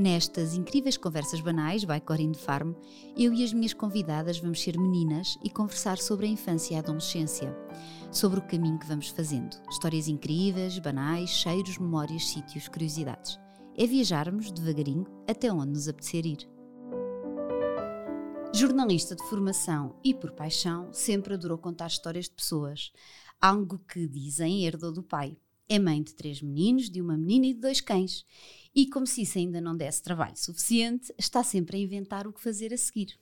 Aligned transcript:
Nestas 0.00 0.54
incríveis 0.54 0.96
conversas 0.96 1.42
banais, 1.42 1.84
by 1.84 2.00
Corinne 2.00 2.34
Farm, 2.34 2.72
eu 3.14 3.34
e 3.34 3.44
as 3.44 3.52
minhas 3.52 3.74
convidadas 3.74 4.38
vamos 4.38 4.62
ser 4.62 4.78
meninas 4.78 5.38
e 5.44 5.50
conversar 5.50 5.98
sobre 5.98 6.24
a 6.24 6.30
infância 6.30 6.72
e 6.72 6.76
a 6.78 6.80
adolescência, 6.80 7.54
sobre 8.10 8.38
o 8.38 8.46
caminho 8.46 8.78
que 8.78 8.86
vamos 8.86 9.08
fazendo. 9.08 9.54
Histórias 9.68 10.08
incríveis, 10.08 10.78
banais, 10.78 11.28
cheiros, 11.28 11.76
memórias, 11.76 12.28
sítios, 12.28 12.66
curiosidades. 12.66 13.38
É 13.76 13.86
viajarmos 13.86 14.50
devagarinho 14.50 15.04
até 15.28 15.52
onde 15.52 15.72
nos 15.72 15.86
apetecer 15.86 16.24
ir. 16.24 16.48
Jornalista 18.54 19.14
de 19.14 19.22
formação 19.24 19.96
e 20.02 20.14
por 20.14 20.32
paixão, 20.32 20.90
sempre 20.94 21.34
adorou 21.34 21.58
contar 21.58 21.88
histórias 21.88 22.24
de 22.24 22.30
pessoas, 22.30 22.90
algo 23.38 23.78
que 23.86 24.08
dizem 24.08 24.64
herdou 24.64 24.92
do 24.92 25.02
pai. 25.02 25.36
É 25.68 25.78
mãe 25.78 26.02
de 26.02 26.14
três 26.14 26.40
meninos, 26.40 26.88
de 26.88 27.02
uma 27.02 27.18
menina 27.18 27.48
e 27.48 27.54
de 27.54 27.60
dois 27.60 27.82
cães. 27.82 28.24
E 28.74 28.86
como 28.88 29.06
se 29.06 29.22
isso 29.22 29.38
ainda 29.38 29.60
não 29.60 29.76
desse 29.76 30.02
trabalho 30.02 30.36
suficiente, 30.36 31.12
está 31.18 31.42
sempre 31.42 31.76
a 31.76 31.80
inventar 31.80 32.26
o 32.26 32.32
que 32.32 32.40
fazer 32.40 32.72
a 32.72 32.76
seguir. 32.76 33.18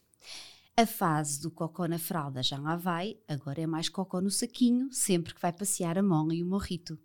A 0.76 0.86
fase 0.86 1.40
do 1.40 1.50
cocó 1.50 1.88
na 1.88 1.98
fralda 1.98 2.42
já 2.42 2.56
lá 2.56 2.76
vai, 2.76 3.16
agora 3.26 3.60
é 3.60 3.66
mais 3.66 3.88
cocó 3.88 4.20
no 4.20 4.30
saquinho, 4.30 4.88
sempre 4.92 5.34
que 5.34 5.40
vai 5.40 5.52
passear 5.52 5.98
a 5.98 6.02
Mon 6.02 6.30
e 6.30 6.42
o 6.42 6.46
Morrito. 6.46 6.96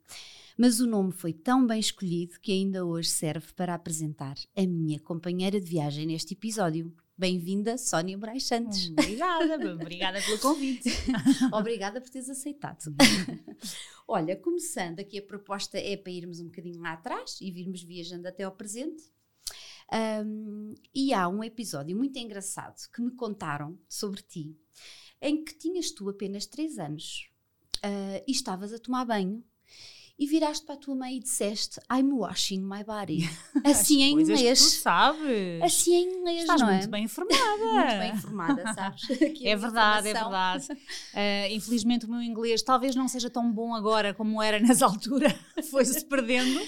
Mas 0.56 0.80
o 0.80 0.86
nome 0.86 1.12
foi 1.12 1.34
tão 1.34 1.66
bem 1.66 1.80
escolhido 1.80 2.40
que 2.40 2.52
ainda 2.52 2.86
hoje 2.86 3.10
serve 3.10 3.52
para 3.54 3.74
apresentar 3.74 4.36
a 4.56 4.62
minha 4.68 5.00
companheira 5.00 5.60
de 5.60 5.68
viagem 5.68 6.06
neste 6.06 6.34
episódio. 6.34 6.94
Bem-vinda, 7.24 7.78
Sónia 7.78 8.18
Braz 8.18 8.44
Santos. 8.44 8.90
Hum, 8.90 8.96
obrigada, 9.00 9.74
obrigada 9.76 10.22
pelo 10.22 10.40
convite. 10.40 10.90
Obrigada 11.54 12.02
por 12.02 12.10
teres 12.10 12.30
aceitado. 12.30 12.94
Olha, 14.06 14.36
começando 14.36 15.00
aqui, 15.00 15.20
a 15.20 15.22
proposta 15.22 15.78
é 15.78 15.96
para 15.96 16.12
irmos 16.12 16.42
um 16.42 16.48
bocadinho 16.48 16.82
lá 16.82 16.92
atrás 16.92 17.40
e 17.40 17.50
virmos 17.50 17.82
viajando 17.82 18.28
até 18.28 18.44
ao 18.44 18.52
presente. 18.52 19.04
Um, 20.26 20.74
e 20.94 21.14
há 21.14 21.30
um 21.30 21.42
episódio 21.42 21.96
muito 21.96 22.20
engraçado 22.20 22.76
que 22.94 23.02
me 23.02 23.12
contaram 23.12 23.80
sobre 23.88 24.22
ti, 24.22 24.58
em 25.22 25.46
que 25.46 25.58
tinhas 25.58 25.92
tu 25.92 26.10
apenas 26.10 26.46
3 26.46 26.78
anos 26.78 27.30
uh, 27.78 28.22
e 28.28 28.34
estavas 28.34 28.74
a 28.74 28.80
tomar 28.80 29.06
banho 29.06 29.42
e 30.18 30.28
viraste 30.28 30.66
para 30.66 30.76
a 30.76 30.78
tua 30.78 30.96
mãe 30.96 31.18
e 31.18 31.20
disseste 31.20 31.80
I'm 31.92 32.12
washing 32.14 32.62
my 32.62 32.84
body. 32.84 33.28
Assim 33.66 34.04
em 34.04 34.14
inglês. 34.22 34.60
Tu 34.60 34.70
sabes. 34.82 35.62
Assim 35.64 35.94
em 35.96 36.20
inglês, 36.20 36.42
Estás 36.42 36.62
não 36.62 36.70
é? 36.70 36.74
muito 36.74 36.90
bem 36.90 37.04
informada. 37.06 37.58
muito 37.58 37.98
bem 38.00 38.12
informada, 38.12 38.74
sabes? 38.74 39.10
Aqui 39.22 39.48
É 39.48 39.56
verdade, 39.56 40.10
é 40.10 40.14
verdade. 40.14 40.68
Uh, 40.72 41.52
infelizmente 41.52 42.06
o 42.06 42.10
meu 42.10 42.22
inglês 42.22 42.62
talvez 42.62 42.96
não 42.96 43.08
seja 43.08 43.30
tão 43.30 43.52
bom 43.52 43.74
agora 43.74 44.14
como 44.14 44.42
era 44.42 44.60
nessa 44.60 44.86
altura, 44.86 45.34
foi-se 45.70 46.06
perdendo, 46.06 46.60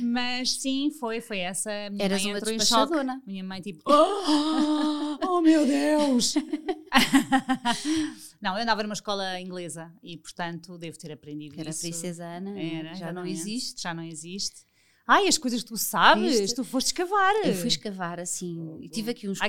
mas 0.00 0.60
sim, 0.60 0.90
foi, 0.98 1.20
foi 1.20 1.38
essa. 1.38 1.70
A 1.70 1.90
minha 1.90 2.04
Eras 2.04 2.22
mãe 2.22 2.32
uma 2.32 2.38
entrou 2.38 2.54
em 2.54 2.60
choque. 2.60 2.94
Minha 3.26 3.44
mãe 3.44 3.60
tipo, 3.60 3.82
oh, 3.86 5.18
oh 5.26 5.40
meu 5.40 5.66
Deus! 5.66 6.34
não, 8.40 8.56
eu 8.56 8.62
andava 8.62 8.82
numa 8.82 8.94
escola 8.94 9.40
inglesa 9.40 9.92
e 10.02 10.16
portanto 10.16 10.78
devo 10.78 10.98
ter 10.98 11.12
aprendido 11.12 11.58
Era 11.58 11.68
a 11.68 11.70
isso. 11.70 11.80
princesa 11.80 12.24
Ana, 12.24 12.60
Era, 12.60 12.94
já 12.94 13.12
não 13.12 13.26
existe. 13.26 13.82
Já 13.82 13.94
não 13.94 14.02
existe. 14.02 14.64
Ai, 15.08 15.28
as 15.28 15.38
coisas 15.38 15.62
que 15.62 15.68
tu 15.68 15.76
sabes, 15.76 16.40
Viste? 16.40 16.56
tu 16.56 16.64
foste 16.64 16.88
escavar. 16.88 17.32
Eu 17.44 17.54
fui 17.54 17.68
escavar 17.68 18.18
assim, 18.18 18.76
e 18.80 18.88
tive 18.88 19.12
aqui 19.12 19.28
uns 19.28 19.40
Ai, 19.40 19.48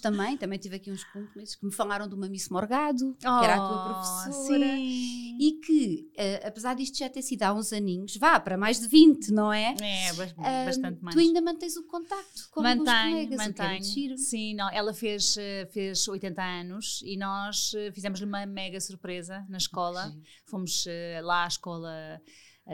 também, 0.00 0.38
também 0.38 0.58
tive 0.58 0.76
aqui 0.76 0.90
uns 0.90 1.04
cúmplices 1.04 1.54
que 1.54 1.66
me 1.66 1.72
falaram 1.72 2.08
de 2.08 2.14
uma 2.14 2.28
Miss 2.30 2.48
Morgado, 2.48 3.14
que 3.18 3.26
era 3.26 3.56
a 3.56 3.58
tua 3.58 3.76
Oh, 3.76 4.24
professora, 4.24 4.64
Sim. 4.64 5.36
e 5.38 5.60
que, 5.62 6.10
eh, 6.16 6.46
apesar 6.46 6.74
disto 6.74 6.96
já 6.96 7.10
ter 7.10 7.20
sido 7.20 7.42
há 7.42 7.52
uns 7.52 7.74
aninhos, 7.74 8.16
vá, 8.16 8.40
para 8.40 8.56
mais 8.56 8.80
de 8.80 8.88
20, 8.88 9.30
não 9.32 9.52
é? 9.52 9.74
É, 9.82 10.64
bastante 10.64 11.02
mais. 11.02 11.14
Tu 11.14 11.20
ainda 11.20 11.42
mantens 11.42 11.76
o 11.76 11.82
contacto 11.82 12.48
com 12.50 12.62
Mantenho, 12.62 12.84
colegas, 12.86 13.46
o 13.46 13.52
que 13.52 13.60
é 13.60 13.64
mantenho. 13.68 14.18
Sim, 14.18 14.54
não, 14.54 14.70
ela 14.70 14.94
fez, 14.94 15.36
eh, 15.36 15.68
fez 15.72 16.08
80 16.08 16.42
anos 16.42 17.02
e 17.04 17.18
nós 17.18 17.72
eh, 17.76 17.92
fizemos-lhe 17.92 18.24
uma 18.24 18.46
mega 18.46 18.80
surpresa 18.80 19.44
na 19.50 19.58
escola. 19.58 20.04
Giro. 20.08 20.22
Fomos 20.46 20.86
lá 21.22 21.44
à 21.44 21.48
escola 21.48 22.20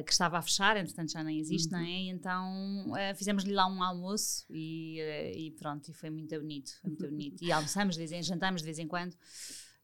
que 0.01 0.13
estava 0.13 0.39
a 0.39 0.43
fechar, 0.43 0.77
entretanto 0.77 1.11
já 1.13 1.25
nem 1.25 1.39
existe, 1.41 1.73
Uhum. 1.75 1.81
não 1.81 1.87
é? 1.87 1.91
E 1.91 2.09
então 2.11 2.97
eh, 2.97 3.15
fizemos-lhe 3.15 3.53
lá 3.53 3.67
um 3.67 3.83
almoço 3.83 4.47
e, 4.49 5.01
eh, 5.01 5.37
e 5.37 5.51
pronto, 5.51 5.91
e 5.91 5.93
foi 5.93 6.09
muito 6.11 6.39
bonito, 6.39 6.71
foi 6.81 6.91
muito 6.91 7.09
bonito. 7.09 7.43
E 7.45 7.51
almoçamos, 7.51 7.97
de 7.97 7.99
vez 7.99 8.13
em, 8.13 8.23
jantamos 8.23 8.63
de 8.63 8.67
vez 8.67 8.79
em 8.79 8.87
quando. 8.87 9.17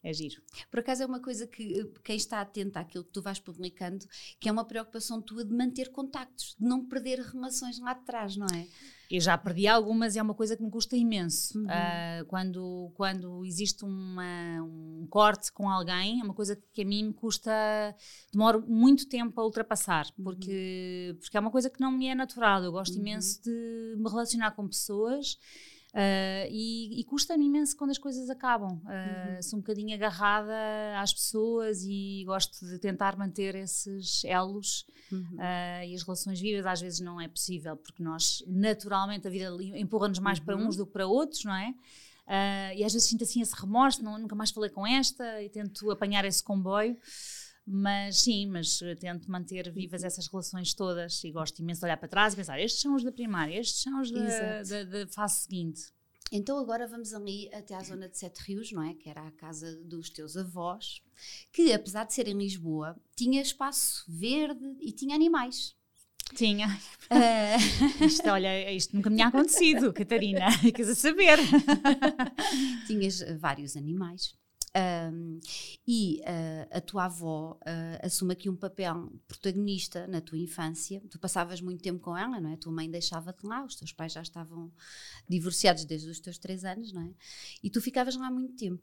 É 0.01 0.13
giro. 0.13 0.41
Por 0.71 0.79
acaso 0.79 1.03
é 1.03 1.07
uma 1.07 1.21
coisa 1.21 1.45
que 1.45 1.81
eh, 1.81 1.85
quem 2.05 2.17
está 2.17 2.41
atento 2.41 2.79
àquilo 2.79 3.03
que 3.03 3.11
tu 3.11 3.21
vais 3.21 3.41
publicando, 3.41 4.07
que 4.39 4.49
é 4.49 4.53
uma 4.53 4.65
preocupação 4.65 5.21
tua 5.21 5.45
de 5.45 5.53
manter 5.53 5.91
contactos, 5.91 6.55
de 6.57 6.65
não 6.65 6.87
perder 6.87 7.19
relações 7.19 7.81
lá 7.81 7.95
de 7.95 8.05
trás, 8.05 8.37
não 8.37 8.47
é? 8.47 8.67
Eu 9.11 9.21
já 9.21 9.39
perdi 9.39 9.67
algumas 9.67 10.15
e 10.15 10.19
é 10.19 10.23
uma 10.23 10.35
coisa 10.35 10.55
que 10.55 10.63
me 10.63 10.71
custa 10.71 10.95
imenso. 10.97 11.59
Uhum. 11.59 11.67
Ah, 11.69 12.25
quando, 12.29 12.91
quando 12.95 13.45
existe 13.45 13.83
uma- 13.85 14.63
um 14.63 15.07
corte 15.09 15.51
com 15.51 15.69
alguém, 15.71 16.21
é 16.21 16.25
uma 16.25 16.35
coisa 16.35 16.55
que 16.75 16.83
a 16.83 16.85
mim 16.85 17.05
me 17.05 17.13
custa, 17.15 17.51
demora 18.31 18.59
muito 18.59 19.09
tempo 19.09 19.41
a 19.41 19.45
ultrapassar, 19.45 20.07
porque, 20.23 21.17
porque 21.21 21.37
é 21.37 21.41
uma 21.41 21.51
coisa 21.51 21.71
que 21.71 21.81
não 21.81 21.91
me 21.91 22.07
é 22.07 22.15
natural. 22.15 22.63
Eu 22.63 22.71
gosto 22.73 22.95
Uhum. 22.97 23.01
imenso 23.01 23.43
de 23.43 23.95
me 23.97 24.09
relacionar 24.11 24.51
com 24.51 24.69
pessoas. 24.69 25.39
Ah, 25.95 26.47
e, 26.51 27.01
e 27.01 27.05
custa-me 27.05 27.47
imenso 27.47 27.77
quando 27.77 27.91
as 27.91 27.99
coisas 27.99 28.29
acabam. 28.31 28.81
Ah, 28.87 29.35
Uhum. 29.37 29.43
Sou 29.43 29.59
um 29.59 29.63
bocadinho 29.63 29.95
agarrada 29.95 30.53
às 31.01 31.13
pessoas 31.13 31.83
e 31.85 32.25
gosto 32.27 32.67
de 32.67 32.79
tentar 32.79 33.17
manter 33.17 33.55
esses 33.55 34.23
elos 34.25 34.85
ah, 35.39 35.85
e 35.87 35.95
as 35.95 36.03
relações 36.03 36.41
vivas 36.41 36.67
às 36.67 36.81
vezes 36.81 37.01
não 37.01 37.21
é 37.21 37.27
possível 37.29 37.77
porque 37.77 38.03
nós 38.03 38.43
naturalmente 38.47 39.27
a 39.27 39.31
vida 39.31 39.47
empurra-nos 39.79 40.19
mais 40.19 40.39
para 40.39 40.57
Uhum. 40.57 40.69
uns 40.69 40.77
do 40.77 40.85
que 40.87 40.93
para 40.93 41.07
outros, 41.07 41.45
não 41.45 41.55
é? 41.55 41.75
E 42.77 42.85
às 42.85 42.93
vezes 42.93 43.09
sinto 43.09 43.25
assim 43.25 43.41
esse 43.41 43.55
remorso, 43.59 44.03
não, 44.05 44.19
nunca 44.19 44.35
mais 44.37 44.51
falei 44.51 44.69
com 44.69 44.87
esta 44.87 45.43
e 45.43 45.49
tento 45.49 45.91
apanhar 45.91 46.25
esse 46.27 46.43
comboio. 46.43 46.95
Mas 47.71 48.23
sim, 48.23 48.47
mas 48.47 48.79
tento 48.99 49.31
manter 49.31 49.71
vivas 49.71 50.03
essas 50.03 50.27
relações 50.27 50.73
todas 50.73 51.23
e 51.23 51.31
gosto 51.31 51.61
imenso 51.61 51.81
de 51.81 51.85
olhar 51.85 51.99
para 51.99 52.09
trás 52.09 52.33
e 52.33 52.37
pensar: 52.37 52.59
estes 52.59 52.81
são 52.81 52.95
os 52.95 53.05
da 53.05 53.13
primária, 53.13 53.61
estes 53.61 53.83
são 53.83 54.01
os 54.01 54.11
da, 54.11 54.63
da, 54.63 54.85
da 54.85 55.07
fase 55.09 55.43
seguinte. 55.43 55.83
Então 56.33 56.59
agora 56.59 56.87
vamos 56.87 57.13
ali 57.13 57.53
até 57.55 57.75
à 57.75 57.83
zona 57.83 58.09
de 58.09 58.19
Sete 58.19 58.39
Rios, 58.41 58.73
não 58.73 58.83
é? 58.83 58.95
Que 58.95 59.11
era 59.11 59.27
a 59.27 59.31
casa 59.33 59.77
dos 59.85 60.09
teus 60.09 60.35
avós, 60.37 61.03
que 61.53 61.73
apesar 61.73 62.05
de 62.05 62.15
ser 62.15 62.27
em 62.27 62.39
Lisboa, 62.39 62.97
tinha 63.15 63.43
espaço 63.43 64.05
verde 64.09 64.77
e 64.81 64.91
tinha 64.91 65.15
animais. 65.15 65.75
Tinha. 66.35 66.69
Ah, 67.11 67.57
Isto, 68.05 68.29
olha, 68.29 68.71
isto 68.71 68.95
nunca 68.95 69.09
me 69.09 69.17
tinha 69.17 69.29
acontecido, 69.29 69.95
Catarina. 69.95 70.47
Queres 70.61 70.99
saber? 70.99 71.39
tinhas 72.87 73.23
vários 73.39 73.79
animais. 73.79 74.35
Ahm, 74.75 75.41
e 75.87 76.21
ah, 76.25 76.69
a 76.79 76.81
tua 76.81 77.07
avó 77.07 77.59
ah, 77.65 78.07
assume 78.07 78.33
aqui 78.33 78.51
um 78.51 78.57
papel 78.57 79.13
protagonista 79.27 80.07
na 80.07 80.21
tua 80.21 80.39
infância. 80.39 81.03
Tu 81.11 81.19
passavas 81.19 81.61
muito 81.61 81.83
tempo 81.83 82.01
com 82.01 82.17
ela, 82.17 82.41
não 82.41 82.51
é? 82.51 82.55
A 82.55 82.59
tua 82.59 82.73
mãe 82.73 82.91
deixava-te 82.91 83.47
lá, 83.47 83.65
os 83.65 83.75
teus 83.77 83.93
pais 83.93 84.13
já 84.13 84.23
estavam 84.23 84.71
divorciados 85.29 85.85
desde 85.85 86.09
os 86.11 86.21
teus 86.21 86.39
três 86.39 86.65
anos, 86.65 86.93
não 86.93 87.03
é? 87.03 87.11
E 87.63 87.71
tu 87.71 87.81
ficavas 87.81 88.17
lá 88.17 88.31
muito 88.31 88.55
tempo. 88.55 88.83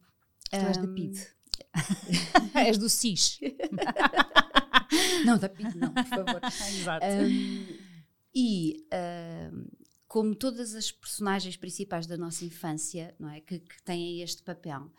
Tu 0.50 0.56
és 0.56 0.78
da 0.78 0.88
PID. 0.88 1.28
És 2.68 2.78
do 2.78 2.90
SIS. 2.90 3.40
Não, 5.26 5.38
da 5.38 5.50
PID 5.50 5.76
não, 5.76 5.94
por 5.94 6.06
favor. 6.06 6.42
Exato. 6.46 7.06
Um, 7.06 7.78
e 8.34 8.86
um, 8.94 9.68
como 10.16 10.34
todas 10.34 10.74
as 10.76 10.94
personagens 10.94 11.58
principais 11.58 12.08
da 12.08 12.16
nossa 12.16 12.46
infância, 12.46 13.14
não 13.20 13.28
é, 13.28 13.42
que, 13.42 13.60
que 13.60 13.84
têm 13.84 14.22
este 14.22 14.42
papel, 14.44 14.90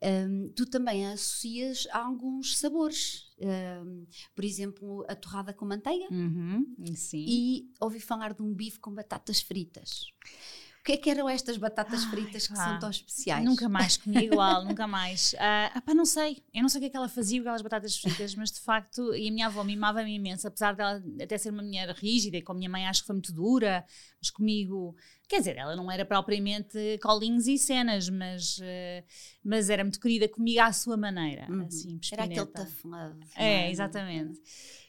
um, 0.00 0.48
tu 0.50 0.64
também 0.64 1.08
a 1.08 1.14
associas 1.14 1.88
a 1.90 1.98
alguns 1.98 2.56
sabores. 2.56 3.34
Um, 3.40 4.06
por 4.32 4.44
exemplo, 4.44 5.04
a 5.08 5.16
torrada 5.16 5.52
com 5.52 5.64
manteiga 5.64 6.06
Uhum, 6.12 6.72
sim. 6.94 7.24
e 7.26 7.72
ouvi 7.80 7.98
falar 7.98 8.32
de 8.32 8.42
um 8.42 8.54
bife 8.54 8.78
com 8.78 8.94
batatas 8.94 9.40
fritas. 9.40 10.12
O 10.90 10.92
que 10.92 10.98
é 10.98 11.02
que 11.02 11.10
eram 11.10 11.28
estas 11.28 11.56
batatas 11.56 12.02
Ai, 12.02 12.10
fritas 12.10 12.48
que 12.48 12.54
pá. 12.54 12.64
são 12.64 12.78
tão 12.80 12.90
especiais? 12.90 13.44
Nunca 13.44 13.68
mais 13.68 13.96
comi 13.96 14.18
igual, 14.26 14.64
nunca 14.64 14.88
mais. 14.88 15.36
Ah, 15.38 15.70
ah, 15.72 15.80
pá, 15.80 15.94
não 15.94 16.04
sei. 16.04 16.42
Eu 16.52 16.62
não 16.62 16.68
sei 16.68 16.78
o 16.78 16.82
que 16.82 16.86
é 16.86 16.90
que 16.90 16.96
ela 16.96 17.08
fazia 17.08 17.38
com 17.38 17.42
aquelas 17.42 17.62
batatas 17.62 17.96
fritas, 17.96 18.34
mas 18.34 18.50
de 18.50 18.58
facto, 18.58 19.14
e 19.14 19.28
a 19.28 19.30
minha 19.30 19.46
avó 19.46 19.62
mimava-me 19.62 20.12
imenso, 20.12 20.48
apesar 20.48 20.74
dela 20.74 21.00
até 21.22 21.38
ser 21.38 21.50
uma 21.50 21.62
mulher 21.62 21.88
rígida 21.90 22.38
e 22.38 22.42
com 22.42 22.50
a 22.50 22.54
minha 22.56 22.68
mãe 22.68 22.88
acho 22.88 23.02
que 23.02 23.06
foi 23.06 23.14
muito 23.14 23.32
dura, 23.32 23.84
mas 24.20 24.30
comigo, 24.30 24.96
quer 25.30 25.38
dizer, 25.38 25.56
ela 25.56 25.76
não 25.76 25.90
era 25.90 26.04
propriamente 26.04 26.76
colinhos 27.02 27.46
e 27.46 27.56
cenas, 27.56 28.08
mas, 28.08 28.58
ah, 28.62 29.04
mas 29.44 29.70
era 29.70 29.84
muito 29.84 30.00
querida 30.00 30.28
comigo 30.28 30.60
à 30.60 30.72
sua 30.72 30.96
maneira. 30.96 31.46
Uhum. 31.48 31.62
Assim, 31.66 32.00
Era 32.12 32.24
aquele 32.24 32.46
tough 32.46 32.66
love. 32.84 33.14
não 33.20 33.26
É, 33.36 33.70
exatamente. 33.70 34.40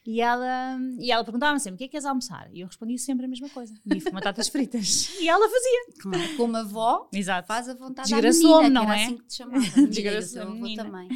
E 0.04 0.20
ela, 0.20 0.76
e 0.98 1.12
ela 1.12 1.22
perguntava-me 1.22 1.60
sempre: 1.60 1.76
o 1.76 1.78
que 1.78 1.84
é 1.84 1.86
que 1.86 1.92
queres 1.92 2.04
almoçar? 2.04 2.50
E 2.52 2.60
eu 2.62 2.66
respondia 2.66 2.98
sempre 2.98 3.24
a 3.24 3.28
mesma 3.28 3.48
coisa: 3.50 3.72
bife 3.86 4.06
com 4.10 4.16
batatas 4.16 4.48
fritas. 4.48 5.12
E 5.22 5.28
ela 5.28 5.48
fazia. 5.48 5.80
Claro, 6.00 6.36
como 6.36 6.56
avó, 6.56 7.08
Exato. 7.12 7.46
faz 7.46 7.68
a 7.68 7.74
vontade 7.74 8.08
Desgraçou-me, 8.10 8.68
não 8.68 8.84
que 8.86 8.90
é? 8.90 9.04
assim 9.04 9.16
que 9.16 9.24
te 9.26 9.34
chamava. 9.36 9.58
A 9.58 9.60
menina 9.60 9.80
e 9.80 9.84
o 9.84 9.88
Desgraçou 9.88 10.32
teu 10.32 10.42
a 10.42 10.46
avô 10.46 10.54
menina. 10.60 10.84
também. 10.84 11.08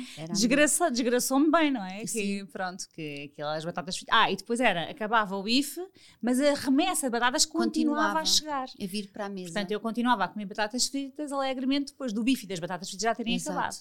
Desgraçou-me 0.92 1.50
bem, 1.50 1.72
não 1.72 1.84
é? 1.84 2.00
Que, 2.02 2.06
Sim. 2.06 2.46
pronto, 2.46 2.88
que 2.94 3.30
aquelas 3.32 3.64
batatas 3.64 3.96
fritas. 3.96 4.16
Ah, 4.16 4.30
e 4.30 4.36
depois 4.36 4.60
era, 4.60 4.88
acabava 4.88 5.36
o 5.36 5.42
bife, 5.42 5.80
mas 6.22 6.40
a 6.40 6.54
remessa 6.54 7.06
de 7.08 7.10
batatas 7.10 7.44
continuava, 7.44 8.20
Continuava. 8.20 8.20
a 8.20 8.24
chegar. 8.24 8.68
A 8.80 8.86
vir 8.86 9.08
para 9.16 9.26
a 9.26 9.28
mesa. 9.30 9.46
Portanto, 9.52 9.70
eu 9.70 9.80
continuava 9.80 10.24
a 10.24 10.28
comer 10.28 10.44
batatas 10.44 10.86
fritas 10.88 11.32
alegremente 11.32 11.92
depois 11.92 12.12
do 12.12 12.22
bife 12.22 12.44
e 12.44 12.48
das 12.48 12.58
batatas 12.58 12.88
fritas 12.88 13.02
já 13.02 13.14
terem 13.14 13.34
Exato. 13.34 13.58
acabado. 13.58 13.76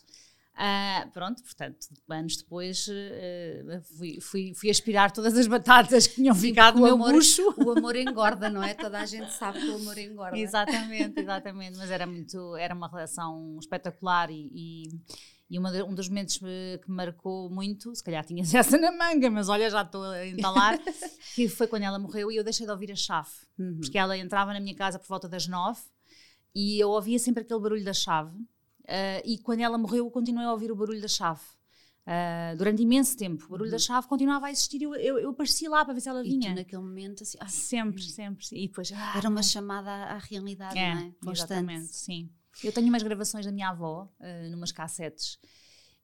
Ah, 0.58 1.10
pronto, 1.12 1.44
portanto, 1.44 1.88
anos 2.10 2.38
depois 2.38 2.88
eh, 2.90 3.82
fui, 3.98 4.22
fui, 4.22 4.54
fui 4.56 4.70
aspirar 4.70 5.12
todas 5.12 5.38
as 5.38 5.46
batatas 5.48 6.08
que 6.08 6.16
tinham 6.16 6.34
Sim, 6.34 6.40
ficado 6.48 6.76
no 6.78 6.84
meu 6.86 6.94
amor- 6.94 7.12
bucho. 7.12 7.54
O 7.60 7.72
amor 7.72 7.98
engorda, 7.98 8.50
não 8.50 8.64
é? 8.64 8.74
Toda 8.74 9.02
a 9.02 9.06
gente 9.06 9.34
sabe 9.34 9.60
que 9.60 9.68
o 9.68 9.76
amor 9.76 9.98
engorda. 9.98 10.38
Exatamente, 10.38 11.20
exatamente. 11.20 11.78
Mas 11.78 11.92
era 11.92 12.08
muito, 12.08 12.56
era 12.56 12.74
uma 12.74 12.88
relação 12.88 13.58
espetacular 13.60 14.32
e, 14.32 14.50
e, 14.54 14.84
e 15.50 15.60
de- 15.60 15.84
um 15.84 15.94
dos 15.94 16.10
momentos 16.10 16.40
eh, 16.44 16.80
que 16.84 16.90
me 16.90 16.96
marcou 16.98 17.50
muito, 17.50 17.94
se 17.96 18.04
calhar 18.04 18.26
tinhas 18.26 18.54
essa 18.56 18.78
na 18.78 18.92
manga, 18.92 19.30
mas 19.30 19.48
olha, 19.50 19.70
já 19.70 19.82
estou 19.84 20.04
a 20.04 20.26
entalar, 20.26 20.78
que 21.36 21.48
foi 21.48 21.68
quando 21.68 21.84
ela 21.84 22.00
morreu 22.00 22.32
e 22.32 22.36
eu 22.38 22.44
deixei 22.44 22.66
de 22.66 22.72
ouvir 22.72 22.92
a 22.92 22.96
chave. 22.96 23.30
Uhum. 23.60 23.78
Porque 23.82 23.98
ela 23.98 24.18
entrava 24.18 24.54
na 24.54 24.60
minha 24.60 24.76
casa 24.76 24.98
por 25.00 25.08
volta 25.08 25.28
das 25.30 25.48
nove 25.48 25.82
e 26.54 26.80
eu 26.80 26.90
ouvia 26.90 27.20
sempre 27.20 27.44
aquele 27.44 27.60
barulho 27.60 27.84
da 27.84 27.94
chave. 27.94 28.36
eh, 28.88 29.22
e 29.26 29.38
quando 29.40 29.62
ela 29.62 29.78
morreu, 29.78 30.06
eu 30.06 30.12
continuei 30.12 30.46
a 30.46 30.52
ouvir 30.52 30.72
o 30.72 30.76
barulho 30.76 31.02
da 31.02 31.08
chave. 31.08 31.42
eh, 32.08 32.54
durante 32.58 32.82
imenso 32.84 33.18
tempo. 33.18 33.46
O 33.46 33.50
barulho 33.50 33.72
da 33.72 33.80
chave 33.80 34.08
continuava 34.08 34.46
a 34.48 34.52
existir. 34.52 34.80
Eu, 34.82 34.94
eu, 34.96 35.18
eu 35.20 35.30
aparecia 35.32 35.68
lá 35.70 35.84
para 35.84 35.94
ver 35.96 36.02
se 36.02 36.08
ela 36.10 36.20
Uhum. 36.20 36.26
E 36.26 36.30
vinha. 36.30 36.52
tu 36.52 36.56
naquele 36.56 36.82
momento 36.84 37.24
assim, 37.24 37.38
ai, 37.42 37.50
Sempre, 37.50 38.04
sempre. 38.04 38.46
E 38.52 38.68
depois. 38.68 38.92
ah, 38.94 39.14
era 39.18 39.28
uma 39.28 39.42
chamada 39.44 39.90
à 39.90 40.14
à 40.16 40.18
realidade, 40.20 40.78
é, 40.78 40.94
não 40.94 41.02
é? 41.02 41.12
Constante. 41.24 41.32
exatamente, 41.52 41.96
sim. 41.96 42.30
Eu 42.64 42.72
tenho 42.72 42.88
umas 42.88 43.04
gravações 43.04 43.46
da 43.46 43.52
minha 43.52 43.70
avó, 43.70 44.10
uh, 44.20 44.50
numas 44.50 44.72
cassetes, 44.72 45.36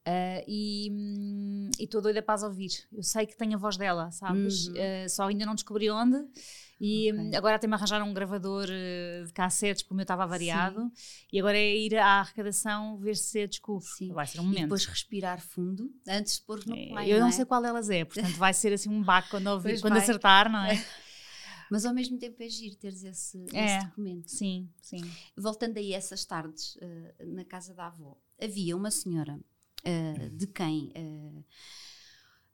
uh, 0.07 0.43
e 0.47 0.89
hum, 0.91 1.69
e 1.79 1.83
estou 1.85 2.01
doida 2.01 2.21
para 2.21 2.35
as 2.35 2.43
ouvir. 2.43 2.71
Eu 2.91 3.03
sei 3.03 3.25
que 3.25 3.35
tenho 3.37 3.55
a 3.55 3.57
voz 3.57 3.77
dela, 3.77 4.11
sabes? 4.11 4.67
Uhum. 4.67 4.73
Uh, 4.73 5.09
só 5.09 5.27
ainda 5.27 5.45
não 5.45 5.55
descobri 5.55 5.89
onde. 5.89 6.17
E 6.83 7.11
Ok. 7.11 7.19
hum, 7.23 7.31
agora 7.35 7.55
até 7.57 7.67
me 7.67 7.75
arranjaram 7.75 8.07
um 8.09 8.13
gravador 8.13 8.67
uh, 8.67 9.25
de 9.27 9.31
cassetes, 9.33 9.83
porque 9.83 9.93
o 9.93 9.95
meu 9.95 10.01
estava 10.03 10.23
avariado. 10.23 10.91
E 11.31 11.39
agora 11.39 11.55
é 11.57 11.75
ir 11.77 11.95
à 11.95 12.19
arrecadação 12.21 12.97
ver 12.97 13.15
se 13.15 13.47
descubro. 13.47 13.85
Sim. 13.85 14.11
Vai 14.13 14.25
ser 14.27 14.39
um 14.39 14.43
E 14.43 14.45
momento. 14.47 14.61
depois 14.63 14.85
respirar 14.85 15.39
fundo 15.39 15.91
antes 16.07 16.39
de 16.39 16.41
pôr 16.41 16.59
no 16.65 16.75
É, 16.75 16.87
play, 16.87 17.13
eu 17.13 17.19
não 17.19 17.27
é? 17.27 17.31
sei 17.31 17.45
qual 17.45 17.61
delas 17.61 17.89
é, 17.89 18.03
portanto 18.03 18.33
vai 18.35 18.53
ser 18.53 18.73
assim 18.73 18.89
um 18.89 19.03
baque 19.03 19.29
quando, 19.29 19.45
ouvir, 19.53 19.79
quando 19.79 19.93
vai. 19.93 20.01
acertar, 20.01 20.51
não 20.51 20.59
é? 20.65 20.73
Mas 21.71 21.85
ao 21.85 21.93
mesmo 21.93 22.17
tempo 22.17 22.43
é 22.43 22.49
giro 22.49 22.75
teres 22.75 23.01
esse, 23.01 23.37
É. 23.53 23.77
esse 23.77 23.85
documento. 23.87 24.29
Sim, 24.29 24.69
sim. 24.81 25.09
Voltando 25.37 25.77
aí 25.77 25.93
essas 25.93 26.25
tardes 26.25 26.77
eh, 26.81 27.25
na 27.25 27.45
casa 27.45 27.73
da 27.73 27.87
avó, 27.87 28.17
havia 28.37 28.75
uma 28.75 28.91
senhora 28.91 29.39
eh, 29.85 30.27
de 30.33 30.47
quem 30.47 30.91
eh, 30.93 31.43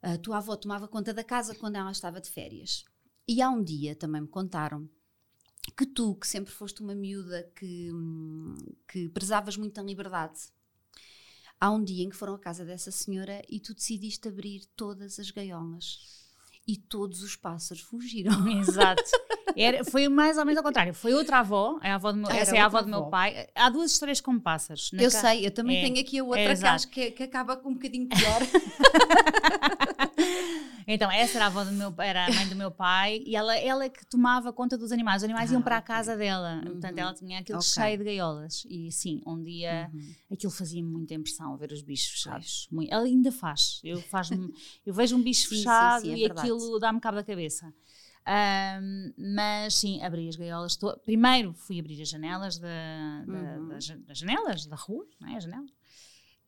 a 0.04 0.18
tua 0.20 0.38
avó 0.38 0.56
tomava 0.56 0.88
conta 0.88 1.16
da 1.16 1.24
casa 1.24 1.56
quando 1.56 1.78
ela 1.78 1.90
estava 1.90 2.22
de 2.22 2.30
férias. 2.30 2.86
E 3.28 3.42
há 3.42 3.50
um 3.50 3.64
dia 3.64 3.96
também 3.96 4.22
me 4.22 4.28
contaram 4.28 4.88
que 5.76 5.88
tu, 5.88 6.14
que 6.14 6.28
sempre 6.28 6.54
foste 6.54 6.82
uma 6.82 6.94
miúda 6.94 7.42
que, 7.56 7.90
que 8.88 9.10
prezavas 9.10 9.58
muito 9.58 9.80
a 9.80 9.84
liberdade, 9.84 10.42
há 11.60 11.72
um 11.72 11.84
dia 11.84 12.04
em 12.06 12.10
que 12.10 12.16
foram 12.16 12.36
à 12.36 12.40
casa 12.40 12.64
dessa 12.64 12.92
senhora 12.92 13.42
e 13.50 13.60
tu 13.60 13.74
decidiste 13.74 14.28
abrir 14.28 14.64
todas 14.76 15.20
as 15.20 15.32
gaiolas. 15.32 16.27
E 16.68 16.76
todos 16.76 17.22
os 17.24 17.36
pássaros 17.36 17.82
fugiram. 17.82 18.32
Exato. 18.60 19.02
Era, 19.56 19.86
foi 19.86 20.10
mais 20.10 20.38
ou 20.38 20.44
menos 20.46 20.58
ao 20.58 20.64
contrário. 20.64 20.94
Foi 20.94 21.14
outra 21.14 21.40
avó, 21.40 21.80
é 21.82 21.90
a 21.92 21.96
avó 21.96 22.12
do 22.12 22.18
meu, 22.18 22.30
Ah, 22.30 22.36
essa 22.36 22.56
é 22.56 22.60
a 22.60 22.66
avó 22.66 22.82
do 22.82 22.90
meu 22.90 23.00
avó. 23.00 23.10
pai. 23.10 23.48
Há 23.56 23.70
duas 23.70 23.92
histórias 23.92 24.20
com 24.20 24.38
pássaros. 24.38 24.92
Na 24.92 25.02
Eu 25.02 25.10
ca- 25.12 25.22
sei, 25.22 25.46
eu 25.48 25.52
também 25.52 25.78
É, 25.78 25.82
tenho 25.84 26.00
aqui 26.00 26.20
a 26.20 26.24
outra 26.24 26.42
é, 26.42 26.56
que 26.80 26.88
que, 26.88 27.12
que 27.12 27.24
acaba 27.24 27.56
com 27.56 27.70
um 27.70 27.74
bocadinho 27.74 28.08
pior. 28.08 28.42
Então, 30.90 31.12
essa 31.12 31.38
era 31.38 31.46
a 31.46 31.48
avó 31.48 31.66
do 31.66 31.72
meu 31.74 31.94
era 32.00 32.26
a 32.28 32.34
mãe 32.34 32.48
do 32.48 32.56
meu 32.56 32.72
pai 32.72 33.22
e 33.26 33.36
ela, 33.36 33.58
ela 33.58 33.84
é 33.84 33.90
que 33.90 34.06
tomava 34.06 34.54
conta 34.54 34.78
dos 34.78 34.92
animais. 34.94 35.18
Os 35.22 35.26
animais 35.26 35.52
iam 35.52 35.60
Ah, 35.60 35.64
para 35.64 35.76
a 35.76 35.80
ok. 35.80 35.88
casa 35.88 36.16
dela. 36.16 36.56
Uhum. 36.64 36.72
Portanto, 36.72 36.98
ela 36.98 37.14
tinha 37.14 37.40
aquilo 37.40 37.58
Ok. 37.58 37.68
cheio 37.70 37.98
de 37.98 38.04
gaiolas. 38.06 38.64
E 38.70 38.90
sim, 38.90 39.22
um 39.28 39.44
dia 39.44 39.92
Uhum. 39.94 40.14
aquilo 40.32 40.52
fazia-me 40.52 40.90
muita 40.90 41.14
impressão 41.14 41.58
ver 41.58 41.74
os 41.74 41.82
bichos 41.82 42.12
fechados. 42.12 42.70
Muito- 42.72 42.90
Ela 42.94 43.04
ainda 43.04 43.32
faz. 43.34 43.82
Eu, 43.84 44.02
faz 44.02 44.30
eu 44.86 44.94
vejo 44.94 45.18
um 45.18 45.22
bicho 45.22 45.42
Sim, 45.42 45.50
sim, 45.50 45.56
fechado 45.58 46.02
sim, 46.04 46.12
é 46.12 46.18
e 46.18 46.20
verdade. 46.22 46.40
aquilo 46.40 46.80
dá-me 46.80 47.02
cabo 47.02 47.18
da 47.18 47.24
cabeça. 47.24 47.74
Ahm, 48.26 49.14
mas 49.18 49.76
sim, 49.76 50.02
abri 50.04 50.28
as 50.30 50.36
gaiolas. 50.38 50.76
to- 50.78 50.98
Primeiro 51.06 51.54
fui 51.54 51.80
abrir 51.80 52.02
as 52.02 52.10
janelas 52.10 52.58
da, 52.58 53.24
da- 53.26 53.34
Uhum. 53.60 53.68
das, 53.70 53.88
das 53.88 54.18
janelas 54.18 54.66
da 54.66 54.76
rua, 54.76 55.06
não 55.20 55.30
é? 55.30 55.38
As 55.38 55.44
janelas. 55.44 55.70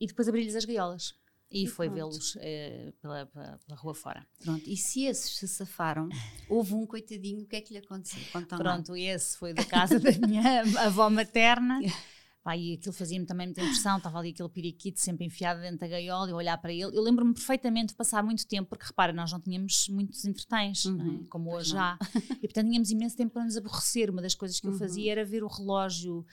E 0.00 0.06
depois 0.06 0.26
abri-lhes 0.28 0.54
as 0.54 0.64
gaiolas. 0.64 1.14
E, 1.50 1.64
E 1.64 1.66
foi 1.66 1.88
vê-los 1.88 2.36
eh, 2.40 2.92
pela, 3.02 3.26
pela, 3.26 3.58
pela 3.66 3.78
rua 3.78 3.94
fora. 3.94 4.26
Pronto, 4.42 4.62
e 4.68 4.76
se 4.76 5.04
esses 5.04 5.36
se 5.36 5.48
safaram, 5.48 6.08
houve 6.48 6.74
um 6.74 6.86
coitadinho, 6.86 7.42
o 7.42 7.46
que 7.46 7.56
é 7.56 7.60
que 7.60 7.72
lhe 7.72 7.78
aconteceu? 7.80 8.22
Pronto, 8.62 8.96
esse 8.96 9.36
foi 9.36 9.52
da 9.52 9.64
casa 9.64 9.98
da 9.98 10.12
minha 10.12 10.42
avó 10.86 11.10
materna. 11.10 11.80
Pá, 12.42 12.56
e 12.56 12.72
aquilo 12.72 12.94
fazia-me 12.94 13.26
também 13.26 13.48
muita 13.48 13.60
impressão, 13.60 13.98
estava 13.98 14.18
ali 14.18 14.30
aquele 14.30 14.48
periquito 14.48 14.98
sempre 14.98 15.26
enfiado 15.26 15.60
dentro 15.60 15.80
da 15.80 15.86
gaiola 15.88 16.26
e 16.26 16.30
eu 16.32 16.36
olhar 16.38 16.56
para 16.56 16.72
ele. 16.72 16.84
Eu 16.96 17.02
lembro-me 17.02 17.34
perfeitamente 17.34 17.88
de 17.88 17.94
passar 17.96 18.22
muito 18.24 18.46
tempo, 18.46 18.66
porque 18.70 18.86
repara, 18.86 19.12
nós 19.12 19.30
não 19.30 19.38
tínhamos 19.38 19.86
muitos 19.90 20.24
entretens, 20.24 20.86
é? 20.86 20.88
Uhum, 20.88 21.26
como 21.28 21.50
pois 21.50 21.66
hoje 21.66 21.74
não. 21.74 21.82
há. 21.82 21.98
E 22.42 22.48
portanto 22.48 22.68
tínhamos 22.68 22.90
imenso 22.90 23.14
tempo 23.14 23.34
para 23.34 23.44
nos 23.44 23.58
aborrecer. 23.58 24.08
Uma 24.08 24.22
das 24.22 24.34
coisas 24.34 24.58
que 24.58 24.66
eu 24.66 24.72
Uhum. 24.72 24.78
fazia 24.78 25.12
era 25.12 25.22
ver 25.22 25.44
o 25.44 25.48
relógio, 25.48 26.24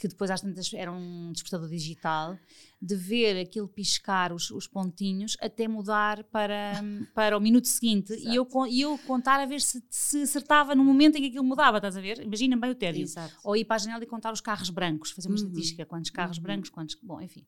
que 0.00 0.08
depois 0.08 0.30
às 0.30 0.40
tantas 0.40 0.72
era 0.72 0.90
um 0.90 1.30
despertador 1.32 1.68
digital, 1.68 2.38
de 2.80 2.96
ver 2.96 3.38
aquilo 3.38 3.68
piscar 3.68 4.32
os, 4.32 4.50
os 4.50 4.66
pontinhos 4.66 5.36
até 5.40 5.68
mudar 5.68 6.24
para, 6.24 6.80
para 7.14 7.36
o 7.36 7.40
minuto 7.40 7.68
seguinte 7.68 8.14
e 8.18 8.34
eu, 8.34 8.48
e 8.68 8.80
eu 8.80 8.96
contar 9.06 9.38
a 9.40 9.44
ver 9.44 9.60
se, 9.60 9.84
se 9.90 10.22
acertava 10.22 10.74
no 10.74 10.82
momento 10.82 11.16
em 11.16 11.20
que 11.20 11.28
aquilo 11.28 11.44
mudava, 11.44 11.76
estás 11.76 11.96
a 11.96 12.00
ver? 12.00 12.20
Imagina 12.22 12.56
bem 12.56 12.70
o 12.70 12.74
tédio. 12.74 13.06
Ou 13.44 13.54
ir 13.56 13.64
para 13.66 13.76
a 13.76 13.78
janela 13.78 14.02
e 14.02 14.06
contar 14.06 14.32
os 14.32 14.40
carros 14.40 14.70
brancos, 14.70 15.10
fazer 15.10 15.28
uma 15.28 15.36
Uhum. 15.36 15.44
estatística, 15.44 15.84
quantos 15.84 16.10
carros 16.10 16.38
Uhum. 16.38 16.42
brancos, 16.42 16.70
quantos. 16.70 16.96
Bom, 17.02 17.20
enfim. 17.20 17.44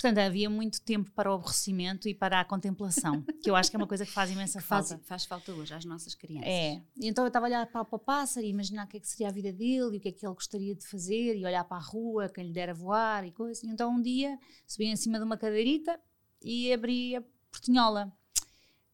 Portanto, 0.00 0.16
havia 0.16 0.48
muito 0.48 0.80
tempo 0.80 1.10
para 1.10 1.30
o 1.30 1.34
aborrecimento 1.34 2.08
e 2.08 2.14
para 2.14 2.40
a 2.40 2.44
contemplação, 2.44 3.22
que 3.42 3.50
eu 3.50 3.54
acho 3.54 3.68
que 3.68 3.76
é 3.76 3.78
uma 3.78 3.86
coisa 3.86 4.06
que 4.06 4.10
faz 4.10 4.30
imensa 4.30 4.58
Faz, 4.70 4.88
falta. 4.88 5.04
faz 5.04 5.24
falta 5.26 5.52
hoje 5.52 5.74
às 5.74 5.84
nossas 5.84 6.14
crianças. 6.14 6.48
É, 6.48 6.80
e 6.96 7.06
então 7.06 7.22
eu 7.22 7.28
estava 7.28 7.44
a 7.44 7.48
olhar 7.48 7.66
para, 7.66 7.84
para 7.84 7.96
o 7.96 7.98
pássaro 7.98 8.46
e 8.46 8.48
imaginar 8.48 8.86
o 8.86 8.88
que 8.88 8.96
é 8.96 9.00
que 9.00 9.06
seria 9.06 9.28
a 9.28 9.30
vida 9.30 9.52
dele 9.52 9.96
e 9.96 9.98
o 9.98 10.00
que 10.00 10.08
é 10.08 10.12
que 10.12 10.24
ele 10.24 10.32
gostaria 10.32 10.74
de 10.74 10.86
fazer 10.86 11.36
e 11.36 11.44
olhar 11.44 11.64
para 11.64 11.76
a 11.76 11.80
rua, 11.80 12.30
quem 12.30 12.46
lhe 12.46 12.52
dera 12.52 12.72
voar 12.72 13.26
e 13.26 13.30
coisa. 13.30 13.60
E 13.66 13.68
então 13.68 13.92
um 13.92 14.00
dia 14.00 14.38
subi 14.66 14.86
em 14.86 14.96
cima 14.96 15.18
de 15.18 15.24
uma 15.24 15.36
cadeirita 15.36 16.00
e 16.42 16.72
abri 16.72 17.16
a 17.16 17.22
portinhola. 17.50 18.10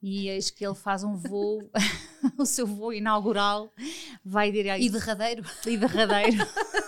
E 0.03 0.29
eis 0.29 0.51
que 0.51 0.67
ele 0.67 0.75
faz 0.75 1.05
um 1.05 1.15
voo, 1.15 1.71
o 2.37 2.45
seu 2.45 2.67
voo 2.67 2.93
inaugural, 2.93 3.73
vai 4.25 4.51
direto 4.51 4.83
E 4.83 4.91
derradeiro, 4.91 5.45
e 5.65 5.77
derradeiro. 5.77 6.37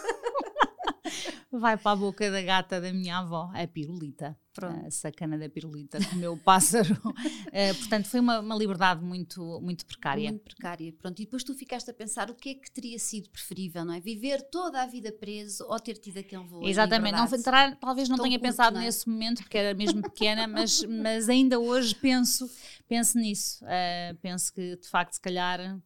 Vai 1.59 1.77
para 1.77 1.93
a 1.93 1.97
boca 1.97 2.31
da 2.31 2.43
gata 2.43 2.81
da 2.81 2.93
minha 2.93 3.19
avó, 3.19 3.51
a 3.55 3.67
pirulita. 3.67 4.37
Pronto. 4.59 4.87
A 4.87 4.91
sacana 4.91 5.39
da 5.39 5.49
pirulita, 5.49 5.99
comeu 6.11 6.33
o 6.33 6.37
pássaro. 6.37 6.89
Eh, 7.51 7.73
portanto, 7.75 8.07
foi 8.07 8.21
uma, 8.21 8.41
uma 8.41 8.55
liberdade 8.55 9.03
muito, 9.03 9.61
muito 9.63 9.87
precária. 9.87 10.29
muito 10.29 10.45
precária. 10.45 10.93
Pronto, 10.93 11.21
e 11.21 11.25
depois 11.25 11.43
tu 11.43 11.55
ficaste 11.55 11.91
a 11.91 11.95
pensar 11.95 12.31
o 12.31 12.35
que 12.35 12.51
é 12.51 12.55
que 12.55 12.71
teria 12.71 12.99
sido 12.99 13.31
preferível, 13.31 13.85
não 13.85 13.95
é? 13.95 14.01
Viver 14.01 14.43
toda 14.43 14.83
a 14.83 14.87
vida 14.87 15.11
preso 15.11 15.65
ou 15.67 15.81
ter 15.81 15.95
tido 15.95 16.19
aquele 16.19 16.45
voo 16.45 16.67
Exatamente, 16.67 17.17
não, 17.17 17.77
talvez 17.81 18.09
não 18.09 18.17
Tão 18.17 18.25
tenha 18.25 18.39
curto, 18.39 18.49
pensado 18.51 18.75
não 18.75 18.83
é? 18.83 18.85
nesse 18.85 19.09
momento, 19.09 19.43
porque 19.43 19.57
era 19.57 19.75
mesmo 19.75 20.03
pequena, 20.03 20.47
mas, 20.47 20.83
mas 20.85 21.29
ainda 21.29 21.59
hoje 21.59 21.95
penso, 21.95 22.49
penso 22.87 23.19
nisso. 23.19 23.65
Eh, 23.67 24.15
penso 24.21 24.53
que, 24.53 24.77
de 24.77 24.89
facto, 24.89 25.15
se 25.15 25.21
calhar, 25.21 25.81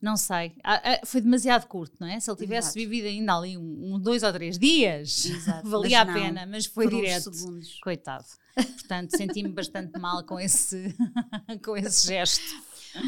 não 0.00 0.16
sei, 0.16 0.54
Ah, 0.62 0.80
ah, 0.84 1.06
foi 1.06 1.20
demasiado 1.20 1.66
curto, 1.66 1.96
não 1.98 2.06
é? 2.06 2.20
Se 2.20 2.30
ele 2.30 2.38
tivesse 2.38 2.68
Exato. 2.68 2.78
vivido 2.78 3.06
ainda 3.08 3.34
ali 3.36 3.58
um, 3.58 3.94
um, 3.94 3.98
dois 4.00 4.22
ou 4.22 4.32
três 4.32 4.58
dias, 4.58 5.24
Exato, 5.26 5.66
valia 5.68 6.02
a 6.02 6.06
pena, 6.06 6.46
mas 6.46 6.66
foi 6.66 6.88
direto. 6.88 7.30
Coitado. 7.82 8.24
Portanto, 8.54 9.16
senti-me 9.16 9.50
bastante 9.50 9.98
mal 9.98 10.24
com 10.24 10.38
esse, 10.38 10.94
com 11.64 11.76
esse 11.76 12.06
gesto. 12.06 12.44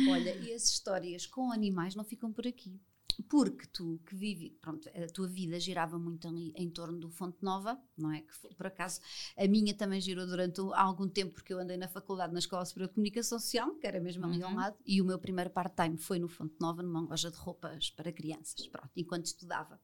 Olha, 0.09 0.35
e 0.37 0.53
as 0.53 0.65
histórias 0.65 1.27
com 1.27 1.53
animais 1.53 1.95
não 1.95 2.05
ficam 2.05 2.33
por 2.33 2.47
aqui. 2.47 2.81
Porque 3.29 3.67
tu 3.67 4.01
que 4.07 4.15
vive, 4.15 4.51
pronto, 4.61 4.89
a 4.89 5.07
tua 5.13 5.27
vida 5.29 5.59
girava 5.61 5.99
muito 5.99 6.27
ali 6.29 6.53
em 6.57 6.71
torno 6.71 6.99
do 6.99 7.11
Fonte 7.11 7.39
Nova, 7.43 7.79
não 7.97 8.11
é? 8.13 8.21
Que 8.23 8.55
por 8.55 8.67
acaso 8.67 9.01
a 9.37 9.47
minha 9.47 9.75
também 9.75 10.01
girou 10.01 10.27
durante 10.27 10.61
um- 10.61 10.75
algum 10.75 11.09
tempo, 11.09 11.35
porque 11.35 11.53
eu 11.53 11.59
andei 11.59 11.77
na 11.77 11.89
faculdade 11.89 12.33
na 12.33 12.39
Escola 12.39 12.65
Superior 12.65 12.89
de 12.89 12.95
Comunicação 12.95 13.39
Social, 13.39 13.75
que 13.77 13.87
era 13.87 14.01
mesmo 14.01 14.25
ali 14.25 14.43
ao 14.43 14.51
Uhum. 14.51 14.57
lado, 14.57 14.77
e 14.87 15.01
o 15.01 15.05
meu 15.05 15.19
primeiro 15.19 15.51
part-time 15.51 15.97
foi 15.99 16.19
no 16.19 16.29
Fonte 16.29 16.55
Nova, 16.61 16.83
numa 16.83 17.01
loja 17.01 17.31
de 17.31 17.37
roupas 17.37 17.91
para 17.91 18.13
crianças, 18.13 18.67
pronto, 18.69 18.91
enquanto 18.97 19.27
estudava. 19.27 19.79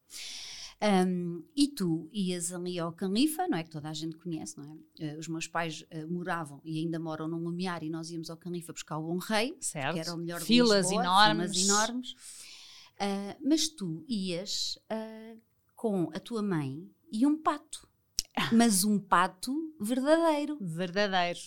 Um, 0.79 1.43
e 1.57 1.69
tu 1.69 2.07
ias 2.13 2.53
ali 2.53 2.79
ao 2.79 2.93
Canifa, 2.93 3.49
não 3.49 3.57
é? 3.57 3.63
Que 3.65 3.71
toda 3.71 3.89
a 3.89 3.95
gente 3.95 4.15
conhece, 4.19 4.59
não 4.59 4.65
é? 5.01 5.15
Uh, 5.15 5.19
os 5.19 5.27
meus 5.27 5.47
pais 5.47 5.81
uh, 5.91 6.07
moravam 6.13 6.61
e 6.63 6.79
ainda 6.79 6.99
moram 6.99 7.27
no 7.27 7.39
Lumiar 7.39 7.83
e 7.83 7.89
nós 7.89 8.11
íamos 8.11 8.29
ao 8.29 8.37
Canifa 8.37 8.75
buscar 8.75 8.99
o 8.99 9.03
Bom 9.07 9.17
Rei, 9.17 9.57
certo. 9.59 9.95
que 9.95 10.01
era 10.01 10.13
o 10.15 10.19
melhor 10.19 10.39
Filas 10.43 10.87
Lisboa, 10.91 11.03
enormes. 11.03 11.53
Filas 11.57 11.69
enormes. 11.69 12.17
Uh, 12.99 13.37
mas 13.49 13.69
tu 13.69 14.05
ias 14.09 14.79
com 15.75 16.11
a 16.15 16.19
tua 16.19 16.43
mãe 16.43 16.91
e 17.13 17.27
um 17.27 17.41
pato. 17.41 17.87
Mas 18.53 18.85
um 18.85 18.99
pato 18.99 19.75
verdadeiro. 19.81 20.59
Verdadeiro. 20.61 21.39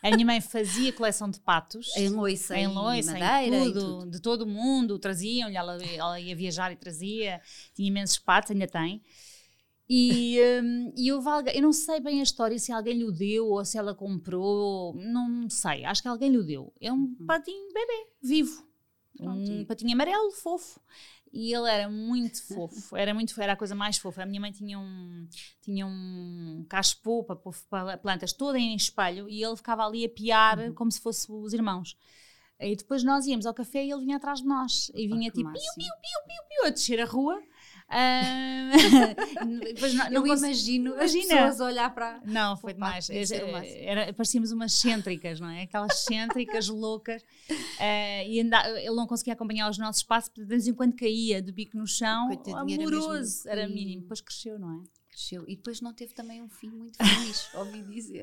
A 0.00 0.10
minha 0.12 0.24
mãe 0.24 0.40
fazia 0.40 0.92
coleção 0.92 1.28
de 1.28 1.40
patos. 1.40 1.96
Em 1.96 2.08
loiça, 2.08 2.56
em 2.56 2.68
loiça, 2.68 3.18
madeira, 3.18 3.56
em 3.56 3.72
tudo, 3.72 3.80
tudo. 3.80 4.10
de 4.10 4.20
todo 4.20 4.42
o 4.42 4.46
mundo. 4.46 4.96
Traziam-lhe, 4.96 5.56
ela, 5.56 5.76
ela 5.84 6.20
ia 6.20 6.36
viajar 6.36 6.70
e 6.70 6.76
trazia. 6.76 7.40
Tinha 7.74 7.88
imensos 7.88 8.18
patos, 8.18 8.52
ainda 8.52 8.68
tem. 8.68 9.02
E, 9.88 10.38
um, 10.62 10.92
e 10.96 11.08
eu, 11.08 11.22
eu 11.54 11.62
não 11.62 11.72
sei 11.72 12.00
bem 12.00 12.20
a 12.20 12.22
história, 12.24 12.58
se 12.58 12.72
alguém 12.72 12.98
lhe 12.98 13.12
deu 13.12 13.48
ou 13.48 13.64
se 13.64 13.78
ela 13.78 13.94
comprou, 13.94 14.94
não 14.94 15.48
sei. 15.48 15.84
Acho 15.84 16.02
que 16.02 16.08
alguém 16.08 16.30
lhe 16.30 16.42
deu. 16.42 16.72
É 16.80 16.92
um 16.92 16.96
uhum. 16.96 17.26
patinho 17.26 17.72
bebê, 17.72 18.06
vivo. 18.20 18.65
Um 19.20 19.64
patinho 19.64 19.92
amarelo, 19.92 20.30
fofo 20.32 20.80
e 21.32 21.52
ele 21.52 21.68
era 21.68 21.88
muito 21.88 22.42
fofo, 22.48 22.96
era 22.96 23.12
muito 23.12 23.38
era 23.40 23.52
a 23.52 23.56
coisa 23.56 23.74
mais 23.74 23.98
fofa. 23.98 24.22
A 24.22 24.26
minha 24.26 24.40
mãe 24.40 24.52
tinha 24.52 24.78
um 24.78 25.28
tinha 25.60 25.86
um 25.86 26.64
caspo 26.68 27.24
para 27.24 27.36
pôr 27.36 27.54
plantas 28.00 28.32
toda 28.32 28.58
em 28.58 28.74
espelho 28.74 29.28
e 29.28 29.44
ele 29.44 29.56
ficava 29.56 29.84
ali 29.84 30.04
a 30.04 30.08
piar 30.08 30.58
uhum. 30.58 30.74
como 30.74 30.90
se 30.90 31.00
fosse 31.00 31.30
os 31.30 31.52
irmãos. 31.52 31.96
E 32.58 32.74
depois 32.74 33.04
nós 33.04 33.26
íamos 33.26 33.44
ao 33.44 33.52
café 33.52 33.84
e 33.84 33.90
ele 33.90 34.00
vinha 34.00 34.16
atrás 34.16 34.40
de 34.40 34.46
nós 34.46 34.90
e 34.94 35.06
vinha 35.06 35.28
oh, 35.28 35.34
tipo 35.34 35.52
piu, 35.52 35.60
piu, 35.76 35.92
piu, 35.92 36.20
piu, 36.26 36.42
piu, 36.48 36.66
a 36.66 36.70
descer 36.70 37.00
a 37.00 37.04
rua 37.04 37.38
Depois 39.72 39.94
não, 39.94 40.04
não 40.10 40.26
eu 40.26 40.36
imagino 40.36 40.94
imagina. 40.94 41.22
as 41.22 41.30
pessoas 41.30 41.60
olhar 41.60 41.94
para. 41.94 42.20
Não, 42.24 42.56
foi 42.56 42.74
demais. 42.74 43.08
Era, 43.08 43.66
era, 43.66 44.12
parecíamos 44.12 44.50
umas 44.50 44.72
cêntricas, 44.74 45.38
não 45.38 45.48
é? 45.48 45.62
Aquelas 45.62 46.04
cêntricas 46.04 46.68
loucas. 46.68 47.22
Uh, 47.50 48.26
e 48.26 48.40
anda, 48.40 48.68
ele 48.80 48.94
não 48.94 49.06
conseguia 49.06 49.34
acompanhar 49.34 49.70
os 49.70 49.78
nossos 49.78 50.02
passos, 50.02 50.30
de 50.34 50.44
vez 50.44 50.66
em 50.66 50.74
quando 50.74 50.96
caía 50.96 51.40
do 51.40 51.52
bico 51.52 51.76
no 51.76 51.86
chão. 51.86 52.28
Amoroso, 52.54 53.48
era, 53.48 53.62
era 53.62 53.70
mínimo. 53.70 54.02
Depois 54.02 54.20
cresceu, 54.20 54.58
não 54.58 54.80
é? 54.80 55.05
Cresceu 55.16 55.44
e 55.48 55.56
depois 55.56 55.80
não 55.80 55.94
teve 55.94 56.12
também 56.12 56.42
um 56.42 56.48
fim 56.48 56.68
muito 56.68 56.98
feliz, 56.98 57.48
ouvi 57.56 57.82
dizer. 57.82 58.22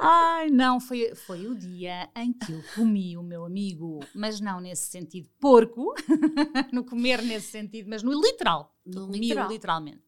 Ai, 0.00 0.50
não, 0.50 0.80
foi, 0.80 1.14
foi 1.14 1.46
o 1.46 1.54
dia 1.54 2.10
em 2.16 2.32
que 2.32 2.52
eu 2.52 2.62
comi 2.74 3.16
o 3.16 3.22
meu 3.22 3.44
amigo, 3.44 4.00
mas 4.12 4.40
não 4.40 4.60
nesse 4.60 4.90
sentido 4.90 5.28
porco, 5.38 5.94
no 6.72 6.84
comer 6.84 7.22
nesse 7.22 7.52
sentido, 7.52 7.88
mas 7.88 8.02
no 8.02 8.20
literal. 8.20 8.74
No 8.84 9.06
comi 9.06 9.20
literal. 9.20 9.48
literalmente. 9.48 10.02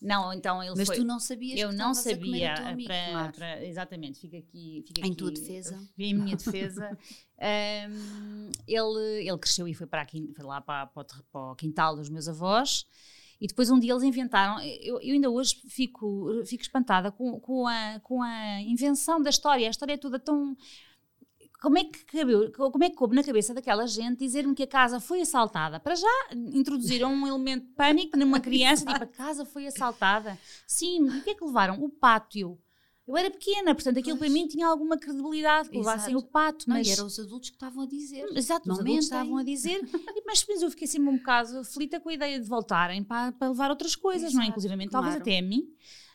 Não, 0.00 0.32
então 0.32 0.62
ele 0.62 0.74
Mas 0.74 0.86
foi... 0.86 0.96
tu 0.96 1.04
não 1.04 1.20
sabias 1.20 1.60
Eu 1.60 1.68
que 1.68 1.74
não 1.74 1.92
sabia. 1.92 2.54
Amigo, 2.54 2.88
para, 2.88 3.32
para, 3.32 3.66
exatamente, 3.66 4.18
fica 4.18 4.38
aqui, 4.38 4.82
fica 4.86 5.02
Em 5.02 5.10
aqui, 5.10 5.14
tua 5.14 5.30
defesa. 5.30 5.78
Em 5.98 6.14
minha 6.14 6.34
defesa. 6.34 6.98
um, 7.90 8.50
ele, 8.66 9.28
ele 9.28 9.38
cresceu 9.38 9.68
e 9.68 9.74
foi, 9.74 9.86
para 9.86 10.06
foi 10.06 10.44
lá 10.44 10.62
para, 10.62 10.86
para, 10.86 11.04
o 11.34 11.54
quintal 11.54 11.96
dos 11.96 12.08
meus 12.08 12.28
avós. 12.28 12.86
E 13.40 13.46
depois 13.46 13.70
um 13.70 13.78
dia 13.78 13.92
eles 13.92 14.02
inventaram, 14.02 14.60
eu, 14.62 15.00
eu 15.00 15.14
ainda 15.14 15.30
hoje 15.30 15.56
fico, 15.66 16.42
fico 16.44 16.62
espantada 16.62 17.10
com, 17.10 17.40
com, 17.40 17.66
a, 17.66 17.98
com 18.00 18.22
a 18.22 18.60
invenção 18.60 19.20
da 19.20 19.30
história. 19.30 19.66
A 19.66 19.70
história 19.70 19.94
é 19.94 19.96
toda 19.96 20.18
tão. 20.18 20.54
Como 21.62 21.78
é, 21.78 21.84
que 21.84 22.04
cabeu, 22.04 22.50
como 22.52 22.84
é 22.84 22.90
que 22.90 22.96
coube 22.96 23.14
na 23.14 23.22
cabeça 23.22 23.52
daquela 23.52 23.86
gente 23.86 24.18
dizer-me 24.18 24.54
que 24.54 24.62
a 24.62 24.66
casa 24.66 25.00
foi 25.00 25.20
assaltada? 25.20 25.80
Para 25.80 25.94
já 25.94 26.08
introduziram 26.32 27.12
um 27.12 27.26
elemento 27.26 27.66
de 27.66 27.72
pânico 27.72 28.16
numa 28.16 28.40
criança, 28.40 28.84
tipo, 28.84 29.02
a 29.02 29.06
casa 29.06 29.44
foi 29.44 29.66
assaltada. 29.66 30.38
Sim, 30.66 31.08
o 31.08 31.22
que 31.22 31.30
é 31.30 31.34
que 31.34 31.44
levaram? 31.44 31.82
O 31.82 31.88
pátio. 31.88 32.58
Eu 33.10 33.16
era 33.16 33.28
pequena, 33.28 33.74
portanto 33.74 33.98
aquilo 33.98 34.16
pois. 34.16 34.30
para 34.30 34.40
mim 34.40 34.46
tinha 34.46 34.68
alguma 34.68 34.96
credibilidade, 34.96 35.68
que 35.68 35.76
levassem 35.76 36.14
o 36.14 36.22
pato. 36.22 36.66
Mas 36.68 36.86
não, 36.86 36.92
eram 36.94 37.06
os 37.06 37.18
adultos 37.18 37.50
que 37.50 37.56
estavam 37.56 37.82
a 37.82 37.86
dizer. 37.86 38.24
Exato, 38.36 38.68
não 38.68 38.74
os 38.74 38.80
adultos 38.80 39.04
estavam 39.04 39.36
a 39.36 39.42
dizer. 39.42 39.80
mas 40.24 40.40
depois 40.40 40.62
eu 40.62 40.70
fiquei 40.70 40.86
assim 40.86 41.00
um 41.00 41.16
bocado 41.16 41.58
aflita 41.58 41.98
com 41.98 42.08
a 42.08 42.14
ideia 42.14 42.38
de 42.38 42.48
voltarem 42.48 43.02
para, 43.02 43.32
para 43.32 43.48
levar 43.48 43.68
outras 43.68 43.96
coisas, 43.96 44.30
Exato, 44.30 44.36
não 44.36 44.44
é? 44.44 44.46
Inclusive, 44.46 44.74
claro. 44.76 44.90
talvez 44.90 45.16
até 45.16 45.38
a 45.38 45.42
mim. 45.42 45.68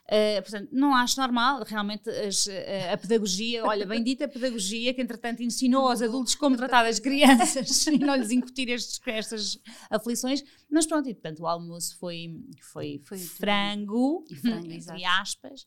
Uh, 0.06 0.40
portanto, 0.40 0.68
não 0.70 0.94
acho 0.94 1.20
normal, 1.20 1.64
realmente 1.64 2.08
as, 2.08 2.46
uh, 2.46 2.50
a 2.92 2.96
pedagogia, 2.96 3.64
olha, 3.64 3.84
bendita 3.84 4.28
pedagogia 4.28 4.94
que 4.94 5.02
entretanto 5.02 5.42
ensinou 5.42 5.88
aos 5.88 6.00
adultos 6.00 6.36
como 6.36 6.56
tratar 6.56 6.86
as 6.86 7.00
crianças 7.00 7.84
e 7.88 7.98
não 7.98 8.14
lhes 8.14 8.30
incutir 8.30 8.68
estes, 8.68 9.00
estas 9.04 9.58
aflições, 9.90 10.44
mas 10.70 10.86
pronto, 10.86 11.08
e 11.08 11.14
portanto 11.14 11.40
o 11.40 11.46
almoço 11.48 11.98
foi, 11.98 12.40
foi, 12.60 13.00
foi 13.04 13.18
frango, 13.18 14.24
e 14.30 14.36
frango 14.36 14.70
entre 14.70 15.04
aspas, 15.04 15.66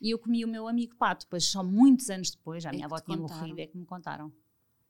e 0.00 0.10
eu 0.10 0.18
comi 0.18 0.46
o 0.46 0.48
meu 0.48 0.66
amigo 0.66 0.96
pato, 0.96 1.26
pois 1.28 1.44
só 1.44 1.62
muitos 1.62 2.08
anos 2.08 2.30
depois, 2.30 2.62
já 2.62 2.70
a 2.70 2.72
minha 2.72 2.86
avó 2.86 2.98
tinha 3.00 3.18
morrido, 3.18 3.60
é 3.60 3.66
que 3.66 3.76
me 3.76 3.84
contaram. 3.84 4.32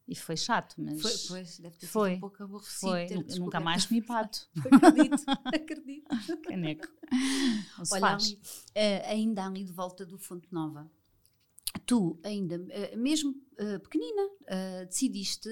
E 0.07 0.15
foi 0.15 0.37
chato, 0.37 0.75
mas. 0.79 1.01
Foi, 1.01 1.13
pois, 1.29 1.59
deve 1.59 1.77
ter 1.79 1.87
foi, 1.87 2.11
sido 2.11 2.17
um 2.17 2.21
pouco 2.21 2.43
aborrecido. 2.43 2.81
Foi, 2.81 3.39
nunca 3.39 3.59
mais 3.59 3.87
comi 3.87 4.03
pato. 4.03 4.49
acredito, 4.71 5.25
acredito. 5.47 6.07
Caneco. 6.45 6.89
Olha, 7.91 8.15
ali, 8.15 8.35
uh, 8.35 9.09
ainda 9.09 9.47
ali 9.47 9.65
de 9.65 9.73
volta 9.73 10.05
do 10.05 10.19
Fonte 10.19 10.53
Nova, 10.53 10.91
tu, 11.87 12.21
ainda, 12.23 12.57
uh, 12.57 12.99
mesmo 12.99 13.31
uh, 13.31 13.81
pequenina, 13.81 14.29
decidiste 14.87 15.49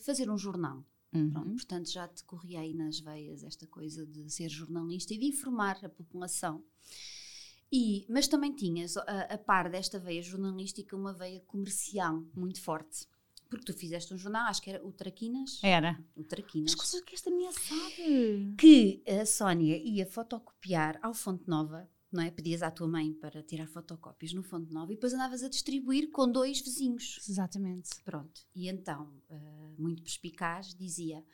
fazer 0.00 0.28
um 0.28 0.36
jornal. 0.36 0.84
Uhum. 1.12 1.30
Pronto, 1.30 1.50
portanto, 1.50 1.90
já 1.90 2.06
te 2.08 2.24
corria 2.24 2.60
aí 2.60 2.74
nas 2.74 3.00
veias 3.00 3.42
esta 3.42 3.66
coisa 3.66 4.06
de 4.06 4.30
ser 4.30 4.48
jornalista 4.48 5.14
e 5.14 5.18
de 5.18 5.26
informar 5.26 5.78
a 5.84 5.88
população. 5.88 6.64
E, 7.72 8.04
mas 8.08 8.26
também 8.26 8.52
tinhas, 8.52 8.96
a, 8.96 9.02
a 9.02 9.38
par 9.38 9.70
desta 9.70 9.98
veia 9.98 10.22
jornalística, 10.22 10.96
uma 10.96 11.12
veia 11.12 11.40
comercial 11.40 12.24
muito 12.34 12.60
forte. 12.60 13.06
Porque 13.50 13.64
tu 13.64 13.74
fizeste 13.76 14.14
um 14.14 14.16
jornal, 14.16 14.46
acho 14.46 14.62
que 14.62 14.70
era 14.70 14.86
o 14.86 14.92
Traquinas. 14.92 15.58
Era. 15.62 15.98
O 16.14 16.22
Traquinas. 16.22 16.70
As 16.70 16.76
coisas 16.76 17.00
que 17.00 17.16
esta 17.16 17.30
minha 17.32 17.50
sabe. 17.50 18.54
Que 18.56 19.02
a 19.06 19.26
Sónia 19.26 19.76
ia 19.76 20.06
fotocopiar 20.06 21.00
ao 21.02 21.12
Fonte 21.12 21.48
Nova, 21.48 21.90
não 22.12 22.22
é? 22.22 22.30
Pedias 22.30 22.62
à 22.62 22.70
tua 22.70 22.86
mãe 22.86 23.12
para 23.12 23.42
tirar 23.42 23.66
fotocópias 23.66 24.32
no 24.32 24.44
Fonte 24.44 24.72
Nova 24.72 24.92
e 24.92 24.94
depois 24.94 25.12
andavas 25.12 25.42
a 25.42 25.48
distribuir 25.48 26.12
com 26.12 26.30
dois 26.30 26.60
vizinhos. 26.60 27.18
Exatamente. 27.28 27.90
Pronto. 28.04 28.40
E 28.54 28.68
então, 28.68 29.12
uh, 29.28 29.74
muito 29.76 30.00
perspicaz, 30.00 30.72
dizia: 30.72 31.24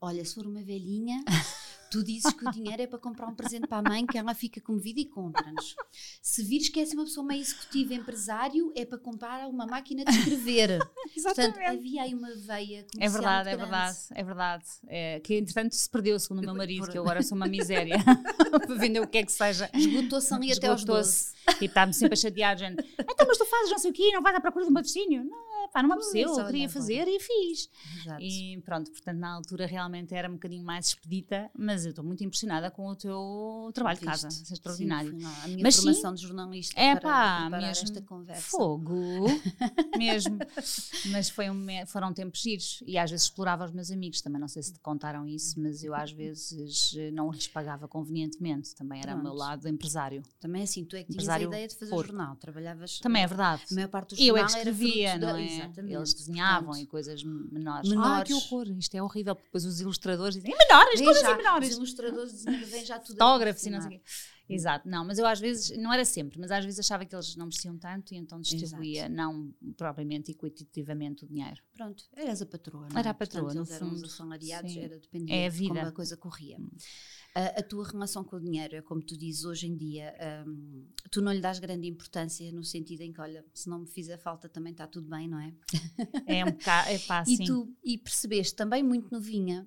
Olha, 0.00 0.24
se 0.24 0.34
for 0.34 0.46
uma 0.46 0.62
velhinha, 0.62 1.22
Tu 1.90 2.04
dizes 2.04 2.32
que 2.32 2.46
o 2.46 2.50
dinheiro 2.52 2.82
é 2.82 2.86
para 2.86 3.00
comprar 3.00 3.26
um 3.26 3.34
presente 3.34 3.66
para 3.66 3.78
a 3.78 3.90
mãe, 3.90 4.06
que 4.06 4.16
ela 4.16 4.32
fica 4.32 4.60
comovida 4.60 5.00
e 5.00 5.04
compra-nos. 5.04 5.74
Se 6.22 6.44
vires 6.44 6.68
que 6.68 6.78
és 6.78 6.92
uma 6.92 7.04
pessoa 7.04 7.26
meio 7.26 7.40
executiva 7.40 7.94
empresário, 7.94 8.72
é 8.76 8.84
para 8.84 8.96
comprar 8.96 9.48
uma 9.48 9.66
máquina 9.66 10.04
de 10.04 10.10
escrever. 10.12 10.78
Exatamente. 11.16 11.54
Portanto, 11.54 11.76
havia 11.76 12.02
aí 12.02 12.14
uma 12.14 12.32
veia 12.36 12.86
É 12.98 13.08
verdade, 13.08 13.48
é 13.48 13.56
verdade, 13.56 13.98
é 14.12 14.22
verdade. 14.22 14.64
É, 14.86 15.20
que 15.20 15.34
entretanto 15.34 15.74
se 15.74 15.90
perdeu, 15.90 16.18
segundo 16.20 16.38
o 16.38 16.42
meu 16.42 16.54
marido, 16.54 16.84
Por... 16.84 16.92
que 16.92 16.98
eu 16.98 17.02
agora 17.02 17.22
sou 17.22 17.34
uma 17.34 17.48
miséria 17.48 17.96
para 18.50 18.74
vender 18.76 19.00
o 19.00 19.08
que 19.08 19.18
é 19.18 19.24
que 19.24 19.32
seja. 19.32 19.68
Esgotou-se 19.74 20.32
ali 20.32 20.52
até 20.52 20.68
aos 20.68 20.84
12. 20.84 21.32
E 21.60 21.64
está-me 21.64 21.92
sempre 21.92 22.14
a 22.14 22.16
chatear, 22.16 22.56
gente. 22.56 22.84
Então, 23.00 23.26
mas 23.26 23.36
tu 23.36 23.44
fazes 23.46 23.70
não 23.70 23.78
sei 23.78 23.90
o 23.90 23.94
quê, 23.94 24.10
não 24.12 24.22
vais 24.22 24.36
à 24.36 24.40
procura 24.40 24.64
de 24.64 24.70
um 24.70 24.74
patrocínio? 24.74 25.24
Não, 25.24 25.49
pá, 25.72 25.82
não 25.82 25.88
me 25.88 25.94
apeteceu, 25.94 26.38
eu 26.38 26.46
queria 26.46 26.68
fazer 26.68 27.06
e 27.08 27.20
fiz. 27.20 27.68
Exato. 28.00 28.22
E 28.22 28.60
pronto, 28.64 28.90
portanto, 28.90 29.18
na 29.18 29.34
altura 29.34 29.66
realmente 29.66 30.14
era 30.14 30.28
um 30.28 30.34
bocadinho 30.34 30.64
mais 30.64 30.88
expedita, 30.88 31.50
mas 31.56 31.84
eu 31.84 31.90
estou 31.90 32.04
muito 32.04 32.22
impressionada 32.24 32.70
com 32.70 32.86
o 32.86 32.96
teu 32.96 33.70
trabalho 33.74 33.98
de 33.98 34.04
casa. 34.04 34.28
Isso 34.28 34.52
é 34.52 34.54
extraordinário. 34.54 35.10
Sim, 35.10 35.26
a 35.44 35.48
minha 35.48 35.62
mas 35.62 35.76
formação 35.76 36.10
sim, 36.10 36.16
de 36.16 36.26
jornalista 36.26 36.80
é 36.80 36.94
para 36.94 37.50
pá, 37.50 37.50
mesmo, 37.50 37.84
esta 37.84 38.02
conversa. 38.02 38.42
Fogo, 38.42 39.26
mesmo. 39.96 40.38
Mas 41.10 41.30
foi 41.30 41.50
um, 41.50 41.66
foram 41.86 42.12
tempos 42.12 42.40
giros 42.40 42.82
e 42.86 42.98
às 42.98 43.10
vezes 43.10 43.26
explorava 43.26 43.64
os 43.64 43.72
meus 43.72 43.90
amigos. 43.90 44.20
Também 44.20 44.40
não 44.40 44.48
sei 44.48 44.62
se 44.62 44.72
te 44.72 44.80
contaram 44.80 45.26
isso, 45.26 45.60
mas 45.60 45.82
eu 45.82 45.94
às 45.94 46.12
vezes 46.12 46.94
não 47.12 47.30
lhes 47.30 47.48
pagava 47.48 47.88
convenientemente. 47.88 48.74
Também 48.74 49.00
era 49.00 49.14
o 49.14 49.22
meu 49.22 49.32
lado 49.32 49.68
empresário. 49.68 50.22
Também 50.40 50.62
é 50.62 50.64
assim, 50.64 50.84
tu 50.84 50.96
é 50.96 51.04
que 51.04 51.12
tinhas 51.12 51.28
a 51.28 51.40
ideia 51.40 51.68
de 51.68 51.76
fazer 51.76 51.90
jornal, 51.90 52.36
trabalhavas. 52.36 52.98
Também 52.98 53.22
é 53.22 53.26
verdade. 53.26 53.62
A 53.70 53.74
maior 53.74 53.88
parte 53.88 54.14
do 54.14 54.16
jornal 54.16 54.36
eu 54.36 54.42
é 54.42 54.44
que 54.44 54.56
escrevia, 54.56 55.18
não 55.18 55.36
é? 55.36 55.59
Exatamente. 55.64 55.94
Eles 55.94 56.14
desenhavam 56.14 56.70
Pronto. 56.70 56.82
e 56.82 56.86
coisas 56.86 57.22
menores. 57.22 57.88
menores. 57.88 58.20
Ah, 58.20 58.24
que 58.24 58.34
horror, 58.34 58.66
isto 58.78 58.94
é 58.94 59.02
horrível, 59.02 59.34
porque 59.34 59.48
depois 59.48 59.64
os 59.64 59.80
ilustradores 59.80 60.34
dizem, 60.34 60.52
é 60.52 60.56
menor, 60.56 60.86
as 60.92 61.00
coisas 61.00 61.22
são 61.22 61.36
menores 61.36 61.70
os 61.70 61.76
ilustradores 61.76 62.44
já 62.86 62.98
tudo 62.98 63.12
Fotógrafos 63.12 63.64
e 63.66 63.70
não 63.70 63.80
sei 63.80 63.88
o 63.88 64.00
quê. 64.00 64.00
Exato, 64.54 64.88
não, 64.88 65.04
mas 65.04 65.18
eu 65.18 65.26
às 65.26 65.38
vezes, 65.38 65.76
não 65.78 65.92
era 65.92 66.04
sempre, 66.04 66.38
mas 66.38 66.50
às 66.50 66.64
vezes 66.64 66.80
achava 66.80 67.04
que 67.04 67.14
eles 67.14 67.36
não 67.36 67.46
mereciam 67.46 67.76
tanto 67.78 68.12
e 68.12 68.16
então 68.16 68.40
distribuía, 68.40 69.02
Exato. 69.02 69.14
não 69.14 69.54
propriamente 69.76 70.30
equitativamente 70.32 71.24
o 71.24 71.28
dinheiro. 71.28 71.62
Pronto, 71.72 72.04
eras 72.14 72.42
a 72.42 72.46
patroa. 72.46 72.88
Não? 72.88 72.96
É? 72.96 73.00
Era 73.00 73.10
a 73.10 73.14
patroa, 73.14 73.44
Portanto, 73.44 73.68
eles 73.68 73.70
eram 73.70 73.92
os 73.92 74.02
assalariados, 74.02 74.76
era 74.76 74.98
dependente 74.98 75.32
é 75.32 75.46
a 75.46 75.50
vida. 75.50 75.74
de 75.74 75.78
como 75.78 75.88
a 75.88 75.92
coisa 75.92 76.16
corria. 76.16 76.58
Hum. 76.58 76.68
A, 77.34 77.60
a, 77.60 77.62
tua 77.62 77.86
relação 77.86 78.24
com 78.24 78.36
o 78.36 78.40
dinheiro 78.40 78.74
é 78.74 78.82
como 78.82 79.00
tu 79.00 79.16
dizes 79.16 79.44
hoje 79.44 79.68
em 79.68 79.76
dia, 79.76 80.12
um, 80.46 80.84
tu 81.12 81.22
não 81.22 81.32
lhe 81.32 81.40
dás 81.40 81.60
grande 81.60 81.86
importância 81.86 82.50
no 82.50 82.64
sentido 82.64 83.02
em 83.02 83.12
que, 83.12 83.20
olha, 83.20 83.44
se 83.54 83.68
não 83.68 83.80
me 83.80 83.86
fizer 83.86 84.18
falta 84.18 84.48
também 84.48 84.72
está 84.72 84.86
tudo 84.86 85.08
bem, 85.08 85.28
não 85.28 85.38
é? 85.38 85.54
É 86.26 86.44
um 86.44 86.50
bocado, 86.50 86.90
é 86.90 86.98
pá, 86.98 87.22
e 87.28 87.38
tu 87.44 87.72
e 87.84 87.96
percebeste 87.96 88.56
também 88.56 88.82
muito 88.82 89.12
novinha 89.12 89.66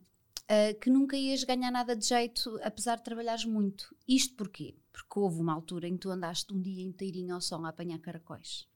uh, 0.50 0.80
que 0.80 0.90
nunca 0.90 1.16
ias 1.18 1.44
ganhar 1.44 1.72
nada 1.72 1.96
de 1.96 2.06
jeito, 2.06 2.60
apesar 2.64 2.98
de 2.98 3.04
trabalhares 3.04 3.46
muito. 3.46 3.96
Isto 4.08 4.36
porquê? 4.36 4.76
Porque 4.92 5.20
houve 5.20 5.40
uma 5.40 5.54
altura 5.54 5.88
em 5.88 5.94
que 5.94 6.02
tu 6.02 6.10
andaste 6.10 6.54
um 6.54 6.62
dia 6.62 6.84
inteirinho 6.84 7.34
ao 7.36 7.42
sol 7.42 7.66
a 7.66 7.70
apanhar 7.70 8.00
caracóis. 8.00 8.68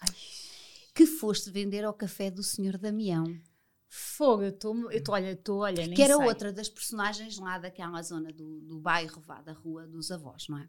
Ai. 0.00 0.08
Que 0.94 1.06
foste 1.06 1.50
vender 1.50 1.84
ao 1.84 1.92
café 1.92 2.30
do 2.30 2.42
Senhor 2.42 2.78
Damião. 2.78 3.38
Fogo, 3.88 4.42
eu 4.42 4.50
estou, 4.50 4.74
olha, 5.08 5.32
estou, 5.32 5.58
olha, 5.60 5.88
Que 5.88 6.02
era 6.02 6.16
sei. 6.16 6.26
outra 6.26 6.52
das 6.52 6.68
personagens 6.68 7.38
lá 7.38 7.58
daquela 7.58 8.02
zona 8.02 8.32
do, 8.32 8.60
do 8.60 8.78
bairro, 8.78 9.20
vá, 9.20 9.40
da 9.40 9.52
rua 9.52 9.86
dos 9.86 10.10
avós, 10.10 10.48
não 10.48 10.58
é? 10.58 10.68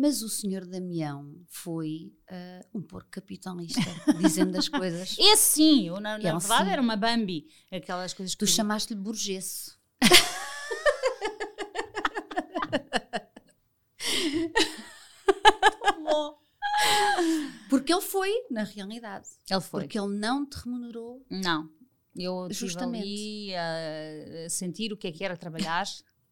Mas 0.00 0.22
o 0.22 0.30
senhor 0.30 0.64
Damião 0.64 1.30
foi 1.46 2.10
uh, 2.30 2.78
um 2.78 2.80
porco 2.80 3.10
capitalista, 3.10 3.82
dizendo 4.18 4.56
as 4.56 4.66
coisas. 4.66 5.14
Esse 5.18 5.36
sim, 5.60 5.88
eu, 5.88 6.00
na, 6.00 6.16
na 6.16 6.38
verdade 6.38 6.64
sim. 6.64 6.72
era 6.72 6.80
uma 6.80 6.96
Bambi, 6.96 7.46
aquelas 7.70 8.14
coisas 8.14 8.34
que. 8.34 8.38
Tu 8.38 8.46
chamaste-lhe 8.46 8.98
burguesso. 8.98 9.78
Porque 17.68 17.92
ele 17.92 18.00
foi, 18.00 18.32
na 18.50 18.62
realidade. 18.62 19.28
Ele 19.50 19.60
foi. 19.60 19.82
Porque 19.82 19.98
ele 19.98 20.16
não 20.16 20.46
te 20.46 20.56
remunerou. 20.64 21.22
Não. 21.28 21.68
Eu 22.16 22.48
Justamente. 22.50 23.06
estive 23.06 23.54
ali 23.54 24.46
a 24.46 24.48
sentir 24.48 24.94
o 24.94 24.96
que 24.96 25.08
é 25.08 25.12
que 25.12 25.22
era 25.22 25.36
trabalhar 25.36 25.84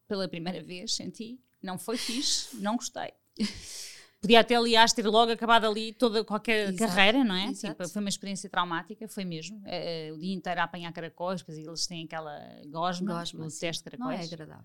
pela 0.09 0.27
primeira 0.27 0.63
vez, 0.63 0.95
senti. 0.95 1.39
Não 1.63 1.79
foi 1.79 1.99
fixe, 1.99 2.57
não 2.57 2.77
gostei. 2.77 3.13
Podia 4.21 4.40
até, 4.40 4.57
aliás, 4.57 4.92
ter 4.92 5.07
logo 5.07 5.30
acabado 5.30 5.64
ali 5.64 5.92
toda 5.92 6.25
qualquer 6.25 6.71
Exato. 6.71 6.78
carreira, 6.78 7.23
não 7.23 7.37
é? 7.37 7.52
Tipo, 7.52 7.88
foi 7.88 8.00
uma 8.00 8.09
experiência 8.09 8.50
traumática, 8.50 9.07
foi 9.07 9.25
mesmo. 9.25 9.62
É, 9.64 10.11
o 10.12 10.18
dia 10.18 10.35
inteiro 10.35 10.61
a 10.61 10.64
apanhar 10.64 10.92
caracóis, 10.92 11.40
porque 11.40 11.61
eles 11.61 11.87
têm 11.87 12.04
aquela 12.04 12.37
gosma, 12.66 13.12
gosma 13.12 13.47
o 13.47 13.49
teste 13.49 13.85
de 13.85 13.90
caracóis. 13.90 14.18
Não 14.18 14.25
é 14.25 14.26
agradável, 14.26 14.64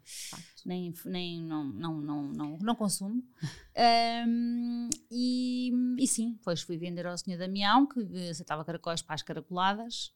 Nem, 0.65 0.91
nem 1.05 1.43
não, 1.43 1.65
não, 1.65 2.01
não, 2.01 2.23
não, 2.23 2.57
não 2.59 2.75
consumo. 2.75 3.23
um, 4.27 4.89
e, 5.11 5.71
e 5.99 6.07
sim, 6.07 6.33
depois 6.33 6.63
fui 6.63 6.75
vender 6.75 7.05
ao 7.05 7.15
senhor 7.15 7.37
Damião, 7.37 7.85
que 7.85 7.99
aceitava 8.29 8.65
caracóis 8.65 9.03
para 9.03 9.13
as 9.13 9.21
caracoladas. 9.21 10.11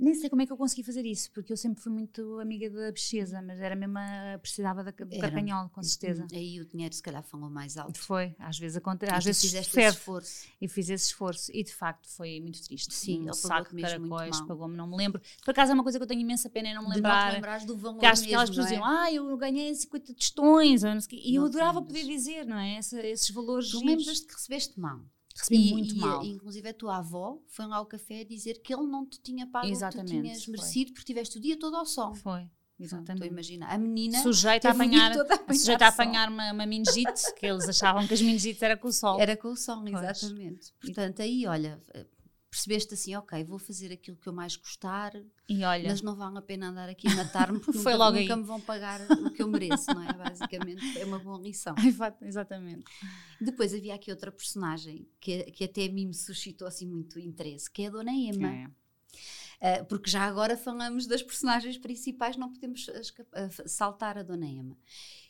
Nem 0.00 0.14
sei 0.14 0.30
como 0.30 0.40
é 0.40 0.46
que 0.46 0.52
eu 0.52 0.56
consegui 0.56 0.82
fazer 0.82 1.04
isso, 1.04 1.30
porque 1.30 1.52
eu 1.52 1.56
sempre 1.58 1.82
fui 1.82 1.92
muito 1.92 2.40
amiga 2.40 2.70
da 2.70 2.90
bicheza, 2.90 3.42
mas 3.42 3.60
era 3.60 3.76
mesmo, 3.76 3.98
a, 3.98 4.38
precisava 4.40 4.82
da, 4.82 4.90
do 4.90 5.68
com 5.68 5.82
certeza. 5.82 6.26
Aí 6.32 6.58
o 6.58 6.64
dinheiro 6.64 6.94
se 6.94 7.02
calhar 7.02 7.22
falou 7.22 7.50
mais 7.50 7.76
alto. 7.76 7.98
Foi, 7.98 8.34
às 8.38 8.58
vezes 8.58 8.78
acontece, 8.78 9.12
às 9.12 9.24
vezes 9.24 9.42
fizeste 9.42 9.78
esse 9.78 9.98
esforço. 9.98 10.46
E 10.58 10.66
fiz 10.66 10.88
esse 10.88 11.04
esforço, 11.08 11.50
e 11.54 11.62
de 11.62 11.74
facto 11.74 12.08
foi 12.08 12.40
muito 12.40 12.62
triste. 12.62 12.94
Sim, 12.94 13.28
um 13.28 13.32
saco 13.34 13.76
de 13.76 13.82
caracóis, 13.82 14.40
pagou-me, 14.40 14.74
não 14.74 14.86
me 14.86 14.96
lembro. 14.96 15.20
Por 15.44 15.50
acaso 15.50 15.72
é 15.72 15.74
uma 15.74 15.82
coisa 15.82 15.98
que 15.98 16.02
eu 16.02 16.08
tenho 16.08 16.22
imensa 16.22 16.48
pena 16.48 16.68
em 16.68 16.74
não 16.74 16.88
me 16.88 16.94
lembrar. 16.94 17.38
De 17.38 17.46
não 17.46 17.66
do 17.66 17.76
valor 17.76 17.98
que 17.98 18.06
acho 18.06 18.22
que 18.22 18.28
aquelas 18.28 18.48
pessoas 18.48 18.68
é? 18.68 18.70
diziam, 18.70 18.86
ah, 18.86 19.12
eu 19.12 19.36
ganhei 19.36 19.74
50 19.74 20.14
tostões, 20.14 20.82
e 21.12 21.34
eu 21.34 21.44
adorava 21.44 21.82
poder 21.82 22.04
dizer, 22.04 22.46
não 22.46 22.56
é? 22.56 22.76
Essa, 22.76 23.06
esses 23.06 23.28
valores. 23.30 23.70
Tu 23.70 23.84
lembras-te 23.84 24.26
que 24.26 24.32
recebeste 24.32 24.80
mal? 24.80 25.00
Recebi 25.36 25.68
e, 25.68 25.72
muito 25.72 25.94
e, 25.94 25.98
mal. 25.98 26.24
Inclusive 26.24 26.68
a 26.68 26.74
tua 26.74 26.98
avó 26.98 27.40
foi 27.46 27.66
lá 27.66 27.76
ao 27.76 27.86
café 27.86 28.24
dizer 28.24 28.60
que 28.62 28.74
ele 28.74 28.86
não 28.86 29.06
te 29.06 29.20
tinha 29.20 29.46
pago 29.46 29.66
Exatamente, 29.66 30.00
o 30.00 30.10
que 30.10 30.18
tu 30.18 30.22
tinhas 30.22 30.44
foi. 30.44 30.52
merecido 30.52 30.92
porque 30.92 31.06
tiveste 31.06 31.38
o 31.38 31.40
dia 31.40 31.58
todo 31.58 31.76
ao 31.76 31.86
sol. 31.86 32.14
Foi. 32.14 32.48
Exatamente. 32.78 33.12
Estou 33.12 33.24
a 33.24 33.32
imaginar. 33.32 33.74
A 33.74 33.78
menina 33.78 34.22
sujeita 34.22 34.68
a 34.68 34.72
apanhar, 34.72 35.12
a 35.12 35.54
sujeita 35.54 35.84
a 35.84 35.88
apanhar 35.88 36.30
uma, 36.30 36.50
uma 36.50 36.66
meningite, 36.66 37.34
que 37.36 37.46
eles 37.46 37.68
achavam 37.68 38.06
que 38.06 38.14
as 38.14 38.22
meningites 38.22 38.62
era 38.62 38.76
com 38.76 38.88
o 38.88 38.92
sol. 38.92 39.20
Era 39.20 39.36
com 39.36 39.48
o 39.48 39.56
sol, 39.56 39.86
exatamente. 39.86 40.72
Pois. 40.80 40.94
Portanto, 40.94 41.20
aí, 41.20 41.46
olha, 41.46 41.78
percebeste 42.50 42.94
assim, 42.94 43.14
ok, 43.14 43.44
vou 43.44 43.58
fazer 43.58 43.92
aquilo 43.92 44.16
que 44.16 44.26
eu 44.26 44.32
mais 44.32 44.56
gostar, 44.56 45.12
e 45.48 45.64
olha, 45.64 45.88
mas 45.88 46.02
não 46.02 46.16
vale 46.16 46.36
a 46.36 46.42
pena 46.42 46.68
andar 46.68 46.88
aqui 46.88 47.06
a 47.06 47.14
matar-me 47.14 47.60
porque 47.60 47.78
Foi 47.78 47.92
nunca, 47.92 48.04
logo 48.04 48.18
nunca 48.18 48.36
me 48.36 48.42
vão 48.42 48.60
pagar 48.60 49.00
o 49.02 49.30
que 49.30 49.42
eu 49.42 49.48
mereço, 49.48 49.86
não 49.94 50.02
é? 50.02 50.12
Basicamente, 50.12 50.98
é 50.98 51.04
uma 51.04 51.20
boa 51.20 51.38
lição. 51.38 51.74
Exatamente. 52.20 52.84
Depois 53.40 53.72
havia 53.72 53.94
aqui 53.94 54.10
outra 54.10 54.32
personagem 54.32 55.08
que, 55.20 55.44
que 55.44 55.64
até 55.64 55.86
a 55.86 55.92
mim 55.92 56.06
me 56.06 56.14
suscitou 56.14 56.66
assim 56.66 56.86
muito 56.86 57.20
interesse, 57.20 57.70
que 57.70 57.82
é 57.82 57.86
a 57.86 57.90
Dona 57.90 58.12
Emma. 58.12 58.52
É. 58.52 58.66
Uh, 59.60 59.84
porque 59.84 60.10
já 60.10 60.22
agora 60.22 60.56
falamos 60.56 61.06
das 61.06 61.22
personagens 61.22 61.76
principais, 61.78 62.36
não 62.36 62.50
podemos 62.50 62.88
uh, 62.88 63.68
saltar 63.68 64.16
a 64.18 64.22
Dona 64.22 64.46
Emma, 64.46 64.76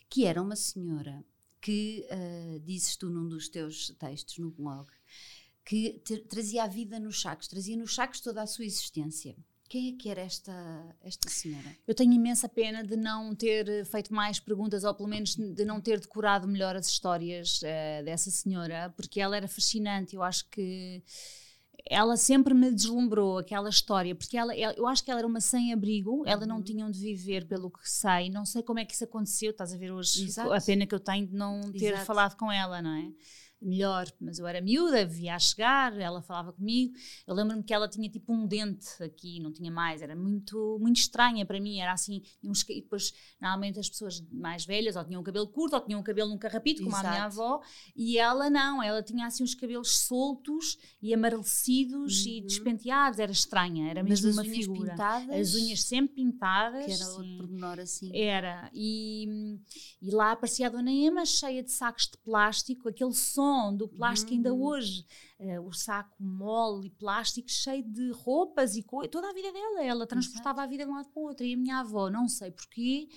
que 0.09 0.25
era 0.25 0.41
uma 0.41 0.55
senhora 0.55 1.23
que, 1.59 2.07
uh, 2.09 2.59
dizes 2.61 2.95
tu 2.95 3.09
num 3.09 3.27
dos 3.27 3.47
teus 3.47 3.89
textos 3.99 4.39
no 4.39 4.49
blog, 4.49 4.89
que 5.65 6.01
trazia 6.29 6.63
a 6.63 6.67
vida 6.67 6.99
nos 6.99 7.21
sacos, 7.21 7.47
trazia 7.47 7.77
nos 7.77 7.93
sacos 7.93 8.19
toda 8.19 8.41
a 8.41 8.47
sua 8.47 8.65
existência. 8.65 9.35
Quem 9.69 9.93
é 9.93 9.97
que 9.97 10.09
era 10.09 10.19
esta, 10.19 10.53
esta 11.01 11.29
senhora? 11.29 11.77
Eu 11.87 11.95
tenho 11.95 12.11
imensa 12.11 12.49
pena 12.49 12.83
de 12.83 12.97
não 12.97 13.33
ter 13.33 13.85
feito 13.85 14.13
mais 14.13 14.37
perguntas, 14.37 14.83
ou 14.83 14.93
pelo 14.93 15.07
menos 15.07 15.33
de 15.33 15.63
não 15.63 15.79
ter 15.79 15.97
decorado 15.97 16.45
melhor 16.45 16.75
as 16.75 16.87
histórias 16.87 17.61
uh, 17.61 18.03
dessa 18.03 18.29
senhora, 18.29 18.93
porque 18.97 19.21
ela 19.21 19.37
era 19.37 19.47
fascinante. 19.47 20.13
Eu 20.13 20.23
acho 20.23 20.49
que 20.49 21.01
ela 21.89 22.17
sempre 22.17 22.53
me 22.53 22.69
deslumbrou 22.69 23.37
aquela 23.37 23.69
história, 23.69 24.13
porque 24.13 24.37
ela, 24.37 24.53
eu 24.55 24.85
acho 24.87 25.03
que 25.03 25.09
ela 25.09 25.21
era 25.21 25.27
uma 25.27 25.39
sem-abrigo, 25.39 26.23
ela 26.25 26.45
não 26.45 26.57
uhum. 26.57 26.63
tinha 26.63 26.85
onde 26.85 26.99
viver, 26.99 27.45
pelo 27.45 27.71
que 27.71 27.89
sei, 27.89 28.29
não 28.29 28.45
sei 28.45 28.61
como 28.61 28.79
é 28.79 28.85
que 28.85 28.93
isso 28.93 29.03
aconteceu, 29.03 29.51
estás 29.51 29.73
a 29.73 29.77
ver 29.77 29.91
hoje 29.91 30.25
Exato. 30.25 30.51
a 30.51 30.59
pena 30.59 30.85
que 30.85 30.93
eu 30.93 30.99
tenho 30.99 31.27
de 31.27 31.33
não 31.33 31.61
ter 31.71 31.93
Exato. 31.93 32.05
falado 32.05 32.35
com 32.35 32.51
ela, 32.51 32.81
não 32.81 32.93
é? 32.93 33.11
Melhor, 33.61 34.11
mas 34.19 34.39
eu 34.39 34.47
era 34.47 34.59
miúda, 34.59 35.05
via 35.05 35.35
a 35.35 35.39
chegar, 35.39 35.97
ela 35.99 36.21
falava 36.21 36.51
comigo. 36.51 36.93
Eu 37.27 37.35
lembro-me 37.35 37.63
que 37.63 37.73
ela 37.73 37.87
tinha 37.87 38.09
tipo 38.09 38.33
um 38.33 38.47
dente 38.47 39.01
aqui, 39.01 39.39
não 39.39 39.51
tinha 39.51 39.71
mais, 39.71 40.01
era 40.01 40.15
muito, 40.15 40.77
muito 40.81 40.97
estranha 40.97 41.45
para 41.45 41.59
mim. 41.59 41.79
Era 41.79 41.93
assim, 41.93 42.23
uns, 42.43 42.63
e 42.67 42.81
depois, 42.81 43.13
normalmente 43.39 43.79
as 43.79 43.89
pessoas 43.89 44.21
mais 44.31 44.65
velhas 44.65 44.95
ou 44.95 45.05
tinham 45.05 45.21
o 45.21 45.23
cabelo 45.23 45.47
curto 45.47 45.75
ou 45.75 45.81
tinham 45.81 45.99
o 45.99 46.03
cabelo 46.03 46.29
num 46.29 46.37
carrapito, 46.37 46.81
como 46.81 46.95
Exato. 46.95 47.07
a 47.07 47.11
minha 47.11 47.25
avó, 47.25 47.61
e 47.95 48.17
ela 48.17 48.49
não, 48.49 48.81
ela 48.81 49.03
tinha 49.03 49.27
assim 49.27 49.43
uns 49.43 49.53
cabelos 49.53 49.99
soltos 49.99 50.77
e 51.01 51.13
amarelecidos 51.13 52.25
uhum. 52.25 52.31
e 52.31 52.41
despenteados, 52.41 53.19
era 53.19 53.31
estranha, 53.31 53.89
era 53.89 54.01
mesmo 54.01 54.27
mas 54.27 54.37
uma 54.37 54.43
unhas 54.43 54.57
figura. 54.57 54.91
Pintadas, 54.91 55.29
as 55.29 55.53
unhas 55.53 55.83
sempre 55.83 56.15
pintadas. 56.15 56.85
Que 56.85 56.91
era 56.91 57.07
outro 57.11 57.37
pormenor 57.37 57.79
assim. 57.79 58.09
Era, 58.15 58.71
e, 58.73 59.57
e 60.01 60.09
lá 60.09 60.31
aparecia 60.31 60.67
a 60.67 60.69
Dona 60.69 60.91
Ema 60.91 61.25
cheia 61.25 61.61
de 61.61 61.71
sacos 61.71 62.07
de 62.07 62.17
plástico, 62.17 62.89
aquele 62.89 63.13
som 63.13 63.50
do 63.75 63.87
plástico 63.87 64.33
ainda 64.33 64.53
uhum. 64.53 64.63
hoje. 64.63 65.05
Uh, 65.39 65.61
o 65.67 65.73
saco 65.73 66.15
mole 66.21 66.87
e 66.87 66.89
plástico 66.89 67.49
cheio 67.49 67.83
de 67.83 68.11
roupas 68.11 68.75
e 68.75 68.83
coisas. 68.83 69.11
Toda 69.11 69.29
a 69.29 69.33
vida 69.33 69.51
dela, 69.51 69.83
ela 69.83 70.07
transportava 70.07 70.61
Exato. 70.61 70.67
a 70.67 70.71
vida 70.71 70.85
de 70.85 70.91
um 70.91 70.95
lado 70.95 71.09
para 71.09 71.21
o 71.21 71.25
outro. 71.25 71.45
E 71.45 71.53
a 71.53 71.57
minha 71.57 71.79
avó, 71.79 72.09
não 72.09 72.27
sei 72.27 72.51
porquê, 72.51 73.09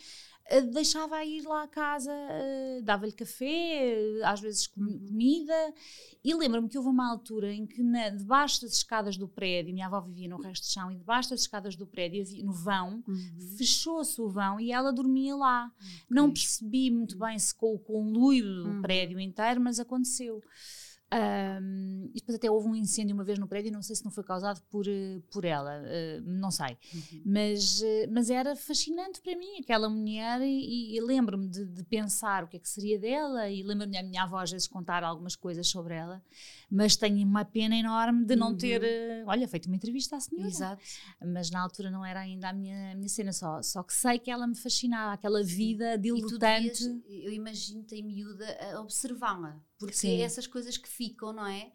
deixava 0.73 1.25
ir 1.25 1.43
lá 1.43 1.63
à 1.63 1.69
casa, 1.69 2.13
uh, 2.13 2.83
dava-lhe 2.83 3.13
café, 3.13 3.97
às 4.25 4.41
vezes 4.41 4.71
uhum. 4.77 4.99
comida. 5.07 5.75
E 6.23 6.35
lembro-me 6.35 6.69
que 6.69 6.77
houve 6.77 6.91
uma 6.91 7.11
altura 7.11 7.53
em 7.53 7.67
que, 7.67 7.83
na, 7.83 8.11
debaixo 8.11 8.63
das 8.63 8.73
escadas 8.73 9.17
do 9.17 9.27
prédio, 9.27 9.73
minha 9.73 9.87
avó 9.87 10.01
vivia 10.01 10.29
no 10.29 10.41
resto 10.41 10.65
de 10.65 10.73
chão, 10.73 10.91
e 10.91 10.97
debaixo 10.97 11.31
das 11.31 11.41
escadas 11.41 11.77
do 11.77 11.87
prédio, 11.87 12.25
no 12.45 12.53
vão, 12.53 13.03
uhum. 13.07 13.57
fechou-se 13.57 14.21
o 14.21 14.29
vão 14.29 14.61
e 14.61 14.71
ela 14.71 14.93
dormia 14.93 15.35
lá. 15.35 15.73
Okay. 15.77 15.93
Não 16.11 16.31
percebi 16.31 16.91
muito 16.91 17.19
bem 17.19 17.39
se 17.39 17.55
com 17.55 17.75
o 17.75 17.79
conluio 17.79 18.45
do 18.45 18.69
uhum. 18.69 18.83
prédio 18.83 19.19
inteiro, 19.19 19.61
mas 19.61 19.81
aconteceu. 19.81 20.43
Um, 21.12 22.11
e 22.12 22.19
depois 22.19 22.37
até 22.37 22.51
houve 22.51 22.69
um 22.69 22.75
incêndio 22.75 23.14
uma 23.14 23.23
vez 23.23 23.38
no 23.38 23.47
prédio, 23.47 23.71
não 23.71 23.83
sei 23.83 23.95
se 23.95 24.05
não 24.05 24.11
foi 24.11 24.25
causado 24.25 24.61
por, 24.69 24.87
eh, 24.88 25.21
por 25.31 25.45
ela, 25.45 25.81
uh, 25.81 26.23
não 26.25 26.51
sei. 26.51 26.77
Uhum. 26.93 27.23
Mas, 27.25 27.81
uh, 27.83 28.11
mas 28.11 28.31
era 28.31 28.57
fascinante 28.57 29.21
para 29.21 29.37
mim 29.37 29.59
aquela 29.61 29.88
mulher 29.88 30.40
e, 30.40 30.97
e 30.97 31.01
lembro-me 31.01 31.49
de, 31.49 31.64
de, 31.67 31.85
pensar 31.85 32.43
o 32.43 32.49
que 32.49 32.57
é 32.57 32.61
que 32.61 32.69
seria 32.69 32.99
dela 32.99 33.49
e 33.49 33.62
lembro-me 33.62 33.97
a 33.97 34.03
minha 34.03 34.25
avó 34.25 34.38
às 34.38 34.51
vezes 34.51 34.67
contar 34.67 35.05
algumas 35.05 35.37
coisas 35.37 35.69
sobre 35.69 35.95
ela, 35.95 36.23
mas 36.69 36.97
tenho 36.97 37.25
uma 37.27 37.45
pena 37.45 37.77
enorme 37.77 38.25
de 38.25 38.35
não 38.35 38.49
uhum. 38.49 38.57
ter, 38.57 38.83
uh, 38.83 39.29
olha, 39.29 39.47
feito 39.47 39.67
uma 39.67 39.77
entrevista 39.77 40.17
à 40.17 40.21
senhora. 40.21 40.49
Exato. 40.49 40.83
Mas 41.25 41.51
na 41.51 41.61
altura 41.61 41.90
não 41.90 42.05
era 42.05 42.21
ainda 42.21 42.49
a 42.49 42.53
minha, 42.53 42.93
a 42.93 42.95
minha 42.95 43.09
cena 43.09 43.33
só, 43.33 43.62
só 43.62 43.83
que 43.85 43.93
sei 43.93 44.19
que 44.19 44.31
ela 44.31 44.47
me 44.47 44.57
fascinava, 44.57 45.12
aquela 45.12 45.43
vida 45.45 45.97
dilutante. 45.97 46.85
eu 47.09 47.33
imagino-te 47.33 47.95
em 47.95 48.03
miúda 48.03 48.47
a 48.73 48.81
observá-la 48.81 49.62
porque 49.79 49.95
Sim. 49.95 50.23
essas 50.23 50.47
coisas 50.47 50.77
que 50.77 50.89
ficam, 50.89 51.33
não 51.33 51.47
é? 51.47 51.73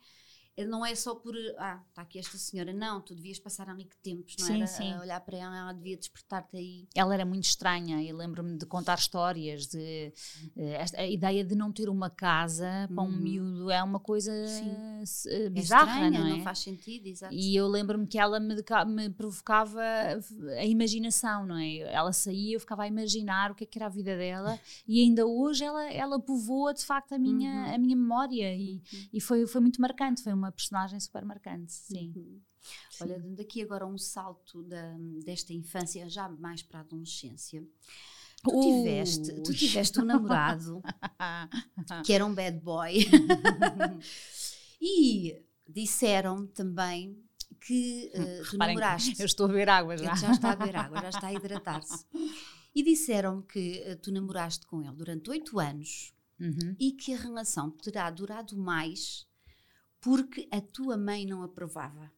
Não 0.67 0.85
é 0.85 0.95
só 0.95 1.15
por, 1.15 1.35
ah, 1.57 1.81
está 1.89 2.01
aqui 2.01 2.19
esta 2.19 2.37
senhora, 2.37 2.73
não, 2.73 3.01
tu 3.01 3.15
devias 3.15 3.39
passar 3.39 3.69
ali 3.69 3.85
que 3.85 3.97
tempos, 3.97 4.35
não 4.39 4.47
sim, 4.47 4.55
era? 4.57 4.67
Sim. 4.67 4.93
A 4.93 4.99
olhar 5.01 5.19
para 5.21 5.37
ela, 5.37 5.57
ela 5.57 5.73
devia 5.73 5.97
despertar-te 5.97 6.57
aí. 6.57 6.87
Ela 6.95 7.13
era 7.13 7.25
muito 7.25 7.45
estranha 7.45 8.01
e 8.01 8.11
lembro-me 8.11 8.57
de 8.57 8.65
contar 8.65 8.97
histórias, 8.97 9.67
de 9.67 10.13
esta, 10.55 10.99
a 10.99 11.07
ideia 11.07 11.43
de 11.43 11.55
não 11.55 11.71
ter 11.71 11.89
uma 11.89 12.09
casa 12.09 12.87
para 12.93 13.03
um 13.03 13.07
uhum. 13.07 13.17
miúdo 13.17 13.71
é 13.71 13.81
uma 13.83 13.99
coisa 13.99 14.31
uh, 14.31 15.49
bizarra, 15.49 15.91
é 15.91 16.05
estranha, 16.05 16.19
não 16.19 16.27
é? 16.27 16.29
Não 16.37 16.43
faz 16.43 16.59
sentido, 16.59 17.07
exato. 17.07 17.33
E 17.33 17.55
eu 17.55 17.67
lembro-me 17.67 18.07
que 18.07 18.17
ela 18.17 18.39
me, 18.39 18.55
me, 18.87 19.09
provocava 19.09 19.81
a 20.57 20.65
imaginação, 20.65 21.45
não 21.45 21.57
é? 21.57 21.77
Ela 21.79 22.13
saía, 22.13 22.55
eu 22.55 22.59
ficava 22.59 22.83
a 22.83 22.87
imaginar 22.87 23.51
o 23.51 23.55
que, 23.55 23.63
é 23.63 23.67
que 23.67 23.77
era 23.77 23.87
a 23.87 23.89
vida 23.89 24.15
dela 24.15 24.59
e 24.87 25.01
ainda 25.01 25.25
hoje 25.25 25.63
ela, 25.63 25.91
ela 25.91 26.19
povoa 26.19 26.73
de 26.73 26.83
facto 26.85 27.13
a 27.13 27.17
minha, 27.17 27.51
uhum. 27.51 27.75
a 27.75 27.77
minha 27.77 27.95
memória 27.95 28.55
e, 28.55 28.81
uhum. 28.93 29.09
e 29.13 29.21
foi, 29.21 29.45
foi 29.47 29.61
muito 29.61 29.81
marcante, 29.81 30.23
foi 30.23 30.33
uma 30.33 30.48
uma 30.49 30.51
personagem 30.51 30.99
super 30.99 31.23
marcante, 31.23 31.71
sim. 31.71 32.11
Uhum. 32.15 32.41
Olha, 33.01 33.19
dando 33.19 33.39
aqui 33.39 33.61
agora 33.61 33.85
um 33.85 33.97
salto 33.97 34.63
da, 34.63 34.95
desta 35.23 35.53
infância 35.53 36.09
já 36.09 36.27
mais 36.27 36.61
para 36.61 36.79
a 36.79 36.81
adolescência. 36.81 37.63
Tu 38.43 38.51
tiveste, 38.61 39.41
tu 39.43 39.53
tiveste 39.53 39.99
um 39.99 40.05
namorado 40.05 40.81
que 42.05 42.13
era 42.13 42.25
um 42.25 42.33
bad 42.33 42.57
boy 42.59 42.95
e 44.81 45.41
disseram 45.67 46.47
também 46.47 47.21
que 47.59 48.11
uh. 48.15 48.45
Eu 49.19 49.25
estou 49.25 49.45
a 49.45 49.51
ver 49.51 49.69
água 49.69 49.97
já. 49.97 50.15
Já 50.15 50.31
está 50.31 50.51
a 50.51 50.55
beber 50.55 50.75
água, 50.77 51.01
já 51.01 51.09
está 51.09 51.27
a 51.27 51.33
hidratar-se. 51.33 52.05
E 52.73 52.81
disseram 52.81 53.41
que 53.41 53.83
uh, 53.91 53.97
tu 53.97 54.11
namoraste 54.11 54.65
com 54.65 54.81
ele 54.81 54.95
durante 54.95 55.29
oito 55.29 55.59
anos 55.59 56.13
Uhum. 56.39 56.73
e 56.79 56.93
que 56.93 57.13
a 57.13 57.17
relação 57.17 57.69
terá 57.69 58.09
durado 58.09 58.55
mais 58.55 59.27
porque 60.01 60.47
a 60.51 60.61
tua 60.61 60.97
mãe 60.97 61.25
não 61.25 61.43
aprovava. 61.43 62.11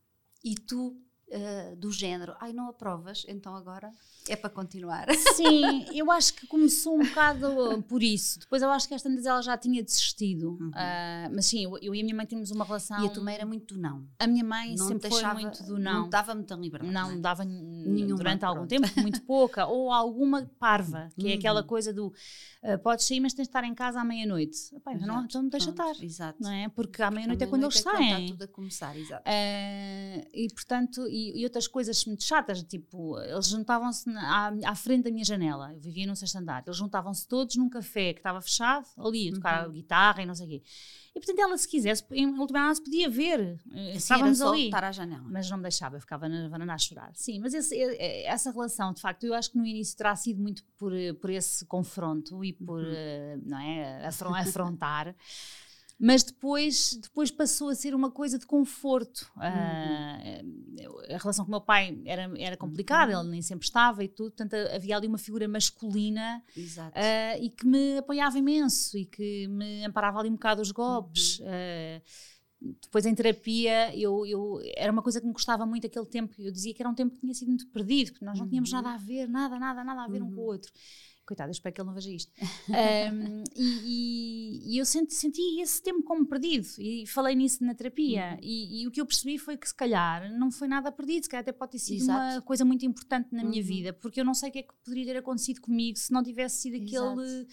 E 0.44 0.56
tu, 0.56 1.00
uh, 1.32 1.76
do 1.76 1.92
género, 1.92 2.36
ai, 2.40 2.54
não 2.54 2.68
aprovas, 2.70 3.26
então 3.28 3.56
agora 3.56 3.92
é 4.30 4.36
para 4.36 4.50
continuar. 4.50 5.08
Sim, 5.36 5.86
eu 5.94 6.12
acho 6.12 6.34
que 6.34 6.46
começou 6.48 6.96
um 7.00 7.04
bocado 7.04 7.48
uh, 7.48 7.82
por 7.82 8.04
isso. 8.04 8.40
Depois 8.40 8.62
eu 8.62 8.70
acho 8.70 8.88
que 8.88 8.94
esta 8.94 9.10
vez 9.10 9.26
ela 9.26 9.42
já 9.42 9.58
tinha 9.58 9.82
desistido. 9.84 10.58
Uhum. 10.60 10.72
Ah, 10.74 11.30
mas 11.34 11.46
sim, 11.48 11.64
eu, 11.64 11.78
eu 11.82 11.96
e 11.96 12.02
a 12.02 12.04
minha 12.04 12.16
mãe 12.16 12.26
tínhamos 12.26 12.52
uma 12.52 12.64
relação. 12.66 13.04
E 13.04 13.08
a 13.08 13.10
tua 13.10 13.24
mãe 13.24 13.36
era 13.36 13.46
muito 13.46 13.74
do 13.74 13.80
não. 13.82 14.06
A 14.20 14.28
minha 14.28 14.44
mãe 14.44 14.76
Não 14.76 14.88
sempre 14.88 15.10
deixava, 15.10 15.34
foi 15.36 15.44
muito 15.44 15.64
do 15.64 15.78
Não 15.80 16.02
não. 16.02 16.10
dava 16.10 16.36
muita 16.36 16.56
liberdade. 16.56 16.94
Não 16.94 17.12
é? 17.12 17.16
dava 17.18 17.44
Nenhuma, 17.44 18.16
durante 18.16 18.46
algum 18.46 18.68
pronto. 18.68 18.70
tempo, 18.70 19.02
muito 19.02 19.22
pouca, 19.24 19.66
ou 19.66 19.92
alguma 19.92 20.50
parva, 20.60 21.10
que 21.20 21.28
é 21.28 21.32
Uhum. 21.32 21.38
aquela 21.40 21.64
coisa 21.64 21.92
do 21.94 22.08
uh, 22.08 22.78
podes 22.84 23.06
sair, 23.08 23.20
mas 23.20 23.34
tens 23.34 23.44
de 23.46 23.50
estar 23.50 23.64
em 23.64 23.74
casa 23.74 24.00
à 24.00 24.04
meia-noite. 24.04 24.58
Então 24.74 24.94
não, 25.08 25.24
então 25.26 25.42
não 25.42 25.50
deixa 25.50 25.72
pronto, 25.72 25.90
estar, 25.92 26.06
Exato. 26.06 26.38
não 26.42 26.52
é? 26.52 26.70
Porque 26.70 27.02
à 27.02 27.10
meia-noite 27.10 27.44
é 27.44 27.48
quando 27.48 27.64
eles 27.64 27.84
meia-noite 27.84 28.04
é 28.06 28.10
saem. 28.14 28.26
Está 28.26 28.34
tudo 28.34 28.44
a 28.44 28.48
começar, 28.48 28.96
exato. 28.98 29.24
Eh, 29.26 30.28
e 30.34 30.48
portanto, 30.54 31.08
e, 31.30 31.42
e 31.42 31.44
outras 31.44 31.68
coisas 31.68 32.04
muito 32.06 32.24
chatas, 32.24 32.64
tipo, 32.64 33.20
eles 33.20 33.48
juntavam-se 33.48 34.10
à, 34.18 34.52
à 34.66 34.76
frente 34.76 35.04
da 35.04 35.12
minha 35.12 35.24
janela, 35.26 35.74
eu 35.74 35.80
vivia 35.80 36.06
num 36.08 36.16
sexto 36.16 36.38
andar, 36.38 36.64
eles 36.66 36.78
juntavam-se 36.78 37.28
todos 37.28 37.56
num 37.56 37.70
café 37.70 38.14
que 38.14 38.20
estava 38.20 38.42
fechado, 38.42 38.86
ali, 38.98 39.30
a 39.30 39.34
tocar 39.34 39.68
Uhum. 39.68 39.74
guitarra 39.74 40.22
e 40.24 40.26
não 40.26 40.34
sei 40.36 40.46
o 40.46 40.50
quê. 40.50 40.64
E 41.14 41.20
portanto, 41.20 41.40
ela, 41.40 41.58
se 41.58 41.68
quisesse, 41.68 42.06
em 42.12 42.26
última 42.40 42.60
análise, 42.60 42.82
podia 42.82 43.10
ver, 43.10 43.60
Assim 43.72 43.92
estávamos 43.98 44.42
ali. 44.42 44.66
estar 44.66 44.84
à 44.86 44.92
janela. 44.94 45.24
Mas 45.30 45.50
não 45.50 45.58
me 45.58 45.64
deixava, 45.64 45.98
eu 45.98 46.00
ficava 46.02 46.30
na 46.30 46.48
varanda 46.48 46.74
a 46.74 46.78
chorar. 46.78 47.12
Sim, 47.16 47.40
mas 47.40 47.54
esse- 47.54 47.76
eh, 47.76 47.96
eh, 48.00 48.26
essa 48.28 48.50
relação, 48.50 48.94
de 48.94 49.02
facto, 49.02 49.26
eu 49.26 49.34
acho 49.34 49.52
que 49.52 49.58
no 49.58 49.66
início 49.66 49.98
terá 49.98 50.16
sido 50.16 50.42
muito 50.42 50.64
por, 50.78 50.94
por 51.20 51.30
esse 51.30 51.66
confronto 51.66 52.44
e 52.46 52.54
por, 52.54 52.80
Uhum. 52.82 53.42
não 53.46 53.60
é, 53.60 54.06
afron- 54.08 54.34
afrontar. 54.34 55.14
Mas 56.04 56.24
depois, 56.24 56.96
depois 57.00 57.30
passou 57.30 57.70
a 57.70 57.76
ser 57.76 57.94
uma 57.94 58.10
coisa 58.10 58.40
de 58.40 58.46
conforto. 58.48 59.32
Ah, 59.38 60.20
eu- 60.80 61.00
a 61.14 61.18
relação 61.18 61.46
com 61.46 61.50
o 61.50 61.52
meu 61.52 61.62
pai 61.62 61.96
era, 62.06 62.32
era 62.40 62.58
complicada, 62.58 63.14
ele 63.14 63.30
nem 63.30 63.42
sempre 63.44 63.66
estava 63.68 64.04
e 64.04 64.08
tudo, 64.08 64.32
portanto 64.32 64.56
havia 64.74 64.98
ali 64.98 65.06
uma 65.08 65.20
figura 65.20 65.48
masculina 65.48 66.44
ah, 66.96 67.38
e 67.40 67.52
que 67.52 67.68
me 67.68 68.00
apoiava 68.00 68.36
imenso 68.40 68.98
e 68.98 69.06
que 69.06 69.48
me 69.48 69.86
amparava 69.86 70.18
ali 70.20 70.30
um 70.30 70.34
bocado 70.34 70.60
os 70.64 70.72
golpes. 70.72 71.38
Uhum. 71.40 71.46
Ah, 71.48 72.02
depois 72.84 73.06
em 73.08 73.16
terapia, 73.16 73.96
eu, 73.96 74.24
eu, 74.26 74.60
era 74.76 74.92
uma 74.92 75.02
coisa 75.02 75.20
que 75.20 75.26
me 75.26 75.34
gostava 75.34 75.66
muito 75.66 75.86
aquele 75.88 76.06
tempo. 76.06 76.34
Eu 76.40 76.52
dizia 76.52 76.74
que 76.74 76.82
era 76.82 76.90
um 76.90 76.94
tempo 76.96 77.14
que 77.16 77.22
tinha 77.22 77.34
sido 77.34 77.48
muito 77.50 77.68
perdido, 77.70 78.12
porque 78.12 78.24
nós 78.26 78.40
não 78.40 78.48
tínhamos 78.48 78.72
Uhum. 78.72 78.82
nada 78.82 78.94
a 78.96 78.98
ver, 78.98 79.28
nada, 79.28 79.58
nada, 79.60 79.84
nada 79.84 80.02
a 80.04 80.08
ver 80.08 80.22
um 80.22 80.30
com 80.32 80.42
o 80.42 80.44
Uhum. 80.44 80.50
outro. 80.52 80.72
Coitado, 81.32 81.48
eu 81.50 81.54
espero 81.54 81.74
que 81.74 81.80
ele 81.82 81.88
não 81.88 81.94
veja 81.94 82.12
isto. 82.12 82.30
Ahm, 82.70 83.44
e, 83.56 83.64
e- 83.86 84.74
e 84.74 84.78
eu 84.78 84.86
senti, 84.86 85.14
senti 85.14 85.42
esse 85.62 85.82
tempo 85.82 86.04
como 86.04 86.26
perdido 86.26 86.68
e 86.78 87.08
falei 87.08 87.36
nisso 87.36 87.64
na 87.64 87.74
terapia. 87.74 88.32
Uhum. 88.34 88.40
E, 88.42 88.82
e 88.84 88.88
o 88.88 88.92
que 88.92 89.00
eu 89.00 89.06
percebi 89.06 89.38
foi 89.38 89.56
que, 89.56 89.66
se 89.68 89.74
calhar, 89.74 90.30
não 90.38 90.52
foi 90.52 90.68
nada 90.68 90.92
perdido, 90.92 91.24
se 91.24 91.30
calhar 91.30 91.42
até 91.42 91.54
pode 91.54 91.72
ter 91.72 91.80
sido 91.80 92.04
uma 92.04 92.32
Exato. 92.32 92.46
coisa 92.46 92.66
muito 92.66 92.86
importante 92.86 93.30
na 93.32 93.44
minha 93.46 93.62
Uhum. 93.62 93.68
vida, 93.68 93.94
porque 93.94 94.20
eu 94.20 94.26
não 94.26 94.34
sei 94.34 94.50
o 94.50 94.52
que 94.52 94.60
é 94.60 94.64
que 94.64 94.74
poderia 94.84 95.06
ter 95.06 95.18
acontecido 95.20 95.62
comigo 95.62 95.98
se 95.98 96.12
não 96.12 96.22
tivesse 96.22 96.62
sido 96.64 96.76
aquele. 96.76 97.48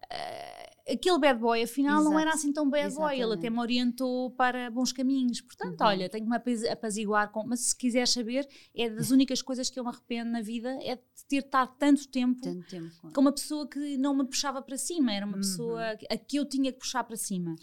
Exato. 0.00 0.08
ah, 0.10 0.92
aquele 0.92 1.18
bad 1.18 1.38
boy, 1.38 1.62
afinal, 1.62 2.02
não 2.02 2.12
era 2.18 2.30
Exato. 2.30 2.36
assim 2.38 2.52
tão 2.52 2.68
bad 2.70 2.94
boy, 2.94 3.12
ele 3.12 3.20
Exatamente. 3.22 3.38
até 3.38 3.50
me 3.50 3.58
orientou 3.60 4.30
para 4.30 4.70
bons 4.70 4.92
caminhos. 4.92 5.40
Portanto, 5.42 5.80
Uhum. 5.82 5.86
olha, 5.86 6.08
tenho 6.08 6.24
que 6.24 6.30
me 6.30 6.36
apaz- 6.36 6.64
apaziguar 6.64 7.30
com. 7.30 7.44
Mas 7.46 7.60
se 7.60 7.76
quiseres 7.76 8.10
saber, 8.10 8.48
é 8.74 8.88
das 8.88 9.10
únicas 9.12 9.42
coisas 9.42 9.68
que 9.68 9.78
eu 9.78 9.84
me 9.84 9.90
arrependo 9.90 10.30
na 10.30 10.40
vida 10.40 10.70
é 10.82 10.96
de 10.96 11.02
ter 11.28 11.44
estado 11.44 11.74
tanto 11.78 12.08
tempo 12.08 12.40
Tanto 12.40 12.66
tempo. 12.68 12.90
com- 13.02 13.12
com 13.12 13.20
uma 13.20 13.32
pessoa 13.32 13.68
que 13.68 13.98
não 13.98 14.14
me 14.16 14.24
puxava 14.24 14.62
para 14.62 14.78
cima, 14.78 15.12
era 15.12 15.26
uma 15.26 15.34
Uhum. 15.36 15.40
pessoa 15.42 15.90
a 16.10 16.16
que 16.16 16.36
eu 16.38 16.44
tinha 16.48 16.72
que 16.72 16.78
puxar 16.78 17.04
para 17.04 17.16
cima. 17.16 17.54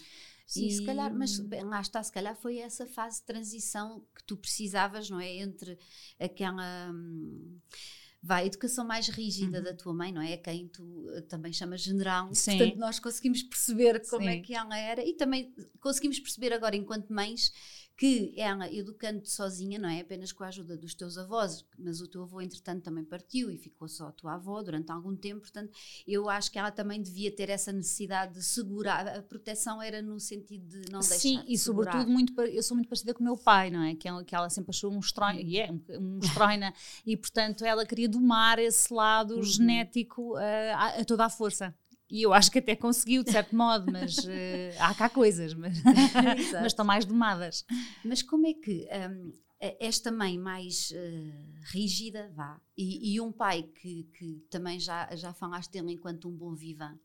Sim, 0.46 0.70
se 0.70 0.82
E- 0.82 0.86
calhar, 0.86 1.12
mas 1.12 1.40
bem, 1.40 1.64
lá 1.64 1.80
está, 1.80 2.00
se 2.00 2.12
calhar 2.12 2.36
foi 2.36 2.58
essa 2.58 2.86
fase 2.86 3.18
de 3.18 3.26
transição 3.26 4.04
que 4.14 4.22
tu 4.22 4.36
precisavas, 4.36 5.10
não 5.10 5.18
é? 5.18 5.38
Entre 5.38 5.76
aquela. 6.20 6.92
hum, 6.92 7.58
Vai, 8.22 8.44
a 8.44 8.46
educação 8.46 8.84
mais 8.84 9.08
rígida 9.08 9.60
da 9.62 9.72
tua 9.72 9.94
mãe, 9.94 10.12
não 10.12 10.20
é? 10.20 10.36
Quem 10.36 10.66
tu 10.68 11.08
eh, 11.10 11.20
também 11.20 11.52
chamas 11.52 11.80
general. 11.80 12.28
Sim. 12.34 12.58
Portanto, 12.58 12.78
nós 12.78 12.98
conseguimos 12.98 13.42
perceber 13.42 14.02
como 14.08 14.28
é 14.28 14.34
Sim. 14.34 14.42
que 14.42 14.54
ela 14.54 14.76
era 14.76 15.04
e 15.04 15.14
também 15.14 15.54
conseguimos 15.80 16.18
perceber 16.18 16.52
agora, 16.52 16.74
enquanto 16.74 17.12
mães, 17.12 17.52
que 17.96 18.34
ela, 18.36 18.70
educando-te 18.70 19.30
sozinha, 19.30 19.78
não 19.78 19.88
é? 19.88 20.00
Apenas 20.00 20.30
com 20.30 20.44
a 20.44 20.48
ajuda 20.48 20.76
dos 20.76 20.94
teus 20.94 21.16
avós, 21.16 21.64
mas 21.78 22.00
o 22.02 22.06
teu 22.06 22.22
avô, 22.24 22.42
entretanto, 22.42 22.82
também 22.82 23.02
partiu 23.04 23.50
e 23.50 23.56
ficou 23.56 23.88
só 23.88 24.08
a 24.08 24.12
tua 24.12 24.34
avó 24.34 24.62
durante 24.62 24.92
algum 24.92 25.16
tempo. 25.16 25.40
Portanto, 25.40 25.72
eu 26.06 26.28
acho 26.28 26.52
que 26.52 26.58
ela 26.58 26.70
também 26.70 27.00
devia 27.00 27.30
ter 27.34 27.48
essa 27.48 27.72
necessidade 27.72 28.34
de 28.34 28.42
segurar. 28.42 29.08
A 29.08 29.22
proteção 29.22 29.80
era 29.80 30.02
no 30.02 30.20
sentido 30.20 30.66
de 30.68 30.92
não 30.92 31.00
deixar. 31.00 31.16
Sim, 31.18 31.42
de 31.44 31.52
e 31.54 31.56
segurar. 31.56 31.92
sobretudo 31.92 32.12
muito, 32.12 32.38
eu 32.42 32.62
sou 32.62 32.76
muito 32.76 32.88
parecida 32.88 33.14
com 33.14 33.20
o 33.20 33.24
meu 33.24 33.36
pai, 33.38 33.70
não 33.70 33.82
é? 33.82 33.94
Que, 33.94 34.06
ela- 34.06 34.22
que 34.24 34.34
ela 34.34 34.50
sempre 34.50 34.70
achou 34.70 34.92
um 34.92 34.98
estranho, 35.00 35.40
e 35.40 35.58
é 35.58 35.70
um, 35.98 36.18
estranho, 36.18 36.70
e 37.06 37.16
portanto 37.16 37.64
ela 37.64 37.86
queria 37.86 38.08
domar 38.10 38.58
esse 38.58 38.92
lado 38.92 39.36
Uhum. 39.36 39.42
genético 39.42 40.36
eh, 40.38 40.72
a, 40.74 41.00
a 41.00 41.04
toda 41.04 41.24
a 41.24 41.30
força. 41.30 41.74
E 42.08 42.22
eu 42.22 42.32
acho 42.32 42.50
que 42.50 42.58
até 42.60 42.76
conseguiu, 42.76 43.24
de 43.24 43.30
certo 43.32 43.54
modo, 43.56 43.90
mas 43.90 44.16
eh, 44.28 44.76
há 44.78 44.94
cá 44.94 45.08
coisas, 45.08 45.54
mas, 45.54 45.82
mas 46.52 46.66
estão 46.66 46.84
mais 46.84 47.04
domadas. 47.04 47.64
Mas 48.04 48.22
como 48.22 48.46
é 48.46 48.54
que 48.54 48.88
a- 48.90 49.74
esta 49.80 50.12
mãe 50.12 50.38
mais 50.38 50.92
eh, 50.94 51.32
rígida, 51.72 52.30
vá, 52.36 52.60
e, 52.76 53.14
e 53.14 53.20
um 53.20 53.32
pai 53.32 53.62
que, 53.64 54.04
que 54.16 54.44
também 54.50 54.78
já, 54.78 55.08
já 55.16 55.32
falaste 55.32 55.72
dele 55.72 55.92
enquanto 55.94 56.28
um 56.28 56.36
bom 56.36 56.54
vivan, 56.54 56.96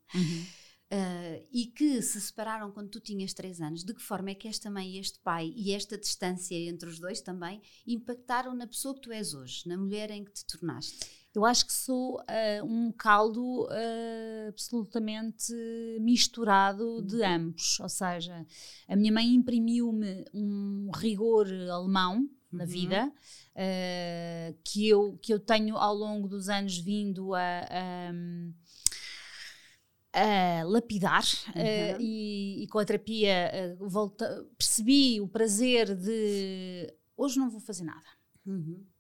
eh, 0.92 1.46
e 1.52 1.68
que 1.68 2.02
se 2.02 2.20
separaram 2.20 2.70
quando 2.70 2.90
tu 2.90 3.00
tinhas 3.00 3.34
três 3.34 3.62
anos, 3.62 3.84
de 3.84 3.94
que 3.94 4.02
forma 4.02 4.30
é 4.32 4.36
que 4.36 4.48
esta 4.48 4.70
mãe 4.70 4.92
e 4.92 5.00
este 5.00 5.20
pai 5.20 5.54
e 5.56 5.72
esta 5.72 5.98
distância 5.98 6.54
entre 6.54 6.90
os 6.90 7.00
dois 7.00 7.22
também 7.22 7.62
impactaram 7.88 8.54
na 8.54 8.68
pessoa 8.68 8.94
que 8.94 9.00
tu 9.02 9.12
és 9.12 9.34
hoje, 9.34 9.68
na 9.68 9.78
mulher 9.78 10.12
em 10.12 10.26
que 10.26 10.34
te 10.34 10.46
tornaste? 10.46 11.00
Eu 11.34 11.46
acho 11.46 11.66
que 11.66 11.72
sou 11.72 12.22
eh, 12.28 12.62
um 12.62 12.92
caldo 12.92 13.66
eh, 13.72 14.48
absolutamente 14.50 15.54
misturado 16.02 17.02
de 17.02 17.24
ambos. 17.24 17.80
Ou 17.80 17.88
seja, 17.88 18.46
a 18.86 18.96
minha 18.98 19.14
mãe 19.14 19.34
imprimiu-me 19.34 20.26
um 20.34 20.92
rigor 20.94 21.48
alemão 21.72 22.30
na 22.52 22.66
Uhum. 22.66 22.70
vida 22.70 23.14
eh, 23.56 24.54
que, 24.62 24.90
eu, 24.90 25.18
que 25.22 25.34
eu 25.34 25.40
tenho 25.40 25.78
ao 25.78 25.96
longo 25.96 26.28
dos 26.28 26.50
anos 26.50 26.78
vindo 26.78 27.34
a. 27.34 27.40
a, 27.40 28.12
a 30.14 30.64
lapidar 30.66 31.24
eh, 31.56 31.94
Uhum. 31.94 31.98
e, 32.02 32.64
e 32.64 32.68
com 32.68 32.80
a 32.80 32.86
terapia 32.86 33.32
eh, 33.32 33.76
volta- 33.80 34.46
percebi 34.58 35.22
o 35.22 35.28
prazer 35.28 35.96
de 35.96 36.94
hoje 37.16 37.40
não 37.40 37.50
vou 37.50 37.60
fazer 37.62 37.84
nada. 37.84 38.06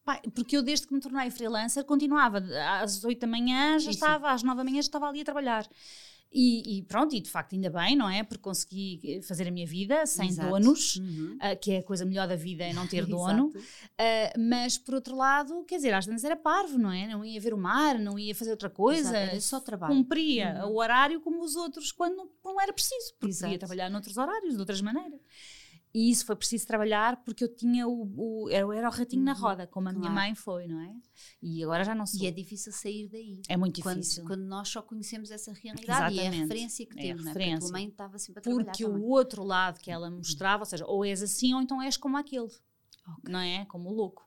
Pá, 0.04 0.21
porque 0.34 0.56
eu 0.56 0.63
desde 0.63 0.88
que 0.88 0.93
me 0.93 1.00
tornei 1.00 1.30
freelancer 1.30 1.84
continuava 1.84 2.43
às 2.82 3.04
8 3.04 3.19
da 3.19 3.28
manhã, 3.28 3.74
já 3.80 3.86
sim. 3.86 3.89
estava, 3.91 4.32
às 4.32 4.41
9 4.43 4.58
da 4.58 4.63
manhã 4.63 4.76
já 4.76 4.80
estava 4.88 5.08
ali 5.08 5.21
a 5.21 5.26
trabalhar. 5.26 5.67
E, 6.34 6.78
e 6.78 6.82
pronto, 6.84 7.13
e 7.13 7.20
de 7.20 7.30
facto 7.30 7.54
ainda 7.54 7.70
bem, 7.70 7.94
não 7.94 8.10
é? 8.10 8.24
Porque 8.24 8.41
consegui 8.41 9.20
fazer 9.22 9.50
a 9.50 9.52
minha 9.52 9.67
vida 9.67 10.06
sem 10.06 10.30
Exato. 10.30 10.50
donos, 10.50 10.96
Uhum. 10.96 11.38
ah, 11.41 11.56
que 11.58 11.72
é 11.74 11.78
a 11.80 11.84
coisa 11.84 12.06
melhor 12.06 12.26
da 12.26 12.38
vida, 12.38 12.63
é 12.63 12.72
não 12.72 12.88
ter 12.88 13.06
dono. 13.06 13.52
Ah, 13.98 14.34
mas 14.39 14.78
por 14.78 14.94
outro 14.96 15.13
lado, 15.15 15.65
quer 15.65 15.76
dizer, 15.76 15.94
às 15.94 16.06
vezes 16.06 16.24
era 16.24 16.38
parvo, 16.38 16.78
não 16.78 16.89
é? 16.91 17.06
Não 17.08 17.26
ia 17.26 17.39
ver 17.41 17.54
o 17.54 17.58
mar, 17.58 18.00
não 18.00 18.17
ia 18.17 18.34
fazer 18.34 18.52
outra 18.52 18.70
coisa. 18.70 19.10
Exato, 19.24 19.41
só 19.41 19.60
trabalho. 19.60 19.94
Cumpria 19.94 20.62
Uhum. 20.63 20.72
o 20.72 20.78
horário 20.80 21.20
como 21.20 21.44
os 21.44 21.56
outros 21.58 21.91
quando 21.91 22.15
não, 22.15 22.30
não 22.46 22.62
era 22.62 22.72
preciso, 22.72 23.13
porque 23.20 23.32
Exato. 23.32 23.48
podia 23.48 23.60
trabalhar 23.60 23.89
noutros 23.89 24.15
horários, 24.17 24.54
de 24.54 24.60
outras 24.60 24.80
maneiras. 24.82 25.20
E 25.93 26.10
isso 26.10 26.25
foi 26.25 26.36
preciso 26.38 26.65
trabalhar 26.65 27.21
porque 27.23 27.43
eu 27.43 27.54
tinha 27.54 27.88
o. 27.88 28.13
o 28.45 28.49
eu 28.49 28.71
era 28.71 28.88
o 28.88 28.91
ratinho 28.91 29.23
na 29.23 29.34
Uhum, 29.34 29.39
roda, 29.39 29.67
como 29.67 29.89
a 29.89 29.91
minha 29.91 30.04
claro. 30.04 30.15
mãe 30.15 30.36
foi, 30.36 30.67
não 30.67 30.80
é? 30.80 30.95
E 31.41 31.63
agora 31.63 31.84
já 31.84 31.93
não 31.93 32.06
sou. 32.06 32.21
E 32.21 32.27
é 32.27 32.32
difícil 32.32 32.71
sair 32.71 33.10
daí. 33.10 33.41
É 33.49 33.58
muito 33.58 33.82
Quando, 33.82 33.97
difícil. 33.99 34.23
quando 34.25 34.43
nós 34.43 34.69
só 34.69 34.82
conhecemos 34.82 35.32
essa 35.32 35.51
realidade 35.51 36.15
e 36.15 36.19
é 36.19 36.21
a 36.21 36.25
Exatamente. 36.25 36.41
referência 36.43 36.86
que 36.86 36.97
É 36.97 37.01
temos, 37.01 37.23
não 37.25 37.32
é? 37.32 37.34
Porque 37.34 37.43
a 37.43 37.45
referência. 37.45 37.60
tua 37.69 37.71
mãe 37.80 37.88
estava 37.89 38.17
sempre 38.19 38.39
a 38.39 38.41
trabalhar 38.43 38.65
Porque 38.71 38.84
também. 38.86 39.01
o 39.01 39.06
outro 39.10 39.43
lado 39.43 39.80
que 39.80 39.91
ela 39.91 40.10
mostrava, 40.10 40.62
ou 40.62 40.65
seja, 40.65 40.86
ou 40.88 41.04
és 41.06 41.21
assim 41.21 41.54
ou 41.54 41.62
então 41.62 41.82
és 41.82 41.97
como 41.97 42.15
aquele. 42.17 42.49
Não 43.27 43.39
é? 43.39 43.65
Como 43.65 43.89
o 43.89 43.93
louco. 43.93 44.25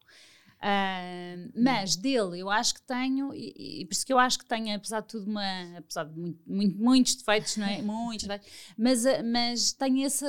Uh, 0.64 1.52
mas 1.54 1.94
dele, 1.94 2.40
eu 2.40 2.48
acho 2.48 2.76
que 2.76 2.80
tenho, 2.80 3.34
e, 3.34 3.82
e, 3.82 3.84
por 3.84 3.92
isso 3.92 4.06
que 4.06 4.12
eu 4.14 4.18
acho 4.18 4.38
que 4.38 4.46
tenho, 4.46 4.74
apesar 4.74 5.00
de 5.00 5.08
tudo, 5.08 5.30
uma, 5.30 5.76
apesar 5.76 6.04
de 6.04 6.18
muito, 6.18 6.40
muito, 6.46 6.78
muitos 6.78 7.16
defeitos, 7.16 7.58
não 7.58 7.66
é? 7.66 7.82
Muitos 7.84 8.26
defeitos, 8.26 8.50
mas, 8.78 9.04
ah, 9.04 9.22
mas 9.22 9.72
tenho 9.72 10.06
esse, 10.06 10.24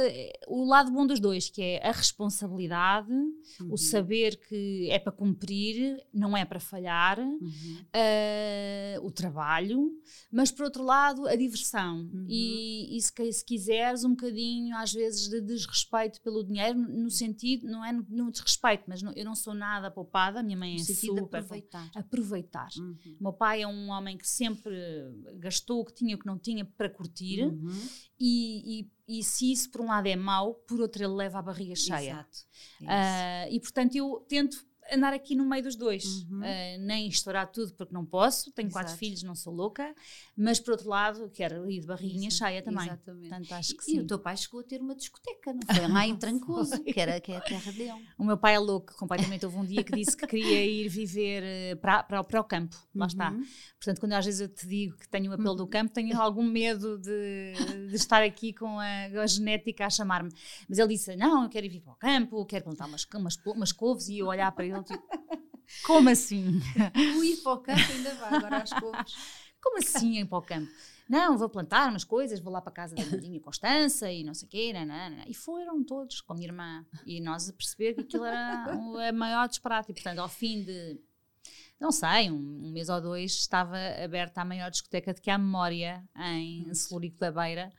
o 0.45 0.65
lado 0.65 0.91
bom 0.91 1.07
dos 1.07 1.21
dois, 1.21 1.49
que 1.49 1.61
é 1.61 1.87
a 1.87 1.91
responsabilidade, 1.93 3.13
uhum. 3.13 3.71
o 3.71 3.77
saber 3.77 4.35
que 4.49 4.89
é 4.91 4.99
para 4.99 5.13
cumprir, 5.13 6.05
não 6.13 6.35
é 6.35 6.43
para 6.43 6.59
falhar, 6.59 7.17
uhum. 7.17 7.79
uh, 7.95 9.05
o 9.05 9.11
trabalho, 9.11 9.89
mas 10.29 10.51
por 10.51 10.65
outro 10.65 10.83
lado, 10.83 11.27
a 11.29 11.35
diversão. 11.37 12.09
Uhum. 12.13 12.25
E, 12.27 12.97
e 12.97 13.01
se, 13.01 13.13
se, 13.31 13.45
quiseres, 13.45 14.03
um 14.03 14.09
bocadinho, 14.09 14.75
às 14.75 14.91
vezes, 14.91 15.29
de 15.29 15.39
desrespeito 15.39 16.19
pelo 16.19 16.43
dinheiro, 16.43 16.77
no 16.77 17.09
sentido, 17.09 17.65
não 17.67 17.85
é 17.85 17.93
no, 17.93 18.05
no 18.09 18.31
desrespeito, 18.31 18.83
mas 18.85 19.01
não, 19.01 19.13
eu 19.13 19.23
não 19.23 19.33
sou 19.33 19.53
nada 19.53 19.89
poupada 19.89 20.24
a 20.33 20.43
minha 20.43 20.57
mãe 20.57 20.75
é 20.75 20.83
super. 20.83 21.23
aproveitar. 21.23 21.91
aproveitar. 21.95 22.69
Uhum. 22.77 23.17
O 23.19 23.23
meu 23.23 23.33
pai 23.33 23.61
é 23.61 23.67
um 23.67 23.89
homem 23.89 24.17
que 24.17 24.27
sempre 24.27 24.75
gastou 25.37 25.81
o 25.81 25.85
que 25.85 25.93
tinha 25.93 26.13
e 26.13 26.15
o 26.15 26.19
que 26.19 26.25
não 26.25 26.39
tinha 26.39 26.65
para 26.65 26.89
curtir. 26.89 27.43
Uhum. 27.43 27.87
E, 28.19 28.79
e, 29.07 29.19
e, 29.19 29.23
se 29.23 29.51
isso 29.51 29.69
por 29.69 29.81
um 29.81 29.87
lado 29.87 30.07
é 30.07 30.15
mau, 30.15 30.53
por 30.53 30.79
outro 30.79 31.03
ele 31.03 31.13
leva 31.13 31.39
a 31.39 31.41
barriga 31.41 31.75
cheia. 31.75 32.11
Exato. 32.11 32.37
É 32.81 33.47
uh, 33.49 33.53
e 33.53 33.59
portanto 33.59 33.95
eu 33.95 34.25
tento 34.27 34.65
andar 34.91 35.13
aqui 35.13 35.35
no 35.35 35.45
meio 35.45 35.63
dos 35.63 35.75
dois. 35.75 36.05
Uhum. 36.29 36.39
Uh, 36.39 36.79
nem 36.79 37.07
estourar 37.07 37.51
tudo 37.51 37.73
porque 37.73 37.93
não 37.93 38.05
posso, 38.05 38.51
tenho 38.51 38.67
Exato. 38.67 38.85
quatro 38.85 38.97
filhos, 38.97 39.23
não 39.23 39.35
sou 39.35 39.53
louca, 39.53 39.93
mas 40.35 40.59
por 40.59 40.71
outro 40.71 40.89
lado, 40.89 41.29
quero 41.33 41.69
ir 41.69 41.81
de 41.81 41.87
barriguinha 41.87 42.27
Exato. 42.27 42.49
cheia 42.51 42.61
também. 42.61 42.85
Exatamente. 42.85 43.29
Portanto, 43.29 43.51
acho 43.53 43.75
que 43.75 43.83
e, 43.83 43.85
sim. 43.95 43.99
o 43.99 44.07
teu 44.07 44.19
pai 44.19 44.37
chegou 44.37 44.59
a 44.59 44.63
ter 44.63 44.81
uma 44.81 44.95
discoteca, 44.95 45.53
não 45.53 45.61
foi? 45.75 45.87
Lá 45.87 46.05
em 46.07 46.15
Trancoso, 46.15 46.83
que, 46.83 46.99
era, 46.99 47.19
que 47.19 47.31
é 47.31 47.37
a 47.37 47.41
terra 47.41 47.71
dele. 47.71 48.05
O 48.17 48.23
meu 48.23 48.37
pai 48.37 48.55
é 48.55 48.59
louco, 48.59 48.95
completamente. 48.95 49.45
Houve 49.45 49.57
um 49.57 49.65
dia 49.65 49.83
que 49.83 49.93
disse 49.95 50.15
que 50.15 50.27
queria 50.27 50.65
ir 50.65 50.87
viver 50.89 51.43
eh, 51.43 51.75
para, 51.75 52.03
para, 52.03 52.23
para 52.23 52.41
o 52.41 52.43
campo. 52.43 52.75
Lá 52.93 53.05
uhum. 53.05 53.07
está. 53.07 53.31
Portanto, 53.77 53.99
quando 53.99 54.13
às 54.13 54.25
vezes 54.25 54.41
eu 54.41 54.49
te 54.49 54.67
digo 54.67 54.97
que 54.97 55.07
tenho 55.09 55.31
o 55.31 55.33
apelo 55.33 55.49
uhum. 55.49 55.55
do 55.57 55.67
campo, 55.67 55.93
tenho 55.93 56.19
algum 56.19 56.43
medo 56.43 56.97
de, 56.97 57.53
de 57.89 57.95
estar 57.95 58.23
aqui 58.23 58.53
com 58.53 58.79
a, 58.79 59.05
a 59.21 59.27
genética 59.27 59.85
a 59.85 59.89
chamar-me. 59.89 60.31
Mas 60.67 60.77
ele 60.77 60.89
disse: 60.89 61.15
Não, 61.15 61.43
eu 61.43 61.49
quero 61.49 61.65
ir 61.65 61.79
para 61.81 61.93
o 61.93 61.95
campo, 61.95 62.45
quero 62.45 62.63
plantar 62.65 62.87
umas, 62.87 63.05
umas, 63.13 63.37
umas 63.45 63.71
couves 63.71 64.09
e 64.09 64.19
eu 64.19 64.27
olhar 64.27 64.51
para 64.51 64.65
ele 64.65 64.74
Como 65.85 66.09
assim? 66.09 66.61
O 67.17 67.23
ir 67.23 67.37
para 67.37 67.53
o 67.53 67.57
campo 67.59 67.91
ainda 67.91 68.13
vai, 68.15 68.33
agora 68.35 68.59
aos 68.61 68.69
poucos. 68.71 69.15
Como 69.61 69.79
assim 69.79 70.19
ir 70.19 70.25
para 70.25 70.37
o 70.37 70.41
campo? 70.41 70.71
Não, 71.07 71.37
vou 71.37 71.49
plantar 71.49 71.89
umas 71.89 72.03
coisas, 72.03 72.39
vou 72.39 72.51
lá 72.51 72.61
para 72.61 72.71
a 72.71 72.75
casa 72.75 72.95
da 72.95 73.17
minha 73.17 73.39
Constança 73.39 74.11
e 74.11 74.23
não 74.23 74.33
sei 74.33 74.47
o 74.47 74.49
quê. 74.49 74.73
Nanana. 74.73 75.23
E 75.27 75.33
foram 75.33 75.83
todos 75.83 76.21
com 76.21 76.33
a 76.33 76.35
minha 76.35 76.47
irmã. 76.47 76.85
E 77.05 77.21
nós 77.21 77.49
a 77.49 77.53
perceber 77.53 77.93
que 77.93 78.01
aquilo 78.01 78.25
era 78.25 78.75
o 78.75 79.13
maior 79.13 79.47
disparate. 79.47 79.91
E, 79.91 79.93
portanto, 79.93 80.19
ao 80.19 80.29
fim 80.29 80.63
de, 80.63 80.99
não 81.79 81.91
sei, 81.91 82.31
um, 82.31 82.35
um 82.35 82.71
mês 82.71 82.89
ou 82.89 83.01
dois, 83.01 83.33
estava 83.33 83.77
aberta 84.03 84.41
a 84.41 84.45
maior 84.45 84.71
discoteca 84.71 85.13
de 85.13 85.21
que 85.21 85.29
há 85.29 85.37
memória 85.37 86.03
em 86.15 86.73
Celurico 86.73 87.19
da 87.19 87.31
Beira. 87.31 87.71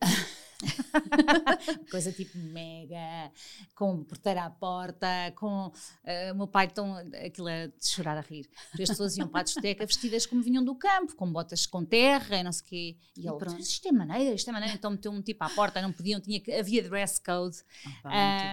Coisa 1.90 2.12
tipo 2.12 2.38
mega, 2.38 3.32
com 3.74 4.02
porteira 4.04 4.44
à 4.44 4.50
porta, 4.50 5.06
com 5.36 5.66
uh, 5.68 6.32
o 6.32 6.36
meu 6.36 6.46
pai 6.46 6.68
tão. 6.68 6.96
aquilo 7.24 7.48
é 7.48 7.68
de 7.68 7.86
chorar 7.86 8.16
a 8.16 8.20
rir. 8.20 8.48
As 8.74 8.88
pessoas 8.88 9.16
iam 9.16 9.28
para 9.28 9.40
a 9.40 9.44
discoteca 9.44 9.84
vestidas 9.86 10.26
como 10.26 10.42
vinham 10.42 10.64
do 10.64 10.74
campo, 10.74 11.14
com 11.16 11.30
botas 11.30 11.66
com 11.66 11.84
terra 11.84 12.36
e 12.36 12.42
não 12.42 12.52
sei 12.52 12.62
o 12.62 12.68
quê. 12.68 12.96
E, 13.16 13.20
e 13.20 13.28
ele, 13.28 13.36
pronto, 13.36 13.60
isto 13.60 13.88
é 13.88 13.92
maneira, 13.92 14.34
isto 14.34 14.48
é 14.48 14.52
maneira. 14.52 14.74
Então 14.74 14.90
meteu 14.90 15.12
um 15.12 15.22
tipo 15.22 15.42
à 15.44 15.50
porta, 15.50 15.82
não 15.82 15.92
podiam, 15.92 16.20
tinha 16.20 16.40
que, 16.40 16.52
havia 16.52 16.82
dress 16.82 17.20
code. 17.20 17.58
Opa, 18.00 18.10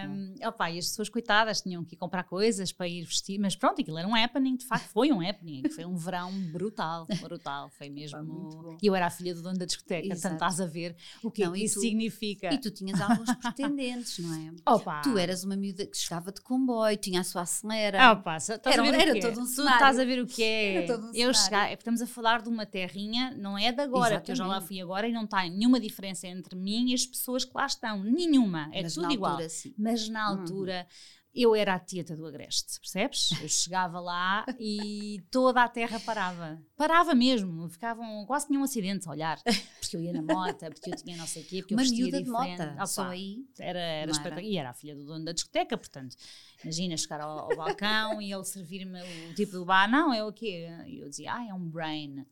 um, 0.08 0.36
opa, 0.48 0.72
e 0.72 0.80
as 0.80 0.88
pessoas, 0.88 1.10
coitadas, 1.10 1.62
tinham 1.62 1.84
que 1.84 1.96
ir 1.96 1.98
comprar 1.98 2.24
coisas 2.24 2.72
para 2.72 2.88
ir 2.88 3.04
vestir, 3.04 3.40
mas 3.40 3.56
pronto, 3.56 3.82
aquilo 3.82 3.98
era 3.98 4.08
um 4.08 4.16
happening, 4.16 4.58
de 4.58 4.66
facto, 4.66 4.88
foi 4.90 5.12
um 5.12 5.28
happening. 5.28 5.64
Foi 5.70 5.86
um 5.86 5.96
verão 5.96 6.32
brutal, 6.52 7.08
brutal. 7.22 7.70
Foi 7.70 7.90
mesmo. 7.90 8.78
E 8.82 8.88
eu 8.88 8.96
era 8.96 9.08
a 9.08 9.10
filha 9.10 9.34
do 9.34 9.42
dono 9.42 9.58
da 9.58 9.66
discoteca, 9.66 10.08
Exato. 10.08 10.22
portanto 10.22 10.34
estás 10.34 10.62
a 10.62 10.66
ver 10.66 10.96
o 11.24 11.32
que, 11.32 11.44
não, 11.44 11.56
isso 11.56 11.76
tu, 11.76 11.82
significa. 12.00 12.54
E 12.54 12.58
tu 12.58 12.72
tinhas 12.72 13.00
alguns 13.02 13.34
pretendentes, 13.36 14.20
não 14.20 14.34
é? 14.34 14.52
Opa. 14.74 15.02
Tu 15.02 15.18
eras 15.18 15.44
uma 15.44 15.56
miúda 15.56 15.86
que 15.86 15.98
chegava 15.98 16.32
de 16.32 16.42
comboio, 16.42 16.96
tinha 16.98 17.22
a 17.22 17.24
sua 17.24 17.42
acelera. 17.42 18.12
Opa, 18.14 18.38
era, 18.66 18.88
era 18.88 19.20
todo 19.20 19.42
um 19.42 19.46
cenário. 19.46 19.72
Tu 19.72 19.74
estás 19.74 20.00
a 20.00 20.06
ver 20.06 20.22
o 20.22 20.26
que 20.26 20.44
é. 20.44 20.88
Um 20.90 21.12
eu 21.14 21.34
chegar, 21.34 21.72
estamos 21.72 22.02
a 22.02 22.08
falar 22.08 22.42
de 22.42 22.50
uma 22.50 22.66
terrinha, 22.66 23.32
não 23.38 23.58
é 23.58 23.72
de 23.72 23.82
agora, 23.82 24.16
Exatamente. 24.16 24.20
porque 24.22 24.32
eu 24.32 24.36
já 24.36 24.48
lá 24.48 24.62
fui 24.62 24.82
agora 24.82 25.08
e 25.08 25.12
não 25.12 25.28
tem 25.28 25.52
nenhuma 25.52 25.80
diferença 25.80 26.28
entre 26.28 26.56
mim 26.56 26.92
e 26.92 26.94
as 26.94 27.06
pessoas 27.06 27.44
que 27.44 27.52
lá 27.54 27.66
estão. 27.66 28.04
Nenhuma. 28.04 28.70
É 28.72 28.84
Mas 28.84 28.94
tudo 28.94 29.12
igual. 29.12 29.34
Altura, 29.34 29.50
Mas 29.78 30.10
na 30.10 30.32
uhum. 30.32 30.40
altura. 30.40 30.88
Hum 30.90 31.19
eu 31.42 31.56
era 31.56 31.76
a 31.76 31.80
tieta 31.80 32.16
do 32.16 32.26
Agreste, 32.26 32.80
percebes? 32.80 33.32
Eu 33.42 33.48
chegava 33.48 34.00
lá 34.00 34.46
e 34.60 35.24
toda 35.32 35.64
a 35.64 35.70
terra 35.70 36.00
parava. 36.00 36.62
Parava 36.76 37.14
mesmo, 37.16 37.70
ficavam, 37.70 38.26
quase 38.26 38.48
tinha 38.48 38.60
um 38.60 38.64
acidente 38.64 39.08
a 39.08 39.12
olhar, 39.12 39.40
porque 39.80 39.96
eu 39.96 40.02
ia 40.02 40.14
na 40.14 40.22
moto, 40.22 40.66
porque 40.74 40.92
eu 40.92 40.96
tinha 40.96 41.18
não 41.18 41.28
sei 41.28 41.44
o 41.44 41.46
quê, 41.46 41.62
porque 41.62 41.74
Uma 41.74 41.82
eu 41.82 41.88
vestia 41.88 42.06
diferente. 42.06 42.26
De 42.26 42.32
mota, 42.32 42.86
só 42.86 43.04
aí. 43.04 43.46
Era, 43.58 43.80
era 43.80 44.12
espetacular. 44.12 44.44
E 44.44 44.58
era 44.58 44.70
a 44.70 44.74
filha 44.74 44.96
do 44.96 45.06
dono 45.06 45.26
da 45.26 45.32
discoteca, 45.32 45.78
portanto, 45.78 46.16
imagina 46.64 46.98
chegar 46.98 47.22
ao, 47.22 47.52
ao 47.52 47.56
balcão 47.56 48.22
e 48.22 48.32
ele 48.34 48.44
servir-me 48.44 49.00
o 49.30 49.34
tipo 49.34 49.54
do 49.54 49.66
bar, 49.66 49.90
não, 49.90 50.14
é 50.14 50.24
o 50.24 50.34
quê? 50.34 50.68
E 50.88 51.00
eu 51.00 51.10
dizia, 51.10 51.34
ah, 51.34 51.48
é 51.48 51.54
um 51.54 51.70
brain. 51.70 52.26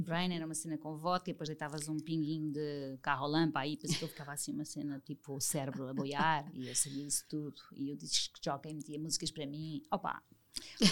Brain 0.00 0.32
era 0.32 0.44
uma 0.44 0.54
cena 0.54 0.76
com 0.76 0.96
vodka 0.96 1.30
e 1.30 1.32
depois 1.32 1.48
deitavas 1.48 1.88
um 1.88 1.98
pinguinho 1.98 2.52
de 2.52 2.98
carro 3.02 3.26
lampa 3.26 3.60
aí, 3.60 3.76
depois 3.76 4.00
eu 4.00 4.08
ficava 4.08 4.32
assim 4.32 4.52
uma 4.52 4.64
cena 4.64 5.00
tipo 5.04 5.40
cérebro 5.40 5.88
a 5.88 5.94
boiar 5.94 6.50
e 6.54 6.68
eu 6.68 6.74
sabia 6.74 7.06
isso 7.06 7.24
tudo. 7.28 7.60
E 7.72 7.90
eu 7.90 7.96
disse 7.96 8.30
que 8.30 8.40
joga 8.44 8.68
e 8.70 8.74
metia 8.74 8.98
músicas 8.98 9.30
para 9.30 9.46
mim. 9.46 9.82
Opa, 9.90 10.22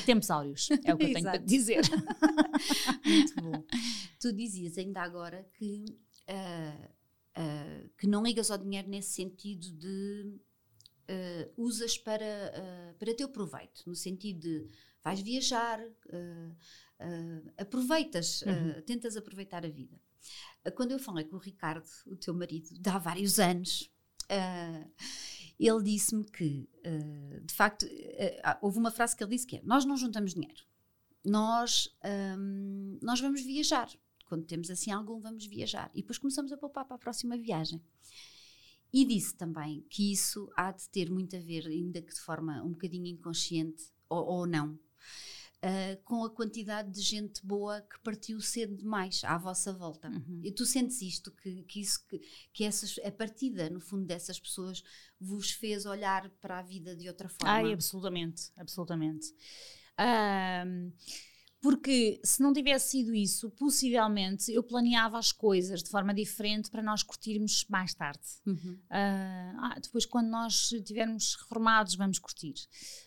tempos 0.05 0.31
áureos, 0.31 0.71
é 0.71 0.75
o 0.75 0.79
que 0.79 0.91
eu 0.91 1.13
tenho 1.13 1.23
para 1.23 1.39
te 1.39 1.45
dizer. 1.45 1.83
Muito 3.05 3.35
bom. 3.43 3.65
Tu 4.21 4.33
dizias 4.33 4.79
ainda 4.79 5.03
agora 5.03 5.47
que, 5.59 5.85
uh, 6.29 6.85
uh, 7.41 7.89
que 7.99 8.07
não 8.07 8.23
ligas 8.23 8.51
ao 8.51 8.59
dinheiro 8.59 8.89
nesse 8.89 9.13
sentido 9.13 9.71
de 9.73 10.39
uh, 11.11 11.53
usas 11.57 11.99
para, 11.99 12.95
para 12.99 13.15
teu 13.15 13.29
proveito, 13.29 13.83
no 13.87 13.95
sentido 13.95 14.41
de 14.41 14.69
vais 15.05 15.21
viajar, 15.21 15.81
uh, 15.81 17.53
aproveitas, 17.59 18.41
uhum. 18.43 18.71
uh, 18.71 18.83
tentas 18.83 19.17
aproveitar 19.17 19.65
a 19.65 19.69
vida. 19.69 20.01
Uh, 20.67 20.73
quando 20.73 20.93
eu 20.93 20.99
falei 20.99 21.25
com 21.25 21.37
o 21.37 21.39
Ricardo, 21.39 21.87
o 22.07 22.17
teu 22.17 22.33
marido, 22.33 22.71
há 22.89 22.99
vários 22.99 23.39
anos, 23.39 23.91
ele 25.61 25.83
disse-me 25.83 26.25
que, 26.25 26.67
de 27.43 27.55
facto, 27.55 27.87
houve 28.63 28.79
uma 28.79 28.91
frase 28.91 29.15
que 29.15 29.23
ele 29.23 29.31
disse 29.31 29.47
que 29.47 29.57
é: 29.57 29.63
Nós 29.63 29.85
não 29.85 29.99
juntamos 29.99 30.33
dinheiro, 30.33 30.65
nós, 31.25 31.95
um, 32.39 32.99
nós 33.03 33.21
vamos 33.21 33.43
viajar. 33.43 33.91
Quando 34.27 34.47
temos 34.47 34.71
assim 34.71 34.91
algum, 34.91 35.21
vamos 35.21 35.47
viajar. 35.47 35.91
E 35.95 36.01
depois 36.01 36.19
começamos 36.19 36.51
a 36.53 36.57
poupar 36.57 36.87
para 36.87 36.97
a 36.97 36.99
próxima 36.99 37.37
viagem. 37.37 37.83
E 38.93 39.05
disse 39.05 39.35
também 39.35 39.85
que 39.91 40.13
isso 40.13 40.51
há 40.57 40.73
de 40.73 40.89
ter 40.89 41.11
muito 41.11 41.37
a 41.37 41.41
ver, 41.41 41.67
ainda 41.67 42.01
que 42.01 42.15
de 42.15 42.21
forma 42.21 42.63
um 42.63 42.71
bocadinho 42.71 43.07
inconsciente 43.07 43.93
ou, 44.09 44.25
ou 44.25 44.47
não, 44.47 44.79
uh, 45.65 46.03
com 46.05 46.25
a 46.25 46.31
quantidade 46.31 46.91
de 46.91 47.01
gente 47.01 47.45
boa 47.45 47.81
que 47.81 47.99
partiu 48.01 48.41
cedo 48.41 48.77
demais 48.77 49.23
à 49.25 49.39
vossa 49.39 49.73
volta. 49.73 50.09
Uhum. 50.09 50.41
E 50.45 50.53
tu 50.53 50.67
sentes 50.67 51.01
isto, 51.01 51.31
que, 51.31 51.63
que 51.63 51.81
isso, 51.81 52.07
que, 52.07 52.21
que 52.53 52.65
essas, 52.65 52.99
a 53.05 53.11
partida, 53.11 53.71
no 53.71 53.81
fundo, 53.81 54.05
dessas 54.05 54.39
pessoas 54.39 54.83
vos 55.21 55.51
fez 55.51 55.87
olhar 55.87 56.29
para 56.41 56.59
a 56.59 56.63
vida 56.63 56.95
de 56.95 57.09
outra 57.09 57.29
forma? 57.29 57.53
Ai, 57.53 57.73
absolutamente, 57.73 58.51
absolutamente. 58.57 59.35
Um, 59.99 60.93
porque 61.65 62.21
se 62.23 62.43
não 62.43 62.53
tivesse 62.53 62.91
sido 62.91 63.15
isso, 63.15 63.51
possivelmente 63.53 64.53
eu 64.53 64.63
planeava 64.63 65.19
as 65.19 65.33
coisas 65.33 65.83
de 65.83 65.89
forma 65.89 66.13
diferente 66.13 66.71
para 66.71 66.83
nós 66.83 67.03
curtirmos 67.03 67.65
mais 67.71 67.95
tarde. 67.95 68.21
Uhum. 68.45 68.79
Uh, 68.91 69.81
depois, 69.81 70.05
quando 70.05 70.29
nós 70.29 70.71
estivermos 70.73 71.35
reformados, 71.37 71.95
vamos 71.95 72.19
curtir. 72.19 72.53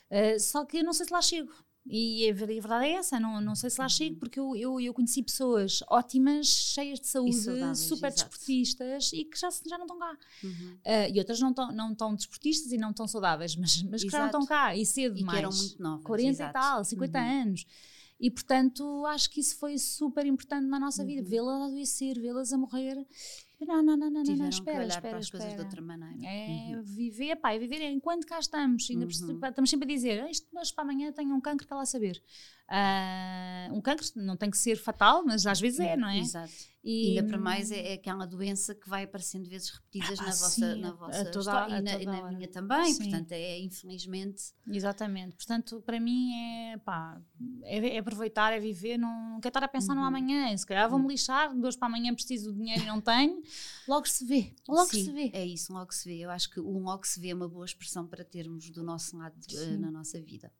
Uh, 0.09 0.39
só 0.39 0.65
que 0.65 0.77
eu 0.77 0.83
não 0.83 0.91
sei 0.91 1.05
se 1.05 1.13
lá 1.13 1.21
chego. 1.21 1.53
E 1.89 2.29
a 2.29 2.33
verdade 2.33 2.85
é 2.85 2.91
essa, 2.93 3.19
não, 3.19 3.39
não 3.39 3.55
sei 3.55 3.69
se 3.69 3.79
lá 3.79 3.87
chego, 3.87 4.17
porque 4.17 4.39
eu, 4.39 4.55
eu, 4.55 4.79
eu 4.79 4.93
conheci 4.93 5.23
pessoas 5.23 5.81
ótimas, 5.89 6.47
cheias 6.47 6.99
de 6.99 7.07
saúde, 7.07 7.37
super 7.75 8.11
desportistas 8.11 9.11
e 9.13 9.23
que 9.23 9.39
já, 9.39 9.49
já 9.49 9.77
não 9.77 9.85
estão 9.85 9.97
cá. 9.97 10.17
Uhum. 10.43 10.77
Uh, 10.85 11.13
e 11.13 11.19
outras 11.19 11.39
não 11.39 11.49
estão 11.51 11.71
não 11.71 11.95
tão 11.95 12.13
desportistas 12.13 12.71
e 12.73 12.77
não 12.77 12.91
tão 12.91 13.07
saudáveis, 13.07 13.55
mas, 13.55 13.81
mas 13.83 14.03
que 14.03 14.09
já 14.09 14.19
não 14.19 14.25
estão 14.25 14.45
cá 14.45 14.75
e 14.75 14.85
cedo 14.85 15.17
e 15.17 15.23
mais. 15.23 15.39
Que 15.39 15.45
eram 15.45 15.55
muito 15.55 15.81
novas. 15.81 16.05
40 16.05 16.29
exato. 16.29 16.49
e 16.49 16.53
tal, 16.53 16.83
50 16.83 17.17
uhum. 17.17 17.41
anos. 17.41 17.65
E 18.19 18.31
portanto 18.31 19.05
acho 19.05 19.29
que 19.29 19.39
isso 19.39 19.55
foi 19.57 19.77
super 19.77 20.25
importante 20.25 20.65
na 20.65 20.79
nossa 20.79 21.03
uhum. 21.03 21.07
vida, 21.07 21.21
vê-las 21.21 21.61
a 21.61 21.65
adoecer, 21.65 22.19
vê-las 22.19 22.51
a 22.51 22.57
morrer 22.57 23.05
Não, 23.59 23.81
não, 23.81 23.97
não, 23.97 24.09
não, 24.11 24.23
Tiveram 24.23 24.43
não, 24.43 24.49
espera, 24.49 24.77
que 24.77 24.83
olhar 24.83 24.87
espera, 24.95 25.09
para 25.09 25.17
as 25.19 25.29
coisas 25.31 25.47
de 25.47 25.53
espera. 25.55 25.67
outra 25.67 25.81
maneira. 25.81 26.25
É 26.25 26.75
Uhum. 26.75 26.83
viver, 26.83 27.35
pá, 27.37 27.53
é 27.53 27.59
viver 27.59 27.81
enquanto 27.89 28.25
cá 28.27 28.37
estamos. 28.39 28.87
Ainda 28.89 29.05
Uhum. 29.05 29.39
estamos 29.47 29.69
sempre 29.69 29.91
a 29.91 29.95
dizer, 29.95 30.21
"Ah, 30.23 30.29
isto 30.29 30.47
hoje 30.55 30.73
para 30.73 30.83
amanhã 30.83 31.11
tenho 31.11 31.33
um 31.35 31.41
cancro, 31.41 31.65
está 31.65 31.75
lá 31.75 31.81
a 31.81 31.85
saber. 31.85 32.21
Ah, 32.69 33.69
um 33.71 33.81
cancro 33.81 34.05
não 34.17 34.35
tem 34.37 34.51
que 34.51 34.57
ser 34.57 34.75
fatal, 34.75 35.23
mas 35.25 35.45
às 35.47 35.59
vezes 35.59 35.79
é, 35.79 35.95
não 35.97 36.07
é? 36.09 36.19
Exato. 36.19 36.51
E 36.83 37.09
Ainda 37.09 37.23
para 37.23 37.37
mais 37.37 37.69
é, 37.71 37.91
é 37.91 37.93
aquela 37.95 38.25
doença 38.25 38.73
que 38.73 38.87
vai 38.87 39.03
aparecendo 39.03 39.49
vezes 39.49 39.69
repetidas 39.71 40.19
Ah, 40.21 40.25
na 40.25 40.31
sim, 40.31 40.39
vossa, 40.61 40.75
na 40.77 40.91
vossa 40.93 41.25
toda- 41.31 41.39
história 41.39 41.77
e 41.79 41.81
na, 41.81 42.01
e 42.01 42.05
na 42.05 42.31
minha 42.31 42.47
também, 42.47 42.93
Sim. 42.93 43.03
portanto 43.03 43.31
é 43.33 43.59
infelizmente 43.59 44.53
Exatamente. 44.69 45.35
Portanto, 45.35 45.81
para 45.85 45.99
mim 45.99 46.33
é, 46.35 46.77
pá, 46.77 47.21
é, 47.63 47.95
é 47.95 47.97
aproveitar, 47.97 48.53
é 48.53 48.59
viver, 48.59 48.97
não, 48.97 49.31
não 49.31 49.39
quero 49.41 49.49
estar 49.49 49.63
a 49.63 49.67
pensar 49.67 49.95
no 49.95 50.01
Uhum. 50.01 50.07
amanhã. 50.07 50.55
Se 50.55 50.65
calhar 50.65 50.89
vou-me 50.89 51.07
lixar, 51.07 51.53
de 51.53 51.65
hoje 51.65 51.77
para 51.77 51.87
amanhã 51.87 52.13
preciso 52.13 52.51
de 52.53 52.57
dinheiro 52.59 52.83
e 52.83 52.85
não 52.87 53.01
tenho. 53.01 53.41
Logo 53.87 54.07
se 54.07 54.25
vê. 54.25 54.53
Logo 54.67 54.89
Sim, 54.89 55.05
se 55.05 55.11
vê. 55.11 55.29
É 55.33 55.45
isso, 55.45 55.73
logo 55.73 55.93
se 55.93 56.07
vê. 56.07 56.19
Eu 56.19 56.29
acho 56.29 56.49
que 56.49 56.59
o 56.59 56.79
logo 56.79 57.05
se 57.05 57.19
vê 57.19 57.29
é 57.29 57.35
uma 57.35 57.47
boa 57.47 57.65
expressão 57.65 58.05
para 58.05 58.23
termos 58.23 58.69
do 58.69 58.83
nosso 58.83 59.17
lado 59.17 59.35
Sim. 59.47 59.77
na 59.77 59.91
nossa 59.91 60.21
vida. 60.21 60.51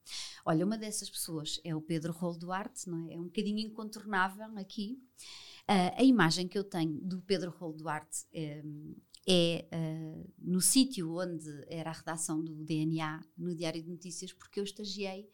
Olha, 0.45 0.65
uma 0.65 0.77
dessas 0.77 1.09
pessoas 1.09 1.59
é 1.63 1.75
o 1.75 1.81
Pedro 1.81 2.13
Rolo 2.13 2.37
Duarte, 2.37 2.89
não 2.89 3.07
é? 3.07 3.13
É 3.13 3.19
um 3.19 3.25
bocadinho 3.25 3.59
incontornável 3.59 4.57
aqui. 4.57 5.01
Ah, 5.67 5.93
a 5.97 6.03
imagem 6.03 6.47
que 6.47 6.57
eu 6.57 6.63
tenho 6.63 6.99
do 7.01 7.21
Pedro 7.21 7.51
Rolo 7.51 7.73
Duarte 7.73 8.25
eh, 8.31 8.63
é 9.27 9.67
ah, 9.71 10.23
no 10.39 10.61
sítio 10.61 11.19
onde 11.19 11.49
era 11.67 11.89
a 11.89 11.93
redação 11.93 12.41
do 12.41 12.63
DNA 12.63 13.21
no 13.37 13.53
Diário 13.53 13.83
de 13.83 13.89
Notícias, 13.89 14.31
porque 14.31 14.61
eu 14.61 14.63
estagiei 14.63 15.29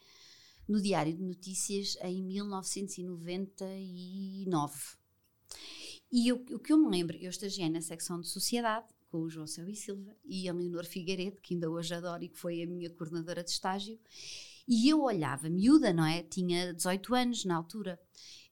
no 0.67 0.81
Diário 0.81 1.13
de 1.13 1.21
Notícias 1.21 1.95
em 2.01 2.23
1999. 2.23 5.03
E 6.15 6.27
eu- 6.27 6.45
o 6.51 6.59
que 6.59 6.71
eu 6.71 6.77
me 6.77 6.87
lembro, 6.89 7.17
eu 7.17 7.29
estagiei 7.31 7.67
na 7.69 7.81
secção 7.81 8.21
de 8.21 8.27
Sociedade 8.27 8.85
com 9.09 9.17
o 9.21 9.29
João 9.29 9.47
Céu 9.47 9.67
e 9.67 9.75
Silva 9.75 10.15
e 10.23 10.47
a 10.47 10.53
Leonor 10.53 10.85
Figueiredo, 10.85 11.41
que 11.41 11.55
ainda 11.55 11.69
hoje 11.71 11.93
adoro 11.93 12.23
e 12.23 12.29
que 12.29 12.37
foi 12.37 12.61
a 12.61 12.67
minha 12.67 12.89
coordenadora 12.89 13.43
de 13.43 13.49
estágio, 13.49 13.99
e 14.67 14.87
eu 14.87 15.01
olhava, 15.01 15.49
miúda, 15.49 15.91
não 15.91 16.05
é? 16.05 16.21
Tinha 16.23 16.71
18 16.73 17.13
anos 17.15 17.43
na 17.45 17.55
altura. 17.55 17.99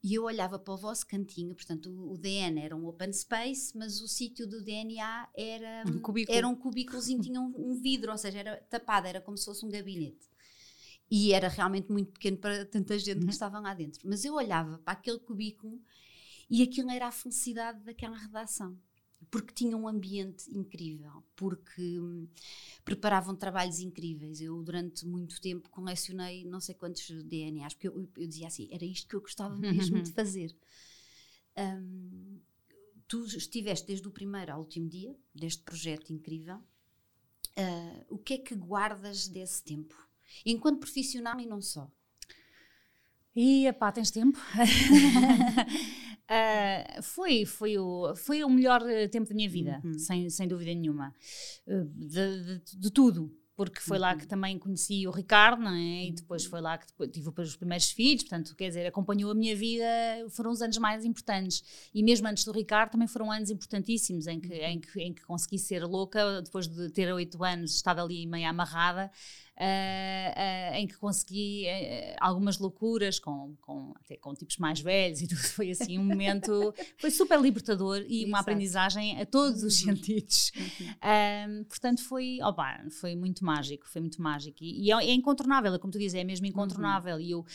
E 0.04 0.16
eu 0.16 0.24
olhava 0.24 0.58
para 0.58 0.74
o 0.74 0.78
vosso 0.78 1.06
cantinho, 1.06 1.54
portanto, 1.54 1.92
o, 1.92 2.14
o 2.14 2.18
DN 2.18 2.60
era 2.60 2.76
um 2.76 2.88
open 2.88 3.14
space, 3.14 3.78
mas 3.78 4.02
o 4.02 4.08
sítio 4.08 4.48
do 4.48 4.60
DNA 4.64 5.30
era 5.36 5.84
Um 5.88 6.00
cubículo. 6.00 6.36
era 6.36 6.48
um 6.48 6.56
cubículozinho, 6.56 7.22
tinha 7.22 7.40
um, 7.40 7.54
um 7.56 7.76
vidro, 7.80 8.12
ou 8.12 8.18
seja, 8.18 8.40
era 8.40 8.58
tapado, 8.70 9.06
era 9.08 9.22
como 9.22 9.38
se 9.38 9.46
fosse 9.46 9.64
um 9.64 9.70
gabinete. 9.70 10.28
E 11.10 11.34
era 11.34 11.48
realmente 11.48 11.92
muito 11.92 12.12
pequeno 12.14 12.38
para 12.38 12.66
tanta 12.66 12.98
gente 12.98 13.20
Uhum. 13.20 13.28
que 13.28 13.34
estava 13.34 13.60
lá 13.60 13.74
dentro. 13.76 14.02
Mas 14.04 14.26
eu 14.26 14.34
olhava 14.34 14.80
para 14.80 14.94
aquele 14.94 15.20
cubículo 15.20 15.80
e 16.52 16.62
aquilo 16.62 16.92
era 16.92 17.08
a 17.08 17.12
felicidade 17.12 17.82
daquela 17.82 18.18
redação. 18.18 18.78
Porque 19.30 19.54
tinha 19.54 19.78
um 19.78 19.88
ambiente 19.88 20.52
incrível, 20.52 21.24
porque 21.36 22.00
hum, 22.00 22.28
preparavam 22.84 23.34
trabalhos 23.34 23.80
incríveis. 23.80 24.42
Eu, 24.42 24.62
durante 24.62 25.06
muito 25.06 25.40
tempo, 25.40 25.70
colecionei 25.70 26.44
não 26.44 26.60
sei 26.60 26.76
quantos 26.76 27.08
DNAs, 27.24 27.74
porque 27.74 27.88
eu, 27.88 28.10
eu 28.18 28.28
dizia 28.28 28.48
assim: 28.48 28.68
era 28.70 28.84
isto 28.84 29.08
que 29.08 29.16
eu 29.16 29.22
gostava 29.22 29.56
mesmo 29.56 30.02
de 30.02 30.12
fazer. 30.12 30.54
Hum, 31.58 32.42
tu 33.08 33.24
estiveste 33.26 33.88
desde 33.88 34.08
o 34.08 34.12
primeiro 34.12 34.52
ao 34.52 34.60
último 34.60 34.90
dia 34.90 35.16
deste 35.34 35.64
projeto 35.64 36.12
incrível. 36.12 36.62
Ah, 37.56 38.06
o 38.10 38.18
que 38.18 38.34
é 38.34 38.38
que 38.38 38.56
guardas 38.56 39.28
desse 39.28 39.64
tempo? 39.64 39.96
Enquanto 40.46 40.80
profissional 40.80 41.40
e 41.40 41.46
não 41.46 41.62
só. 41.62 41.90
E 43.36 43.72
pá, 43.74 43.92
tens 43.92 44.12
tempo? 44.12 44.38
Ah, 46.34 47.02
foi, 47.02 47.44
foi, 47.46 47.78
o, 47.78 48.16
foi 48.16 48.42
o 48.42 48.50
melhor 48.50 48.82
eh, 48.90 49.06
tempo 49.10 49.28
da 49.28 49.36
minha 49.36 49.50
vida, 49.50 49.82
Uhum. 49.84 50.00
sem, 50.00 50.30
sem 50.30 50.48
dúvida 50.48 50.74
nenhuma. 50.74 51.14
Eh, 51.68 51.84
De, 51.94 52.60
de- 52.64 52.78
de 52.78 52.90
tudo. 52.92 53.36
Porque 53.54 53.82
foi 53.82 54.00
lá 54.00 54.14
Uhum. 54.14 54.18
que 54.18 54.26
também 54.26 54.58
conheci 54.58 55.06
o 55.06 55.12
Ricardo, 55.12 55.62
não 55.62 55.74
é? 55.76 56.06
E 56.08 56.12
depois 56.14 56.46
foi 56.46 56.62
lá 56.62 56.78
que 56.78 56.88
depois 56.88 57.10
tive 57.12 57.30
os 57.38 57.56
primeiros 57.58 57.92
filhos, 57.92 58.24
portanto, 58.24 58.56
quer 58.56 58.70
dizer, 58.70 58.88
acompanhou 58.88 59.30
a 59.30 59.36
minha 59.36 59.56
vida, 59.56 59.86
foram 60.30 60.52
os 60.52 60.62
anos 60.62 60.78
mais 60.78 61.04
importantes. 61.04 61.62
E 61.94 62.02
mesmo 62.02 62.28
antes 62.28 62.46
do 62.46 62.52
Ricardo 62.54 62.92
também 62.92 63.08
foram 63.10 63.30
anos 63.30 63.50
importantíssimos, 63.52 64.26
em 64.26 64.40
que, 64.40 64.54
em 64.54 64.80
que, 64.80 65.02
em 65.02 65.14
que 65.14 65.22
consegui 65.24 65.60
ser 65.60 65.84
louca, 65.86 66.42
depois 66.42 66.66
de 66.68 66.90
ter 66.92 67.12
oito 67.14 67.44
anos, 67.44 67.76
estar 67.76 68.00
ali 68.00 68.26
meio 68.26 68.48
amarrada, 68.50 69.12
ah, 69.64 70.80
em 70.80 70.88
que 70.88 70.98
consegui 70.98 71.66
eh, 71.68 72.16
algumas 72.20 72.58
loucuras 72.58 73.20
com, 73.20 73.56
com, 73.62 73.94
até 74.04 74.18
com 74.18 74.34
tipos 74.34 74.58
mais 74.58 74.80
velhos 74.80 75.22
e 75.22 75.28
tudo. 75.30 75.38
Foi 75.40 75.70
assim 75.72 76.00
um 76.00 76.04
momento, 76.06 76.74
foi 76.98 77.12
super 77.12 77.40
libertador 77.40 78.04
e 78.08 78.20
uma 78.26 78.38
Exato. 78.38 78.42
aprendizagem 78.42 79.22
a 79.22 79.26
todos 79.26 79.64
os 79.64 79.82
Uhum. 79.82 79.96
sentidos. 79.96 80.52
Um, 81.04 81.64
portanto, 81.66 82.02
foi, 82.04 82.40
opa, 82.42 82.84
foi 83.00 83.16
muito 83.16 83.46
mágico, 83.46 83.88
foi 83.88 84.02
muito 84.02 84.22
mágico. 84.22 84.58
E, 84.62 84.86
e 84.88 84.92
é, 84.92 84.96
é 84.96 85.14
incontornável, 85.14 85.74
é 85.74 85.80
como 85.80 85.92
tu 85.94 86.00
dizes, 86.00 86.16
é 86.16 86.24
mesmo 86.24 86.46
incontornável. 86.46 87.20
E 87.20 87.32
eu, 87.32 87.46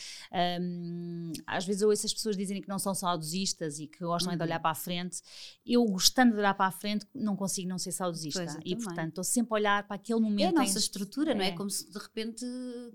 um, 0.61 1.31
às 1.45 1.65
vezes, 1.65 1.81
eu 1.81 1.89
ouço 1.89 2.05
as 2.05 2.13
pessoas 2.13 2.37
dizerem 2.37 2.61
que 2.61 2.69
não 2.69 2.79
são 2.79 2.93
saudosistas 2.95 3.79
e 3.79 3.87
que 3.87 3.99
gostam 3.99 4.31
é 4.31 4.35
de 4.35 4.41
Uhum. 4.41 4.47
olhar 4.47 4.59
para 4.59 4.71
a 4.71 4.75
frente. 4.75 5.21
Eu, 5.65 5.83
gostando 5.85 6.33
de 6.33 6.39
olhar 6.39 6.53
para 6.53 6.67
a 6.67 6.71
frente, 6.71 7.05
não 7.13 7.35
consigo 7.35 7.67
não 7.67 7.77
ser 7.77 7.91
saudosista. 7.91 8.43
Pois, 8.43 8.55
e, 8.55 8.57
também. 8.59 8.77
portanto, 8.79 9.09
estou 9.09 9.23
sempre 9.23 9.53
a 9.53 9.55
olhar 9.55 9.83
para 9.87 9.95
aquele 9.95 10.19
É 10.19 10.21
momento. 10.21 10.57
a 10.57 10.63
em- 10.63 10.65
nossa 10.67 10.79
estrutura, 10.79 11.33
não 11.33 11.41
é? 11.41 11.49
é. 11.49 11.51
Como 11.51 11.69
se 11.69 11.89
de 11.97 12.03
repente 12.03 12.45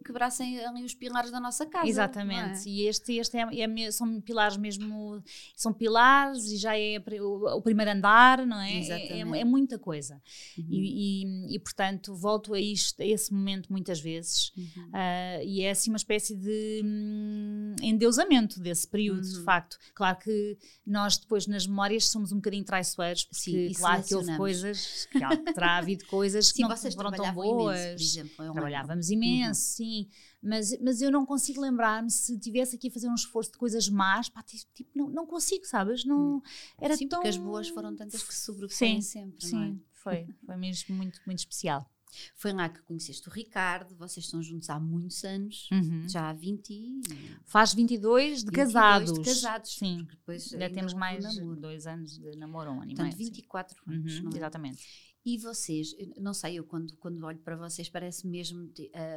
quebrassem 0.05 0.59
ali 0.65 0.85
os 0.85 0.95
pilares 0.95 1.31
da 1.31 1.41
nossa 1.41 1.67
casa. 1.67 1.89
Exatamente, 1.89 2.65
não 2.67 2.73
é? 2.73 2.75
e 2.75 2.87
este, 2.87 3.15
este 3.15 3.37
é, 3.37 3.43
é 3.61 3.91
são 3.91 4.21
pilares 4.21 4.57
mesmo, 4.57 5.23
são 5.57 5.73
pilares 5.73 6.45
e 6.51 6.57
já 6.57 6.77
é 6.79 6.97
o, 7.21 7.57
o 7.57 7.63
primeiro 7.63 7.91
andar, 7.91 8.47
não 8.47 8.61
é? 8.61 8.73
É, 8.75 8.79
Exatamente. 8.79 9.37
é, 9.37 9.41
é 9.41 9.45
muita 9.45 9.79
coisa. 9.79 10.21
Uhum. 10.59 10.67
E, 10.71 11.25
e, 11.53 11.57
e, 11.57 11.59
portanto, 11.59 12.15
volto 12.15 12.55
a 12.55 12.61
isto, 12.61 13.01
a 13.03 13.07
esse 13.07 13.33
momento 13.33 13.71
muitas 13.73 14.01
vezes, 14.01 14.53
Uhum. 14.57 14.91
ah, 14.93 15.43
e 15.43 15.63
é 15.63 15.71
assim 15.71 15.91
uma 15.91 15.97
espécie 15.97 16.35
de 16.37 16.83
hum, 16.85 17.75
endeusamento 17.83 18.61
desse 18.61 18.87
período, 18.87 19.23
de 19.23 19.37
Uhum. 19.39 19.45
facto. 19.45 19.79
Claro 19.95 20.19
que 20.19 20.57
nós 20.87 21.17
depois 21.19 21.47
nas 21.47 21.67
memórias 21.67 22.09
somos 22.09 22.33
um 22.33 22.37
bocadinho 22.37 22.65
traiçoeiros, 22.65 23.25
porque 23.25 23.41
Sim, 23.41 23.73
claro 23.75 24.03
que 24.03 24.15
houve 24.15 24.37
coisas, 24.37 25.07
que, 25.11 25.23
há- 25.23 25.37
que 25.37 25.53
terá 25.53 25.77
havido 25.79 26.05
coisas 26.07 26.49
que 26.53 26.57
Sim, 26.57 26.63
não 26.63 26.71
vocês 26.77 26.95
foram 26.95 27.11
tão 27.11 27.33
boas. 27.33 27.79
imenso, 27.79 27.95
por 27.97 28.03
exemplo. 28.03 28.45
eu 28.45 28.55
lembro. 28.83 29.03
Trabalhávamos 29.05 29.11
imenso, 29.11 29.61
sim, 29.61 30.09
mas, 30.43 30.79
mas 30.81 31.01
eu 31.03 31.11
não 31.11 31.25
consigo 31.27 31.61
lembrar-me 31.61 32.11
se 32.11 32.39
tivesse 32.39 32.77
aqui 32.77 32.89
a 32.89 32.91
fazer 32.91 33.09
um 33.09 33.15
esforço 33.15 33.53
de 33.53 33.59
coisas 33.59 33.89
más, 33.89 34.29
pá, 34.29 34.43
ti- 34.43 34.67
tipo, 34.75 34.91
não, 34.95 35.09
não 35.09 35.27
consigo, 35.27 35.65
sabes? 35.67 36.05
Não, 36.05 36.43
era 36.79 36.97
Sim, 36.97 37.09
tão... 37.09 37.19
porque 37.21 37.29
as 37.29 37.37
boas 37.37 37.69
foram 37.69 37.95
tantas 37.95 38.23
que 38.23 38.35
se 38.35 38.41
sobrepõem 38.45 39.01
sempre, 39.01 39.51
não 39.51 39.63
é? 39.63 39.67
Sim, 39.69 39.81
foi, 39.95 40.27
foi 40.45 40.57
mesmo 40.57 40.95
muito, 40.95 41.21
muito 41.27 41.39
especial. 41.39 41.89
Foi 42.37 42.53
lá 42.53 42.69
que 42.69 42.83
conheceste 42.83 43.27
o 43.27 43.33
Ricardo, 43.33 43.97
vocês 43.97 44.27
estão 44.27 44.43
juntos 44.43 44.69
há 44.69 44.79
muitos 44.79 45.25
anos, 45.25 45.71
Uhum. 45.73 46.07
já 46.07 46.29
há 46.29 46.33
20 46.35 46.69
e... 46.71 47.01
Faz 47.47 47.73
22 47.73 48.41
de 48.45 48.51
22 48.51 48.55
casados. 48.55 49.13
de 49.15 49.21
casados. 49.25 49.75
Sim, 49.79 50.07
depois 50.11 50.53
ainda 50.53 50.69
temos 50.69 50.93
houve 50.93 50.97
o 50.97 51.01
mais 51.01 51.25
namoro. 51.37 51.59
dois 51.59 51.87
anos 51.87 52.19
de 52.19 52.37
namoro, 52.37 52.71
um 52.71 52.83
ano 52.83 52.89
Portanto, 52.89 53.05
meio. 53.17 53.17
sim. 53.17 53.25
24 53.25 53.83
anos, 53.87 54.19
Uhum, 54.21 54.29
é? 54.31 54.37
Exatamente. 54.37 54.83
E 55.25 55.39
vocês, 55.39 55.95
não 56.17 56.35
sei, 56.35 56.59
eu 56.59 56.65
quando, 56.65 56.97
quando 56.97 57.25
olho 57.25 57.39
para 57.39 57.57
vocês 57.57 57.89
parece 57.89 58.27
mesmo 58.27 58.69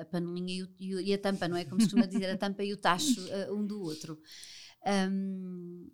a 0.01 0.05
panelinha 0.05 0.67
e, 0.79 0.95
o- 0.95 1.01
e 1.01 1.13
a 1.13 1.17
tampa, 1.17 1.47
não 1.47 1.57
é? 1.57 1.65
Como 1.65 1.81
se 1.81 1.87
costuma 1.87 2.05
dizer, 2.05 2.29
a 2.29 2.37
tampa 2.37 2.63
e 2.63 2.73
o 2.73 2.77
tacho 2.77 3.19
eh, 3.31 3.51
um 3.51 3.65
do 3.65 3.81
outro. 3.81 4.19
Ahm, 4.85 5.87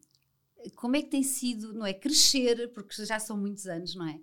como 0.76 0.96
é 0.98 1.02
que 1.02 1.10
tem 1.10 1.24
sido, 1.24 1.74
não 1.74 1.86
é? 1.86 1.94
Crescer, 1.94 2.72
porque 2.74 3.06
já 3.06 3.20
são 3.20 3.38
muitos 3.38 3.66
anos, 3.68 3.96
não 3.96 4.08
é? 4.08 4.20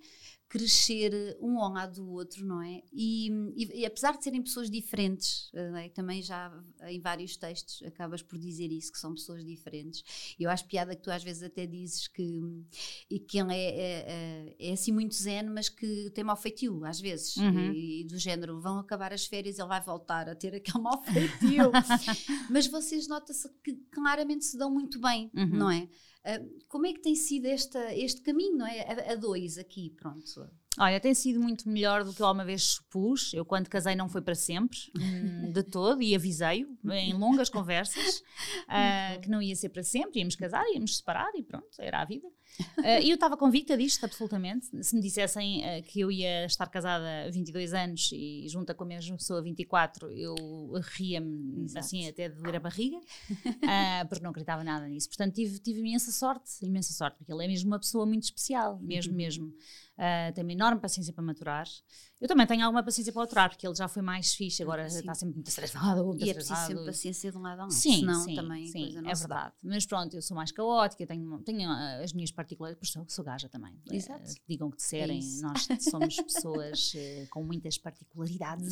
Crescer 0.49 1.37
um 1.43 1.59
ao 1.61 1.71
lado 1.73 1.97
do 1.97 2.11
outro, 2.11 2.45
não 2.45 2.63
é? 2.63 2.83
E, 2.91 3.29
e- 3.55 3.81
e 3.81 3.85
apesar 3.87 4.17
de 4.17 4.25
serem 4.25 4.43
pessoas 4.43 4.71
diferentes, 4.71 5.51
eh, 5.53 5.85
é? 5.85 5.89
também 5.91 6.23
já 6.23 6.51
em 6.87 6.99
vários 7.01 7.37
textos 7.37 7.83
acabas 7.87 8.23
por 8.23 8.39
dizer 8.39 8.73
isso, 8.73 8.91
que 8.91 8.99
são 8.99 9.13
pessoas 9.15 9.45
diferentes. 9.45 10.03
Eu 10.41 10.49
acho 10.49 10.65
piada 10.67 10.97
que 10.97 11.03
tu 11.03 11.11
às 11.11 11.23
vezes 11.23 11.43
até 11.43 11.67
dizes 11.67 12.09
que, 12.09 12.41
e 13.11 13.19
que 13.21 13.39
ele 13.39 13.53
é, 13.53 13.69
é, 13.69 14.05
é- 14.09 14.57
é 14.71 14.73
assim 14.73 14.91
muito 14.91 15.15
zen, 15.15 15.45
mas 15.51 15.69
que 15.69 16.11
tem 16.15 16.25
mau 16.25 16.37
feitio, 16.37 16.83
às 16.85 16.99
vezes. 16.99 17.37
Uhum. 17.37 17.73
E, 17.73 18.01
e 18.01 18.05
do 18.05 18.19
género, 18.19 18.59
vão 18.61 18.79
acabar 18.79 19.13
as 19.13 19.27
férias, 19.27 19.59
ele 19.59 19.69
vai 19.69 19.83
voltar 19.83 20.29
a 20.31 20.35
ter 20.35 20.55
aquele 20.55 20.83
mau 20.83 21.03
feitio. 21.03 21.71
mas 22.51 22.67
vocês 22.67 23.07
nota-se 23.07 23.49
que 23.63 23.75
claramente 23.93 24.45
se 24.47 24.57
dão 24.57 24.71
muito 24.71 24.99
bem, 24.99 25.31
Uhum. 25.35 25.47
não 25.47 25.71
é? 25.71 25.89
Ah, 26.29 26.45
como 26.69 26.87
é 26.87 26.93
que 26.93 27.01
tem 27.01 27.15
sido 27.15 27.47
esta, 27.47 27.95
este 27.95 28.21
caminho, 28.21 28.59
não 28.59 28.67
é? 28.67 28.83
A, 28.83 29.13
a 29.13 29.15
dois 29.15 29.57
aqui, 29.57 29.89
pronto. 29.97 30.47
Olha, 30.79 31.01
tem 31.01 31.15
sido 31.15 31.41
muito 31.41 31.67
melhor 31.67 32.05
do 32.05 32.13
que 32.13 32.21
eu 32.21 32.27
alguma 32.27 32.45
vez 32.45 32.63
supus. 32.63 33.33
Eu, 33.33 33.47
quando 33.47 33.69
casei, 33.69 33.97
não 33.97 34.11
foi 34.11 34.21
para 34.21 34.35
sempre, 34.35 34.79
hum, 34.95 35.51
de 35.51 35.63
todo, 35.63 36.03
e 36.03 36.15
avisei-o 36.15 36.79
em 36.93 37.15
longas 37.15 37.49
conversas 37.49 38.23
ah, 38.69 39.19
que 39.23 39.31
não 39.31 39.41
ia 39.41 39.57
ser 39.57 39.71
para 39.71 39.83
sempre. 39.83 40.21
Íamos 40.21 40.37
casar, 40.37 40.65
íamos 40.73 40.99
separar 40.99 41.31
e 41.35 41.43
pronto, 41.43 41.67
era 41.79 42.03
a 42.03 42.05
vida. 42.05 42.29
Uh, 42.79 43.03
e 43.03 43.11
eu 43.11 43.15
estava 43.15 43.37
convicta 43.37 43.77
disto, 43.77 44.05
absolutamente. 44.05 44.69
Se 44.83 44.95
me 44.95 45.01
dissessem 45.01 45.61
uh, 45.61 45.83
que 45.85 46.01
eu 46.01 46.11
ia 46.11 46.45
estar 46.47 46.67
casada 46.67 47.27
há 47.27 47.31
22 47.31 47.73
anos 47.73 48.11
e 48.13 48.47
junta 48.49 48.75
com 48.75 48.85
a 48.85 48.87
mesma 48.87 49.17
pessoa 49.17 49.43
24, 49.43 50.11
eu 50.11 50.35
ria-me 50.97 51.67
assim 51.77 52.09
até 52.09 52.29
de 52.29 52.37
doer 52.37 52.57
a 52.57 52.61
barriga, 52.61 52.97
uh, 52.99 54.09
porque 54.09 54.23
não 54.23 54.31
acreditava 54.31 54.65
nada 54.65 54.89
nisso. 54.89 55.09
Portanto, 55.09 55.35
tive, 55.35 55.59
tive 55.59 55.81
imensa 55.81 56.11
sorte, 56.11 56.51
imensa 56.63 56.93
sorte, 56.93 57.19
porque 57.19 57.33
ele 57.33 57.45
é 57.45 57.49
mesmo 57.49 57.69
uma 57.69 57.79
pessoa 57.79 58.05
muito 58.05 58.25
especial, 58.25 58.79
mesmo, 58.81 59.13
uhum. 59.13 59.17
mesmo. 59.17 59.47
Uh, 59.47 60.33
tem 60.33 60.45
uma 60.45 60.53
enorme 60.53 60.81
paciência 60.81 61.13
para 61.13 61.25
maturar. 61.25 61.67
Eu 62.21 62.27
também 62.27 62.47
tenho 62.49 62.65
alguma 62.65 62.83
paciência 62.83 63.13
para 63.13 63.23
aturar, 63.23 63.49
porque 63.49 63.65
ele 63.65 63.77
já 63.77 63.87
foi 63.87 64.03
mais 64.03 64.35
fixe, 64.35 64.61
agora 64.61 64.87
está 64.87 65.15
sempre 65.15 65.37
muito 65.37 65.49
estressado. 65.49 66.05
Muito 66.05 66.25
e 66.25 66.31
é 66.31 66.35
preciso 66.35 66.57
sempre 66.67 66.85
paciência 66.85 67.31
de 67.31 67.39
um 67.39 67.41
lado 67.41 67.61
ao 67.61 67.67
outro, 67.67 67.81
sim, 67.81 68.01
senão 68.01 68.25
sim, 68.25 68.35
também 68.35 68.67
sim, 68.67 68.99
é 68.99 69.15
verdade. 69.15 69.55
Mas 69.63 69.87
pronto, 69.87 70.17
eu 70.17 70.23
sou 70.23 70.37
mais 70.37 70.51
caótica, 70.51 71.07
tenho, 71.07 71.39
tenho 71.43 71.71
ah, 71.71 72.01
as 72.03 72.13
minhas 72.13 72.33
particularidades, 72.33 72.91
sou, 72.91 73.05
sou 73.09 73.25
gaja 73.25 73.49
também. 73.49 73.73
Exato. 73.89 74.29
É, 74.29 74.35
digam 74.49 74.69
que 74.69 74.79
disserem, 74.79 75.21
é 75.21 75.43
nós 75.43 75.69
somos 75.89 76.17
pessoas 76.17 76.93
uh, 76.95 77.29
com 77.31 77.45
muitas 77.45 77.79
particularidades. 77.79 78.67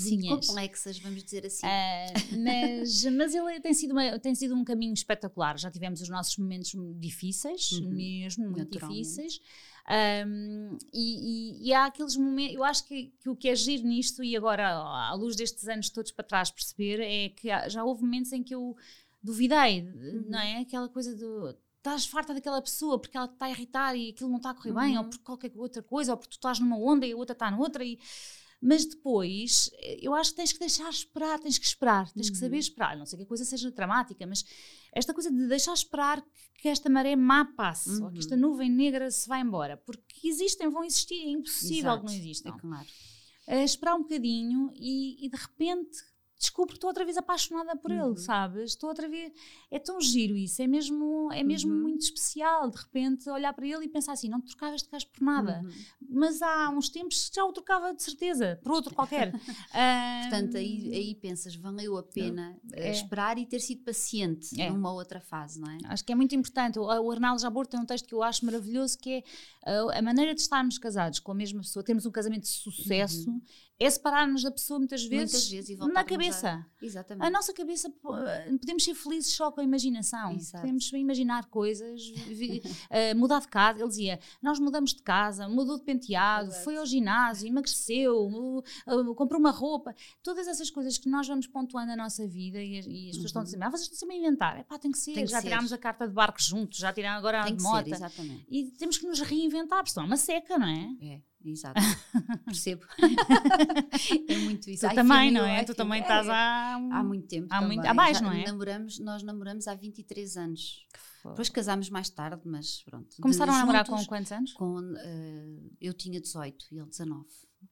complexas, 0.46 0.98
vamos 0.98 1.22
dizer 1.22 1.46
assim. 1.46 1.66
Uh, 1.66 2.42
mas, 2.42 3.04
mas 3.04 3.32
ele 3.32 3.60
tem 3.60 3.72
sido, 3.72 3.92
uma, 3.92 4.18
tem 4.18 4.34
sido 4.34 4.56
um 4.56 4.64
caminho 4.64 4.92
espetacular. 4.92 5.56
Já 5.56 5.70
tivemos 5.70 6.00
os 6.00 6.08
nossos 6.08 6.36
momentos 6.36 6.72
difíceis, 6.98 7.70
uhum. 7.72 7.90
mesmo 7.90 8.50
muito 8.50 8.76
difíceis. 8.76 9.40
Um, 9.88 10.76
e, 10.92 11.60
e, 11.62 11.68
e, 11.68 11.72
há 11.72 11.86
aqueles 11.86 12.16
momentos, 12.16 12.56
eu 12.56 12.64
acho 12.64 12.84
que, 12.88 13.12
que, 13.20 13.28
o 13.28 13.36
que 13.36 13.48
é 13.48 13.54
giro 13.54 13.86
nisto, 13.86 14.22
e 14.22 14.36
agora 14.36 14.68
à 14.68 15.14
luz 15.14 15.36
destes 15.36 15.68
anos 15.68 15.90
todos 15.90 16.10
para 16.10 16.24
trás 16.24 16.50
perceber, 16.50 17.00
é 17.00 17.28
que 17.28 17.48
já 17.68 17.84
houve 17.84 18.02
momentos 18.02 18.32
em 18.32 18.42
que 18.42 18.54
eu 18.54 18.76
duvidei, 19.22 19.82
uhum. 19.82 20.24
não 20.28 20.40
é? 20.40 20.60
Aquela 20.60 20.88
coisa 20.88 21.14
do 21.14 21.56
estás 21.86 22.04
farta 22.04 22.34
daquela 22.34 22.60
pessoa 22.60 22.98
porque 22.98 23.16
ela 23.16 23.28
te 23.28 23.34
está 23.34 23.46
a 23.46 23.50
irritar 23.50 23.96
e 23.96 24.10
aquilo 24.10 24.28
não 24.28 24.38
está 24.38 24.50
a 24.50 24.54
correr 24.54 24.70
uhum. 24.70 24.80
bem, 24.80 24.98
ou 24.98 25.04
por 25.04 25.18
qualquer 25.18 25.52
outra 25.54 25.82
coisa, 25.82 26.12
ou 26.12 26.18
porque 26.18 26.30
tu 26.30 26.38
estás 26.38 26.58
numa 26.58 26.76
onda 26.76 27.06
e 27.06 27.12
a 27.12 27.16
outra 27.16 27.32
está 27.32 27.50
noutra. 27.50 27.84
E, 27.84 27.98
mas 28.60 28.86
depois, 28.86 29.70
eu 30.00 30.14
acho 30.14 30.30
que 30.30 30.36
tens 30.36 30.52
que 30.52 30.58
deixar 30.58 30.88
esperar, 30.88 31.38
tens 31.38 31.58
que 31.58 31.66
esperar, 31.66 32.10
tens 32.12 32.26
uhum. 32.26 32.32
que 32.32 32.38
saber 32.38 32.56
uhum. 32.56 32.60
esperar. 32.60 32.96
Não 32.96 33.06
sei 33.06 33.18
que 33.18 33.24
a 33.24 33.28
coisa 33.28 33.44
seja 33.44 33.70
dramática, 33.70 34.26
mas 34.26 34.44
esta 34.94 35.12
coisa 35.12 35.30
de 35.30 35.46
deixar 35.46 35.74
esperar 35.74 36.24
que 36.54 36.68
esta 36.68 36.88
maré 36.88 37.14
má 37.14 37.44
passe, 37.44 37.90
uhum. 37.90 38.06
ou 38.06 38.12
que 38.12 38.18
esta 38.18 38.34
uhum. 38.34 38.40
nuvem 38.40 38.70
negra 38.70 39.10
se 39.10 39.28
vá 39.28 39.38
embora, 39.38 39.76
porque 39.76 40.26
existem, 40.26 40.68
vão 40.70 40.84
existir, 40.84 41.14
é 41.14 41.30
impossível 41.30 41.92
Exato. 41.92 42.00
que 42.00 42.06
não 42.06 42.14
existam. 42.14 42.48
É 42.48 42.58
claro. 42.58 42.86
Uh, 43.46 43.64
esperar 43.64 43.94
um 43.94 44.02
bocadinho 44.02 44.72
e, 44.74 45.24
e 45.24 45.28
de 45.28 45.36
repente 45.36 45.98
descubro 46.38 46.72
que 46.72 46.76
estou 46.76 46.88
outra 46.88 47.04
vez 47.04 47.16
apaixonada 47.16 47.76
por 47.76 47.90
uhum. 47.90 48.10
ele, 48.10 48.16
sabes? 48.18 48.70
Estou 48.70 48.90
outra 48.90 49.08
vez. 49.08 49.32
É 49.70 49.78
tão 49.78 50.00
giro 50.00 50.36
isso, 50.36 50.60
é 50.60 50.66
mesmo, 50.66 51.32
é 51.32 51.42
mesmo 51.42 51.72
uhum. 51.72 51.82
muito 51.82 52.02
especial. 52.02 52.70
De 52.70 52.76
repente, 52.76 53.28
olhar 53.30 53.52
para 53.52 53.66
ele 53.66 53.84
e 53.86 53.88
pensar 53.88 54.12
assim: 54.12 54.28
não 54.28 54.40
te 54.40 54.48
trocava 54.48 54.74
este 54.74 54.90
gajo 54.90 55.06
por 55.08 55.22
nada. 55.22 55.62
Uhum. 55.64 55.70
Mas 56.08 56.42
há 56.42 56.68
uns 56.70 56.88
tempos 56.88 57.30
já 57.34 57.44
o 57.44 57.52
trocava 57.52 57.94
de 57.94 58.02
certeza, 58.02 58.60
por 58.62 58.72
outro 58.72 58.94
qualquer. 58.94 59.32
Portanto, 60.22 60.56
aí, 60.56 60.92
aí 60.92 61.14
pensas: 61.14 61.54
valeu 61.56 61.96
a 61.96 62.02
pena 62.02 62.56
é. 62.72 62.90
esperar 62.90 63.38
e 63.38 63.46
ter 63.46 63.60
sido 63.60 63.82
paciente 63.82 64.60
é. 64.60 64.70
numa 64.70 64.92
outra 64.92 65.20
fase, 65.20 65.58
não 65.58 65.70
é? 65.70 65.78
Acho 65.86 66.04
que 66.04 66.12
é 66.12 66.14
muito 66.14 66.34
importante. 66.34 66.78
O, 66.78 67.10
Arnaldo 67.10 67.40
Jabor 67.40 67.66
tem 67.66 67.80
um 67.80 67.86
texto 67.86 68.06
que 68.06 68.14
eu 68.14 68.22
acho 68.22 68.44
maravilhoso 68.44 68.98
que 68.98 69.10
é 69.10 69.24
a, 69.64 69.98
a 69.98 70.02
maneira 70.02 70.34
de 70.34 70.40
estarmos 70.40 70.76
casados 70.78 71.18
com 71.18 71.32
a 71.32 71.34
mesma 71.34 71.60
pessoa, 71.60 71.82
termos 71.82 72.04
um 72.04 72.10
casamento 72.10 72.42
de 72.42 72.48
sucesso 72.48 73.30
uhum 73.30 73.40
é 73.78 73.90
separar-nos 73.90 74.42
da 74.42 74.50
pessoa 74.50 74.78
muitas 74.78 75.04
vezes, 75.04 75.32
muitas 75.32 75.68
vezes 75.68 75.78
na 75.78 76.02
cabeça. 76.02 76.66
A... 76.80 76.84
Exatamente. 76.84 77.26
A 77.26 77.30
nossa 77.30 77.52
cabeça, 77.52 77.90
podemos 78.60 78.84
ser 78.84 78.94
felizes 78.94 79.32
só 79.34 79.52
com 79.52 79.60
a 79.60 79.64
imaginação. 79.64 80.32
Exato. 80.32 80.62
Podemos 80.62 80.90
imaginar 80.92 81.46
coisas, 81.46 82.00
uh, 82.08 83.16
mudar 83.16 83.40
de 83.40 83.48
casa. 83.48 83.80
Ele 83.80 83.88
dizia: 83.88 84.18
Nós 84.42 84.58
mudamos 84.58 84.94
de 84.94 85.02
casa, 85.02 85.48
mudou 85.48 85.78
de 85.78 85.84
penteado, 85.84 86.48
Exato. 86.48 86.64
foi 86.64 86.76
ao 86.76 86.86
ginásio, 86.86 87.46
emagreceu, 87.46 88.26
uh, 88.26 89.14
comprou 89.14 89.38
uma 89.38 89.50
roupa. 89.50 89.94
Todas 90.22 90.48
essas 90.48 90.70
coisas 90.70 90.96
que 90.96 91.08
nós 91.08 91.28
vamos 91.28 91.46
pontuando 91.46 91.88
na 91.88 91.96
nossa 91.96 92.26
vida 92.26 92.62
e, 92.62 92.78
as 92.78 92.86
pessoas 92.86 93.16
uhum. 93.16 93.24
estão 93.24 93.42
a 93.42 93.44
dizer: 93.44 93.62
Ah, 93.62 93.68
vocês 93.68 93.82
estão 93.82 93.98
sempre 93.98 94.16
a 94.16 94.18
inventar. 94.18 94.58
É 94.58 94.64
pá, 94.64 94.78
tem 94.78 94.90
que 94.90 94.98
ser. 94.98 95.12
Tem 95.12 95.24
que 95.24 95.30
já 95.30 95.40
ser. 95.40 95.48
tirámos 95.48 95.72
a 95.72 95.78
carta 95.78 96.08
de 96.08 96.14
barco 96.14 96.40
juntos, 96.40 96.78
já 96.78 96.92
tirámos 96.92 97.18
agora 97.18 97.44
tem 97.44 97.52
a 97.52 97.56
de 97.56 97.62
moto. 97.62 97.90
E 98.48 98.70
temos 98.72 98.96
que 98.96 99.06
nos 99.06 99.20
reinventar, 99.20 99.80
porque 99.80 99.90
senão 99.90 100.04
é 100.04 100.06
uma 100.06 100.16
seca, 100.16 100.58
não 100.58 100.66
é? 100.66 100.96
É. 101.02 101.20
Exato, 101.46 101.80
percebo. 102.44 102.84
é 104.28 104.36
muito 104.38 104.68
isso. 104.68 104.80
Tu 104.80 104.88
Ai, 104.88 104.94
também, 104.96 105.30
não 105.30 105.44
é? 105.44 105.62
Tu 105.62 105.74
também 105.76 106.00
estás 106.02 106.28
há, 106.28 106.74
há 106.74 107.04
muito 107.04 107.28
tempo. 107.28 107.46
Há, 107.50 107.62
muito, 107.62 107.86
há 107.86 107.94
mais, 107.94 108.20
não 108.20 108.32
é? 108.32 108.44
Namoramos, 108.44 108.98
nós 108.98 109.22
namoramos 109.22 109.68
há 109.68 109.74
23 109.74 110.36
anos. 110.36 110.84
Depois 111.24 111.48
casámos 111.48 111.88
mais 111.88 112.10
tarde, 112.10 112.42
mas 112.44 112.82
pronto. 112.82 113.16
Começaram 113.20 113.52
de, 113.52 113.58
a 113.58 113.60
namorar 113.60 113.86
juntos, 113.86 114.02
com 114.02 114.08
quantos 114.08 114.32
anos? 114.32 114.52
Com, 114.54 114.80
uh, 114.80 115.76
eu 115.80 115.92
tinha 115.94 116.20
18 116.20 116.66
e 116.72 116.78
ele 116.78 116.88
19. 116.88 117.24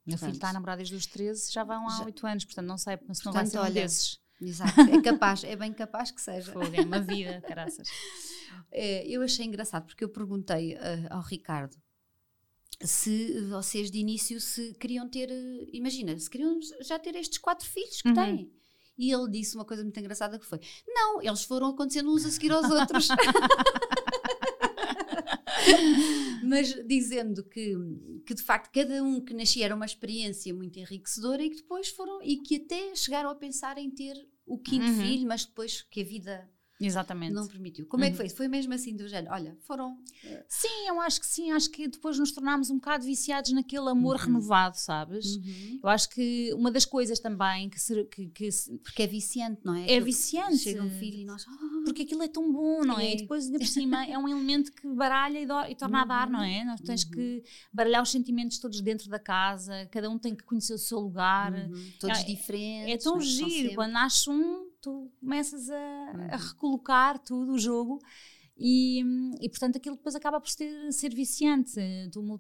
Meu 0.07 0.18
filho 0.18 0.33
está 0.33 0.51
a 0.51 0.53
namorar 0.53 0.77
desde 0.77 0.95
os 0.95 1.07
13, 1.07 1.53
já 1.53 1.64
vão 1.64 1.87
há 1.89 1.99
já, 1.99 2.05
8 2.05 2.27
anos, 2.27 2.45
portanto 2.45 2.66
não 2.66 2.79
sei 2.79 2.97
se 2.97 3.03
não 3.03 3.33
portanto, 3.33 3.35
vai 3.35 3.47
ser 3.47 3.59
um 3.59 3.62
olha, 3.62 3.72
desses. 3.72 4.20
Exato, 4.41 4.81
é 4.81 5.03
capaz, 5.03 5.45
é 5.45 5.57
bem 5.57 5.72
capaz 5.72 6.11
que 6.11 6.20
seja. 6.20 6.53
Fogo, 6.53 6.70
é 6.75 6.83
uma 6.83 7.01
vida, 7.01 7.41
caraças. 7.41 7.89
É, 8.77 9.07
eu 9.07 9.22
achei 9.22 9.47
engraçado 9.47 9.87
porque 9.87 10.03
eu 10.03 10.09
perguntei 10.09 10.75
uh, 10.75 10.79
ao 11.11 11.22
Ricardo 11.22 11.77
se 12.83 13.41
vocês 13.49 13.91
de 13.91 13.99
início 13.99 14.41
se 14.41 14.75
queriam 14.75 15.09
ter, 15.09 15.29
imagina, 15.72 16.18
se 16.18 16.29
queriam 16.29 16.59
já 16.81 16.99
ter 16.99 17.14
estes 17.16 17.39
quatro 17.39 17.66
filhos 17.66 18.03
que 18.03 18.09
uhum. 18.09 18.14
têm. 18.14 18.53
E 18.97 19.12
ele 19.12 19.29
disse 19.31 19.57
uma 19.57 19.64
coisa 19.64 19.83
muito 19.83 19.99
engraçada 19.99 20.39
que 20.39 20.47
foi: 20.47 20.61
Não, 20.87 21.20
eles 21.20 21.43
foram 21.45 21.68
acontecendo 21.68 22.12
uns 22.12 22.25
a 22.25 22.31
seguir 22.31 22.53
aos 22.53 22.70
outros. 22.70 23.09
Mas 26.45 26.75
dizendo 26.87 27.43
que, 27.45 27.75
que 28.27 28.35
de 28.35 28.43
facto 28.43 28.70
cada 28.72 29.03
um 29.03 29.20
que 29.20 29.35
nascia 29.35 29.64
era 29.64 29.75
uma 29.75 29.87
experiência 29.87 30.55
muito 30.55 30.79
enriquecedora 30.79 31.43
e 31.43 31.51
que 31.51 31.57
depois 31.57 31.89
foram, 31.89 32.22
e 32.22 32.37
que 32.37 32.57
até 32.57 32.95
chegaram 32.95 33.31
a 33.31 33.35
pensar 33.35 33.79
em 33.79 33.91
ter 33.91 34.14
o 34.47 34.59
quinto 34.59 34.87
uhum. 34.87 35.01
filho, 35.01 35.27
mas 35.27 35.45
depois 35.47 35.83
que 35.83 36.03
a 36.03 36.05
vida 36.05 36.49
Exatamente. 36.87 37.32
Não 37.32 37.47
permitiu. 37.47 37.87
Como 37.87 38.03
uhum. 38.03 38.09
é 38.09 38.12
que 38.12 38.20
uhum. 38.20 38.28
foi? 38.28 38.37
Foi 38.37 38.49
mesmo 38.49 38.74
assim 38.74 38.95
do 38.97 39.09
género? 39.09 39.32
Olha, 39.32 39.57
foram. 39.62 39.93
Uh... 39.93 40.45
Sim, 40.49 40.89
eu 40.89 41.01
acho 41.01 41.20
que 41.20 41.26
sim. 41.26 41.51
Acho 41.53 41.70
que 41.70 41.89
depois 41.89 42.18
nos 42.18 42.32
tornámos 42.32 42.70
um 42.70 42.76
bocado 42.76 43.05
viciados 43.05 43.53
naquele 43.53 43.89
amor 43.89 44.16
uhum. 44.16 44.22
renovado, 44.22 44.76
sabes? 44.76 45.37
Uhum. 45.37 45.80
Eu 45.82 45.89
acho 45.89 46.09
que 46.11 46.53
uma 46.55 46.70
das 46.70 46.85
coisas 46.85 47.18
também 47.18 47.68
que, 47.68 47.80
se, 47.80 48.05
que, 48.05 48.26
que 48.28 48.53
se... 48.53 48.76
Porque 48.78 49.03
é 49.03 49.07
viciante, 49.07 49.61
não 49.64 49.74
é? 49.74 49.93
É 49.93 50.01
viciante. 50.01 50.59
Chega 50.59 50.82
um 50.82 50.91
filho 50.91 51.18
e 51.18 51.24
nós. 51.24 51.45
Oh, 51.47 51.85
porque 51.85 52.03
aquilo 52.03 52.22
é 52.22 52.28
tão 52.28 52.53
bom, 52.53 52.85
não 52.85 52.99
é? 52.99 53.07
é? 53.07 53.14
E 53.14 53.16
depois, 53.18 53.47
ainda 53.47 53.59
por 53.59 53.66
cima, 53.66 54.05
é 54.07 54.18
um 54.18 54.28
elemento 54.28 54.72
que 54.72 54.87
baralha 54.89 55.41
e, 55.41 55.47
do, 55.47 55.61
e 55.66 55.74
torna 55.74 56.03
a 56.03 56.05
dar, 56.05 56.30
não 56.30 56.43
é? 56.43 56.61
Uhum. 56.61 56.66
Nós 56.66 56.80
tens 56.80 57.05
que 57.05 57.37
uhum. 57.37 57.43
baralhar 57.72 58.03
os 58.03 58.11
sentimentos 58.11 58.59
todos 58.59 58.80
dentro 58.80 59.09
da 59.09 59.18
casa, 59.18 59.87
cada 59.91 60.11
um 60.11 60.18
tem 60.18 60.35
que 60.35 60.45
conhecer 60.45 60.74
o 60.74 60.78
seu 60.78 61.01
lugar. 61.01 61.53
Todos 61.99 62.18
é, 62.18 62.24
diferentes. 62.24 62.95
É 62.95 62.99
tão 62.99 63.20
giro. 63.20 63.74
Quando 63.74 63.93
nasce 63.93 64.28
um 64.28 64.74
tu 64.85 65.11
começas 65.18 65.70
a, 65.70 65.74
uhum. 66.14 66.28
a 66.30 66.37
recolocar 66.37 67.18
tudo 67.18 67.53
o 67.53 67.59
jogo 67.59 67.99
e, 68.57 69.03
e, 69.41 69.49
portanto 69.49 69.76
aquilo 69.76 69.97
depois 69.97 70.14
acaba 70.14 70.41
por 70.41 70.49
ser, 70.49 70.93
ser 70.93 71.12
viciante. 71.12 71.74
Tu, 72.12 72.39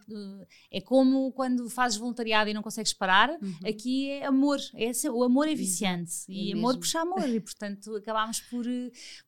é 0.70 0.80
como 0.80 1.32
quando 1.32 1.68
fazes 1.68 1.98
voluntariado 1.98 2.48
e 2.48 2.54
não 2.54 2.62
consegues 2.62 2.92
parar, 2.92 3.30
uhum. 3.30 3.58
aqui 3.66 4.10
é 4.10 4.26
amor, 4.26 4.58
é, 4.74 4.92
o 5.10 5.24
amor 5.24 5.48
é 5.48 5.54
viciante 5.54 6.12
é 6.28 6.32
e 6.32 6.44
mesmo. 6.46 6.58
amor 6.60 6.78
puxa 6.78 7.00
amor, 7.00 7.28
e 7.28 7.40
portanto 7.40 7.96
acabámos 7.96 8.40
por, 8.42 8.64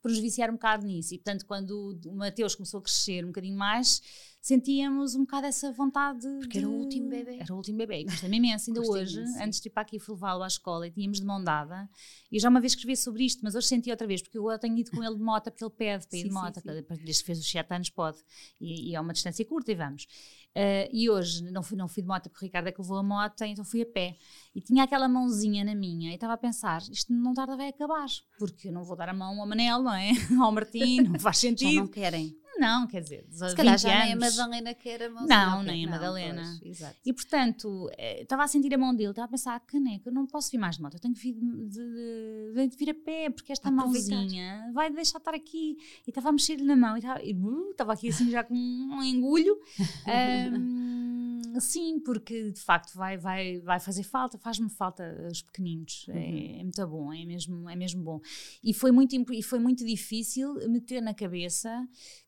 por 0.01 0.11
nos 0.11 0.21
viciar 0.21 0.49
um 0.49 0.55
bocado 0.55 0.87
nisso. 0.87 1.14
E 1.14 1.19
portanto, 1.19 1.45
quando 1.47 1.99
o 2.07 2.14
Mateus 2.14 2.55
começou 2.55 2.79
a 2.79 2.83
crescer 2.83 3.25
um 3.25 3.29
bocadinho 3.29 3.59
mais 3.59 4.01
sentíamos 4.47 5.17
um 5.17 5.23
bocado 5.23 5.49
essa 5.49 5.73
vontade. 5.73 6.25
Porque 6.39 6.59
de... 6.61 6.65
era 6.65 6.69
o 6.69 6.73
último 6.73 7.09
bebê. 7.09 7.39
Era 7.41 7.53
o 7.53 7.57
último 7.57 7.79
bebê. 7.79 8.05
Gostei-me 8.05 8.37
imenso. 8.37 8.71
Ainda 8.71 8.81
hoje, 8.81 9.19
imenso. 9.19 9.43
antes 9.43 9.61
de 9.61 9.69
ir 9.69 9.73
para 9.73 9.83
aqui 9.83 9.99
levá-lo 10.09 10.45
à 10.45 10.47
escola 10.47 10.87
e 10.87 10.91
tínhamos 10.93 11.19
de 11.19 11.27
mão 11.27 11.43
dada. 11.43 11.91
E 12.31 12.39
já 12.39 12.49
uma 12.49 12.61
vez 12.61 12.73
escrevi 12.73 12.97
sobre 12.97 13.25
isto, 13.25 13.41
mas 13.43 13.57
hoje 13.57 13.67
senti 13.67 13.91
outra 13.91 14.07
vez, 14.07 14.23
porque 14.23 14.39
eu 14.39 14.57
tenho 14.61 14.79
ido 14.79 14.93
com 14.93 15.03
ele 15.03 15.17
de 15.17 15.21
moto, 15.23 15.51
porque 15.51 15.65
ele 15.65 15.73
pede 15.73 16.07
para 16.07 16.17
ir 16.17 16.23
sim, 16.23 16.29
de 16.29 16.35
moto. 16.35 16.61
Sim, 16.61 16.61
sim. 16.61 17.05
Desde 17.05 17.23
que 17.23 17.27
fez 17.27 17.41
os 17.41 17.51
7 17.51 17.75
anos, 17.75 17.91
pode. 17.91 18.19
E, 18.61 18.91
e 18.91 18.95
é 18.95 19.01
uma 19.01 19.13
distância 19.13 19.45
curta 19.45 19.73
e 19.73 19.75
vamos. 19.75 20.05
Uh, 20.05 20.89
e 20.93 21.11
hoje 21.11 21.43
não 21.51 21.63
fui, 21.63 21.77
não 21.77 21.89
fui 21.89 22.03
de 22.03 22.09
moto 22.09 22.31
porque 22.31 22.45
o 22.45 22.47
Ricardo 22.47 22.69
é 22.69 22.73
que 22.73 22.81
levou 22.81 22.99
a 22.99 23.03
moto, 23.03 23.43
então 23.43 23.65
fui 23.65 23.83
a 23.83 23.87
pé. 23.87 24.17
E 24.55 24.61
tinha 24.61 24.85
aquela 24.85 25.09
mãozinha 25.09 25.65
na 25.65 25.75
minha 25.75 26.13
e 26.13 26.15
estava 26.15 26.35
a 26.35 26.37
pensar: 26.39 26.81
isto 26.89 27.13
não 27.13 27.35
tarda 27.35 27.57
vai 27.57 27.69
acabar, 27.69 28.07
porque 28.39 28.69
eu 28.69 28.73
não 28.73 28.85
vou 28.85 28.97
dar 28.97 29.09
a 29.09 29.13
mão 29.13 29.41
ao 29.41 29.47
Manel, 29.47 29.83
não 29.83 29.93
é? 29.93 30.13
ao 30.41 30.53
Martim, 30.53 31.01
não 31.01 31.19
faz 31.19 31.39
sentido. 31.39 31.73
Já 31.73 31.81
não 31.81 31.89
querem. 31.89 32.46
Não, 32.59 32.87
quer 32.87 33.03
dizer, 33.03 33.27
se 33.31 33.55
calhar 33.55 33.79
já 33.79 33.89
anos, 33.89 34.05
nem 34.05 34.13
a 34.13 34.17
Madalena 34.17 34.75
quer 34.75 35.03
a 35.03 35.11
mão 35.11 35.27
Não, 35.27 35.63
nem 35.63 35.87
a 35.87 35.91
Madalena. 35.91 36.59
Pois, 36.61 36.81
e 37.05 37.13
portanto, 37.13 37.91
eh, 37.97 38.23
estava 38.23 38.45
a 38.45 38.49
sentir 38.49 38.75
a 38.75 38.79
mão 38.79 38.95
dele, 38.95 39.11
estava 39.11 39.27
a 39.27 39.31
pensar, 39.31 39.61
caneca, 39.61 40.09
eu 40.09 40.13
não 40.13 40.27
posso 40.27 40.51
vir 40.51 40.59
mais 40.59 40.77
de 40.77 40.83
moto, 40.83 40.95
eu 40.95 41.01
tenho 41.01 41.15
que 41.15 41.21
vir, 41.21 41.35
de, 41.35 42.55
de, 42.55 42.69
de 42.69 42.77
vir 42.77 42.91
a 42.91 42.95
pé, 42.95 43.31
porque 43.31 43.53
esta 43.53 43.71
mãozinha 43.71 44.71
vai 44.73 44.91
deixar 44.91 45.19
estar 45.19 45.35
aqui. 45.35 45.77
E 46.07 46.11
estava 46.11 46.31
a 46.31 46.33
mexer-lhe 46.33 46.65
na 46.65 46.77
mão, 46.77 46.97
e 46.97 47.01
estava, 47.01 47.23
e, 47.23 47.35
uh, 47.35 47.71
estava 47.71 47.93
aqui 47.93 48.09
assim 48.09 48.31
já 48.31 48.43
com 48.43 48.55
um 48.55 49.03
engulho. 49.03 49.59
um, 50.53 51.61
sim, 51.61 52.01
porque 52.01 52.51
de 52.51 52.61
facto 52.61 52.95
vai, 52.95 53.17
vai, 53.17 53.61
vai 53.61 53.81
fazer 53.81 54.03
falta, 54.03 54.39
faz-me 54.39 54.69
falta 54.69 55.29
os 55.31 55.43
pequeninos. 55.43 56.07
É, 56.09 56.13
uhum. 56.13 56.19
É, 56.19 56.61
é, 56.61 56.63
muito 56.63 56.87
bom, 56.87 57.13
é 57.13 57.25
mesmo, 57.25 57.69
é 57.69 57.77
mesmo 57.77 58.03
bom. 58.03 58.21
E 58.63 58.73
foi 58.73 58.91
muito, 58.91 59.15
e 59.33 59.43
foi 59.43 59.59
muito 59.59 59.85
difícil 59.85 60.55
meter 60.69 61.01
na 61.01 61.15
cabeça 61.15 61.87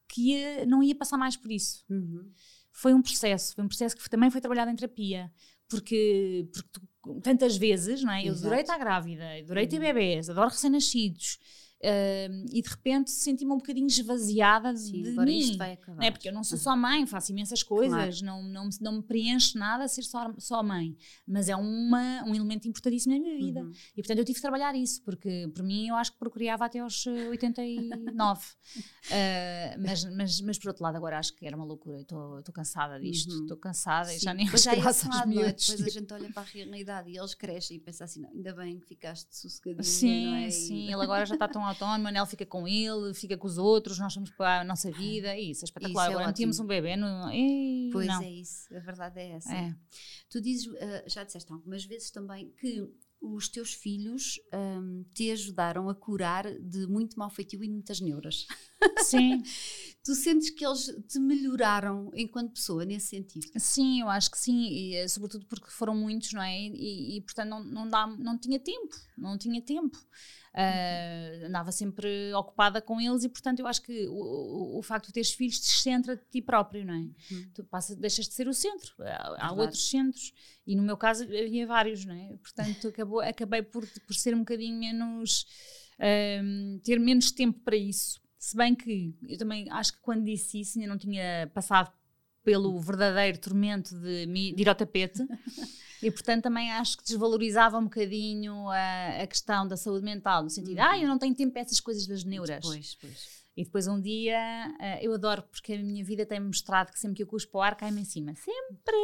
que 0.08 0.32
ia, 0.32 0.66
não 0.66 0.82
ia 0.82 0.94
passar 0.94 1.16
mais 1.18 1.36
por 1.36 1.50
isso. 1.50 1.84
Uhum. 1.88 2.30
Foi 2.72 2.94
um 2.94 3.02
processo, 3.02 3.54
foi 3.54 3.64
um 3.64 3.68
processo 3.68 3.96
que 3.96 4.08
também 4.08 4.30
foi 4.30 4.40
trabalhado 4.40 4.70
em 4.70 4.76
terapia, 4.76 5.30
porque, 5.68 6.48
porque 6.52 6.68
tu, 6.72 7.20
tantas 7.22 7.56
vezes, 7.56 8.02
não 8.02 8.12
é? 8.12 8.22
Eu 8.22 8.28
Exato. 8.32 8.46
adorei 8.46 8.60
estar 8.62 8.78
grávida, 8.78 9.24
adorei 9.40 9.66
ter 9.66 9.76
Uhum. 9.76 9.82
bebês, 9.82 10.30
adoro 10.30 10.50
recém-nascidos. 10.50 11.38
Ah, 11.84 12.44
e 12.52 12.60
de 12.62 12.68
repente 12.68 13.10
senti-me 13.10 13.52
um 13.52 13.56
bocadinho 13.58 13.86
esvaziada 13.86 14.76
Sim, 14.76 15.02
de 15.02 15.10
agora 15.10 15.30
mim. 15.30 15.38
isto 15.38 15.56
vai 15.58 15.72
acabar. 15.74 15.98
Não 16.00 16.04
é? 16.06 16.10
Porque 16.10 16.28
eu 16.28 16.32
não 16.32 16.42
sou 16.44 16.58
só 16.58 16.76
mãe, 16.76 17.06
faço 17.06 17.30
imensas 17.32 17.62
coisas, 17.62 18.20
Claro. 18.20 18.24
não, 18.24 18.42
não, 18.42 18.64
me- 18.66 18.76
não 18.80 18.92
me 18.96 19.02
preenche 19.02 19.56
nada 19.58 19.86
ser 19.88 20.02
só, 20.02 20.32
só 20.38 20.62
mãe. 20.62 20.96
Mas 21.26 21.48
é 21.48 21.56
uma, 21.56 22.24
um 22.24 22.34
elemento 22.34 22.66
importantíssimo 22.68 23.14
na 23.14 23.20
minha 23.20 23.36
vida. 23.38 23.60
Uhum. 23.60 23.72
E 23.96 24.02
portanto 24.02 24.18
eu 24.18 24.24
tive 24.24 24.36
que 24.36 24.42
trabalhar 24.42 24.74
isso, 24.74 25.02
porque 25.02 25.48
por 25.54 25.62
mim 25.62 25.88
eu 25.88 25.94
acho 25.94 26.12
que 26.12 26.18
procriava 26.18 26.64
até 26.64 26.78
aos 26.80 27.06
eh, 27.06 27.28
89. 27.28 28.44
Ah, 29.10 29.74
mas, 29.78 30.04
mas, 30.04 30.40
mas 30.42 30.58
por 30.58 30.68
outro 30.68 30.82
lado, 30.84 30.96
agora 30.96 31.18
acho 31.18 31.34
que 31.34 31.46
era 31.46 31.56
uma 31.56 31.64
loucura. 31.64 32.00
Estou 32.00 32.42
cansada 32.52 33.00
disto, 33.00 33.32
Uhum. 33.32 33.40
estou 33.42 33.56
cansada 33.56 34.12
e 34.12 34.18
Sim, 34.18 34.24
já 34.24 34.34
nem 34.34 34.46
acho 34.48 34.70
graça 34.70 35.08
aos 35.08 35.22
é? 35.22 35.26
miúdos. 35.26 35.66
Depois 35.66 35.86
a 35.86 35.90
gente 36.00 36.12
olha 36.12 36.30
para 36.30 36.42
a 36.42 36.44
realidade 36.44 37.10
e 37.10 37.16
eles 37.16 37.34
crescem 37.34 37.76
e 37.78 37.80
pensa 37.80 38.04
assim, 38.04 38.20
não, 38.20 38.30
ainda 38.30 38.52
bem 38.54 38.78
que 38.78 38.86
ficaste 38.86 39.28
sossegadinha, 39.34 39.82
Sim, 39.82 40.26
não 40.26 40.34
é? 40.34 40.48
E- 40.48 40.52
sim, 40.52 40.84
ele 40.92 41.02
agora 41.02 41.24
já 41.24 41.34
está 41.34 41.48
tão 41.48 41.66
autónomo, 41.68 42.04
Manel 42.04 42.26
fica 42.26 42.44
com 42.44 42.66
ele, 42.66 43.14
fica 43.14 43.36
com 43.36 43.46
os 43.46 43.58
outros, 43.58 43.98
nós 43.98 44.12
somos 44.12 44.30
para 44.30 44.60
a 44.60 44.64
nossa 44.64 44.90
vida, 44.90 45.36
e 45.36 45.50
isso 45.50 45.64
é 45.64 45.66
espetacular. 45.66 46.04
Isso 46.04 46.10
é 46.10 46.14
agora 46.14 46.30
ótimo. 46.30 46.52
um 46.62 46.66
bebê. 46.66 46.94
Ei, 47.32 47.90
Pois 47.92 48.06
não. 48.06 48.22
é 48.22 48.30
isso, 48.30 48.74
a 48.74 48.80
verdade 48.80 49.20
é 49.20 49.30
essa. 49.32 49.54
É. 49.54 49.74
Tu 50.28 50.40
dizes, 50.40 50.68
ah, 50.80 51.04
já 51.06 51.24
disseste 51.24 51.52
algumas 51.52 51.84
vezes 51.84 52.10
também 52.10 52.50
que 52.60 52.88
os 53.20 53.48
teus 53.48 53.74
filhos 53.74 54.40
ahm, 54.52 55.02
te 55.12 55.30
ajudaram 55.30 55.88
a 55.88 55.94
curar 55.94 56.44
de 56.60 56.86
muito 56.86 57.18
mau 57.18 57.28
feitio 57.28 57.62
e 57.64 57.68
muitas 57.68 58.00
neuras. 58.00 58.46
Sim, 58.98 59.42
Tu 60.04 60.14
sentes 60.14 60.50
que 60.50 60.64
eles 60.64 60.86
te 61.08 61.18
melhoraram 61.18 62.10
enquanto 62.14 62.52
pessoa 62.52 62.84
nesse 62.84 63.08
sentido? 63.08 63.46
sim, 63.58 64.00
eu 64.00 64.08
acho 64.08 64.30
que 64.30 64.38
sim, 64.38 64.66
e, 64.66 64.94
eh, 64.94 65.08
sobretudo 65.08 65.44
porque 65.46 65.70
foram 65.70 65.94
muitos, 65.94 66.32
não 66.32 66.40
é? 66.40 66.58
E, 66.58 67.16
e, 67.16 67.20
portanto 67.20 67.50
não, 67.50 67.64
não, 67.64 67.88
dá, 67.88 68.06
não 68.06 68.38
tinha 68.38 68.58
tempo, 68.58 68.96
não 69.18 69.36
tinha 69.36 69.60
tempo. 69.60 69.98
Ah, 70.60 71.46
andava 71.46 71.70
sempre 71.70 72.34
ocupada 72.34 72.82
com 72.82 73.00
eles 73.00 73.22
e 73.22 73.28
portanto 73.28 73.60
eu 73.60 73.66
acho 73.68 73.80
que 73.80 74.08
o, 74.08 74.76
o, 74.76 74.82
facto 74.82 75.06
de 75.06 75.12
teres 75.12 75.30
filhos 75.30 75.60
te 75.60 75.68
centra 75.68 76.16
de 76.16 76.24
ti 76.24 76.42
próprio, 76.42 76.84
não 76.84 76.94
é? 76.94 77.06
Uhum. 77.32 77.50
Tu 77.54 77.64
deixas 77.96 78.26
de 78.26 78.34
ser 78.34 78.48
o 78.48 78.52
centro, 78.52 78.92
há, 78.98 79.46
há 79.46 79.52
outros 79.52 79.88
centros 79.88 80.32
e 80.66 80.74
no 80.74 80.82
meu 80.82 80.96
caso 80.96 81.22
havia 81.22 81.64
vários, 81.64 82.04
não 82.04 82.12
é? 82.12 82.36
Portanto 82.42 82.88
acabou, 82.88 83.20
acabei 83.20 83.62
por, 83.62 83.86
por 83.86 84.14
ser 84.14 84.34
um 84.34 84.40
bocadinho 84.40 84.76
menos, 84.76 85.46
ahm, 85.96 86.80
ter 86.82 86.98
menos 86.98 87.30
tempo 87.30 87.60
para 87.60 87.76
isso. 87.76 88.20
Se 88.36 88.56
bem 88.56 88.74
que 88.74 89.14
eu 89.28 89.38
também 89.38 89.70
acho 89.70 89.92
que 89.92 90.00
quando 90.00 90.24
disse 90.24 90.60
isso 90.60 90.76
ainda 90.76 90.90
não 90.90 90.98
tinha 90.98 91.48
passado 91.54 91.92
pelo 92.42 92.80
verdadeiro 92.80 93.38
tormento 93.38 93.96
de, 93.96 94.26
de 94.26 94.60
ir 94.60 94.68
ao 94.68 94.74
tapete. 94.74 95.22
E 96.02 96.10
portanto 96.10 96.42
também 96.44 96.70
acho 96.72 96.96
que 96.98 97.04
desvalorizava 97.04 97.78
um 97.78 97.84
bocadinho 97.84 98.68
a, 98.68 99.22
a 99.22 99.26
questão 99.26 99.66
da 99.66 99.76
saúde 99.76 100.04
mental, 100.04 100.42
no 100.44 100.50
sentido, 100.50 100.78
Uhum. 100.78 100.84
ah, 100.84 100.98
eu 100.98 101.08
não 101.08 101.18
tenho 101.18 101.34
tempo 101.34 101.52
para 101.52 101.62
essas 101.62 101.80
coisas 101.80 102.06
das 102.06 102.24
neuras. 102.24 102.64
Pois, 102.64 102.94
pois. 102.94 103.38
E 103.56 103.64
depois 103.64 103.88
um 103.88 104.00
dia, 104.00 104.38
ah, 104.78 105.02
eu 105.02 105.12
adoro 105.12 105.42
porque 105.42 105.72
a 105.72 105.78
minha 105.78 106.04
vida 106.04 106.24
tem 106.24 106.38
mostrado 106.38 106.92
que 106.92 106.98
sempre 107.00 107.16
que 107.16 107.22
eu 107.24 107.26
cuspo 107.26 107.60
ar 107.60 107.74
cai-me 107.76 108.00
em 108.00 108.04
cima. 108.04 108.32
Sempre! 108.36 108.96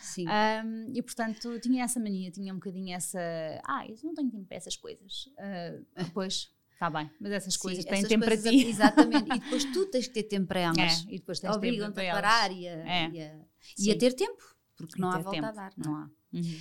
Sim. 0.00 0.26
Ahm, 0.28 0.92
e 0.94 1.02
portanto 1.02 1.58
tinha 1.60 1.82
essa 1.84 1.98
mania, 1.98 2.30
tinha 2.30 2.52
um 2.52 2.56
bocadinho 2.56 2.94
essa, 2.94 3.18
ah, 3.64 3.84
eu 3.88 3.96
não 4.04 4.14
tenho 4.14 4.30
tempo 4.30 4.44
para 4.46 4.56
essas 4.56 4.76
coisas. 4.76 5.28
Ah, 5.36 6.02
depois, 6.04 6.52
está 6.72 6.88
bem, 6.88 7.10
mas 7.20 7.32
essas 7.32 7.54
Sim, 7.54 7.60
coisas 7.60 7.84
têm 7.84 7.94
essas 7.98 8.08
tempo 8.08 8.24
coisas, 8.24 8.42
para 8.44 8.52
ti. 8.52 8.66
Exatamente. 8.68 9.30
E 9.36 9.40
depois 9.40 9.64
tu 9.64 9.86
tens 9.86 10.06
que 10.06 10.14
ter 10.14 10.22
tempo 10.24 10.46
para 10.46 10.60
elas. 10.60 10.78
É, 10.78 11.14
e 11.14 11.18
depois 11.18 11.40
tens 11.40 11.50
tempo 11.50 11.56
Obrigam-te 11.56 12.00
a 12.06 12.12
parar 12.14 12.52
e 12.52 12.68
a, 12.68 12.70
É. 12.70 13.10
e 13.10 13.20
a- 13.22 13.34
e 13.78 13.82
Sim. 13.82 13.90
a 13.92 13.98
ter 13.98 14.12
tempo, 14.12 14.42
porque 14.76 14.98
E 14.98 15.00
não 15.00 15.10
há 15.10 15.18
volta 15.18 15.30
tempo, 15.30 15.46
a 15.46 15.50
dar. 15.52 15.72
não 15.76 15.84
é? 15.84 15.88
Não 15.88 15.96
há. 16.04 16.10
Uhum. 16.32 16.60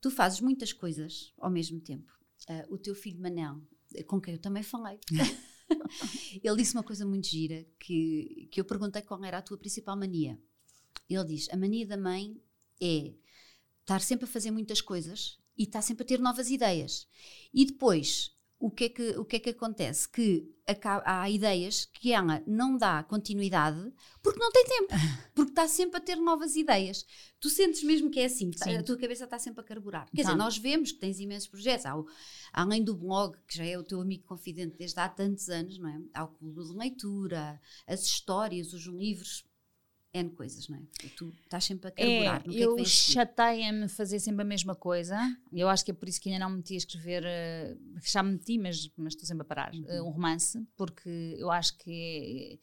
Tu 0.00 0.10
fazes 0.10 0.40
muitas 0.40 0.72
coisas 0.72 1.32
ao 1.38 1.50
mesmo 1.50 1.80
tempo. 1.80 2.12
Ah, 2.48 2.66
o 2.68 2.78
teu 2.78 2.94
filho 2.94 3.20
Manel, 3.20 3.60
com 4.06 4.20
quem 4.20 4.34
eu 4.34 4.40
também 4.40 4.62
falei, 4.62 4.98
ele 6.42 6.56
disse 6.56 6.74
uma 6.74 6.82
coisa 6.82 7.04
muito 7.04 7.26
gira 7.26 7.66
que, 7.78 8.48
que 8.50 8.60
eu 8.60 8.64
perguntei 8.64 9.02
qual 9.02 9.22
era 9.24 9.38
a 9.38 9.42
tua 9.42 9.58
principal 9.58 9.96
mania. 9.96 10.38
Ele 11.08 11.24
diz: 11.24 11.48
a 11.50 11.56
mania 11.56 11.86
da 11.86 11.96
mãe 11.96 12.40
é 12.80 13.14
estar 13.80 14.00
sempre 14.00 14.24
a 14.24 14.28
fazer 14.28 14.50
muitas 14.50 14.80
coisas 14.80 15.38
e 15.56 15.64
estar 15.64 15.82
sempre 15.82 16.04
a 16.04 16.06
ter 16.06 16.20
novas 16.20 16.50
ideias. 16.50 17.08
E 17.52 17.66
depois, 17.66 18.36
o 18.60 18.70
que 18.70 18.84
é 18.84 18.88
que, 18.88 19.10
o 19.18 19.24
que, 19.24 19.36
é 19.36 19.38
que 19.38 19.50
acontece? 19.50 20.08
Que 20.08 20.52
aca- 20.66 21.02
há 21.06 21.30
ideias 21.30 21.84
que 21.84 22.12
ela 22.12 22.42
não 22.46 22.76
dá 22.76 23.02
continuidade 23.04 23.92
porque 24.22 24.40
não 24.40 24.50
tem 24.50 24.64
tempo, 24.64 24.88
porque 25.34 25.50
está 25.52 25.68
sempre 25.68 25.98
a 25.98 26.00
ter 26.00 26.16
novas 26.16 26.56
ideias. 26.56 27.06
Tu 27.38 27.48
sentes 27.48 27.84
mesmo 27.84 28.10
que 28.10 28.18
é 28.18 28.24
assim, 28.24 28.50
tá- 28.50 28.68
a 28.70 28.82
tua 28.82 28.96
cabeça 28.98 29.24
está 29.24 29.38
sempre 29.38 29.60
a 29.60 29.64
carburar. 29.64 30.06
Quer 30.10 30.22
dizer, 30.22 30.32
Tá. 30.32 30.36
nós 30.36 30.58
vemos 30.58 30.90
que 30.90 30.98
tens 30.98 31.20
imensos 31.20 31.48
projetos. 31.48 31.86
Há 31.86 31.96
o- 31.96 32.06
além 32.52 32.82
do 32.82 32.96
blog, 32.96 33.36
que 33.46 33.56
já 33.56 33.64
é 33.64 33.78
o 33.78 33.84
teu 33.84 34.00
amigo 34.00 34.24
confidente 34.24 34.76
desde 34.76 34.98
há 34.98 35.08
tantos 35.08 35.48
anos, 35.48 35.78
não 35.78 35.88
é? 35.88 36.00
Há 36.14 36.24
o 36.24 36.28
clube 36.28 36.64
de 36.64 36.76
leitura, 36.76 37.60
as 37.86 38.02
histórias, 38.02 38.72
os 38.72 38.86
livros, 38.86 39.44
N 40.14 40.30
coisas, 40.30 40.68
não 40.68 40.78
é? 40.78 40.82
Tu 41.16 41.28
estás 41.44 41.64
sempre 41.64 41.88
a 41.88 41.90
carburar. 41.90 42.42
no 42.46 42.52
que 42.52 42.62
é 42.62 42.64
eu 42.66 42.76
seguir? 42.78 42.88
chateia-me 43.12 43.88
fazer 43.88 44.18
sempre 44.18 44.42
a 44.42 44.44
mesma 44.44 44.74
coisa. 44.74 45.16
Eu 45.52 45.68
acho 45.68 45.84
que 45.84 45.90
é 45.90 45.94
por 45.94 46.08
isso 46.08 46.20
que 46.20 46.30
ainda 46.30 46.44
não 46.44 46.50
me 46.50 46.56
meti 46.58 46.74
a 46.74 46.78
escrever, 46.78 47.22
eh, 47.26 47.76
já 48.04 48.22
me 48.22 48.32
meti, 48.32 48.58
mas, 48.58 48.90
mas 48.96 49.12
estou 49.12 49.26
sempre 49.26 49.42
a 49.42 49.44
parar, 49.44 49.74
Uhum. 49.74 49.84
eh, 49.86 50.02
um 50.02 50.08
romance, 50.10 50.66
porque 50.76 51.34
eu 51.38 51.50
acho 51.50 51.76
que 51.78 52.58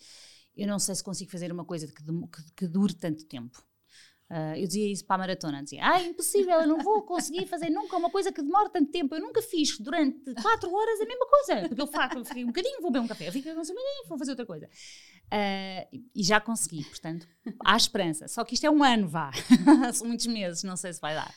é- 0.57 0.63
eu 0.63 0.67
não 0.67 0.79
sei 0.79 0.95
se 0.95 1.03
consigo 1.03 1.29
fazer 1.31 1.51
uma 1.51 1.65
coisa 1.65 1.85
que, 1.87 1.93
que- 2.03 2.51
que 2.55 2.67
dure 2.67 2.93
tanto 2.95 3.23
tempo. 3.25 3.63
Ah, 4.27 4.57
eu 4.57 4.65
dizia 4.65 4.91
isso 4.91 5.05
para 5.05 5.15
a 5.15 5.19
maratona, 5.19 5.61
dizia, 5.63 5.81
ah, 5.83 6.01
é 6.01 6.07
impossível, 6.07 6.59
eu 6.61 6.67
não 6.67 6.79
vou 6.79 7.03
conseguir 7.03 7.45
fazer 7.45 7.69
nunca 7.69 7.95
uma 7.95 8.09
coisa 8.09 8.31
que 8.31 8.41
demore 8.41 8.69
tanto 8.71 8.91
tempo. 8.91 9.13
Eu 9.13 9.21
nunca 9.21 9.41
fiz 9.41 9.77
durante 9.79 10.33
quatro 10.41 10.73
horas 10.73 10.99
a 11.01 11.05
mesma 11.05 11.27
coisa, 11.27 11.67
porque 11.67 11.81
eu 11.81 11.87
faço, 11.87 12.17
eu 12.17 12.25
fiquei 12.25 12.43
um 12.43 12.47
bocadinho, 12.47 12.81
vou 12.81 12.89
beber 12.91 13.05
um 13.05 13.07
café, 13.07 13.29
fico 13.31 13.47
um 13.49 13.53
bocadinho, 13.53 14.07
vou 14.07 14.17
fazer 14.17 14.31
outra 14.31 14.45
coisa. 14.45 14.67
E- 15.31 16.03
e 16.15 16.23
já 16.23 16.39
consegui, 16.41 16.83
portanto, 16.85 17.27
há 17.63 17.77
esperança. 17.77 18.27
Só 18.27 18.43
que 18.43 18.55
isto 18.55 18.65
é 18.65 18.69
um 18.71 18.83
ano, 18.83 19.07
vá. 19.07 19.31
São 19.93 20.07
muitos 20.07 20.25
meses, 20.27 20.63
não 20.63 20.75
sei 20.75 20.91
se 20.93 20.99
vai 21.01 21.13
dar. 21.13 21.31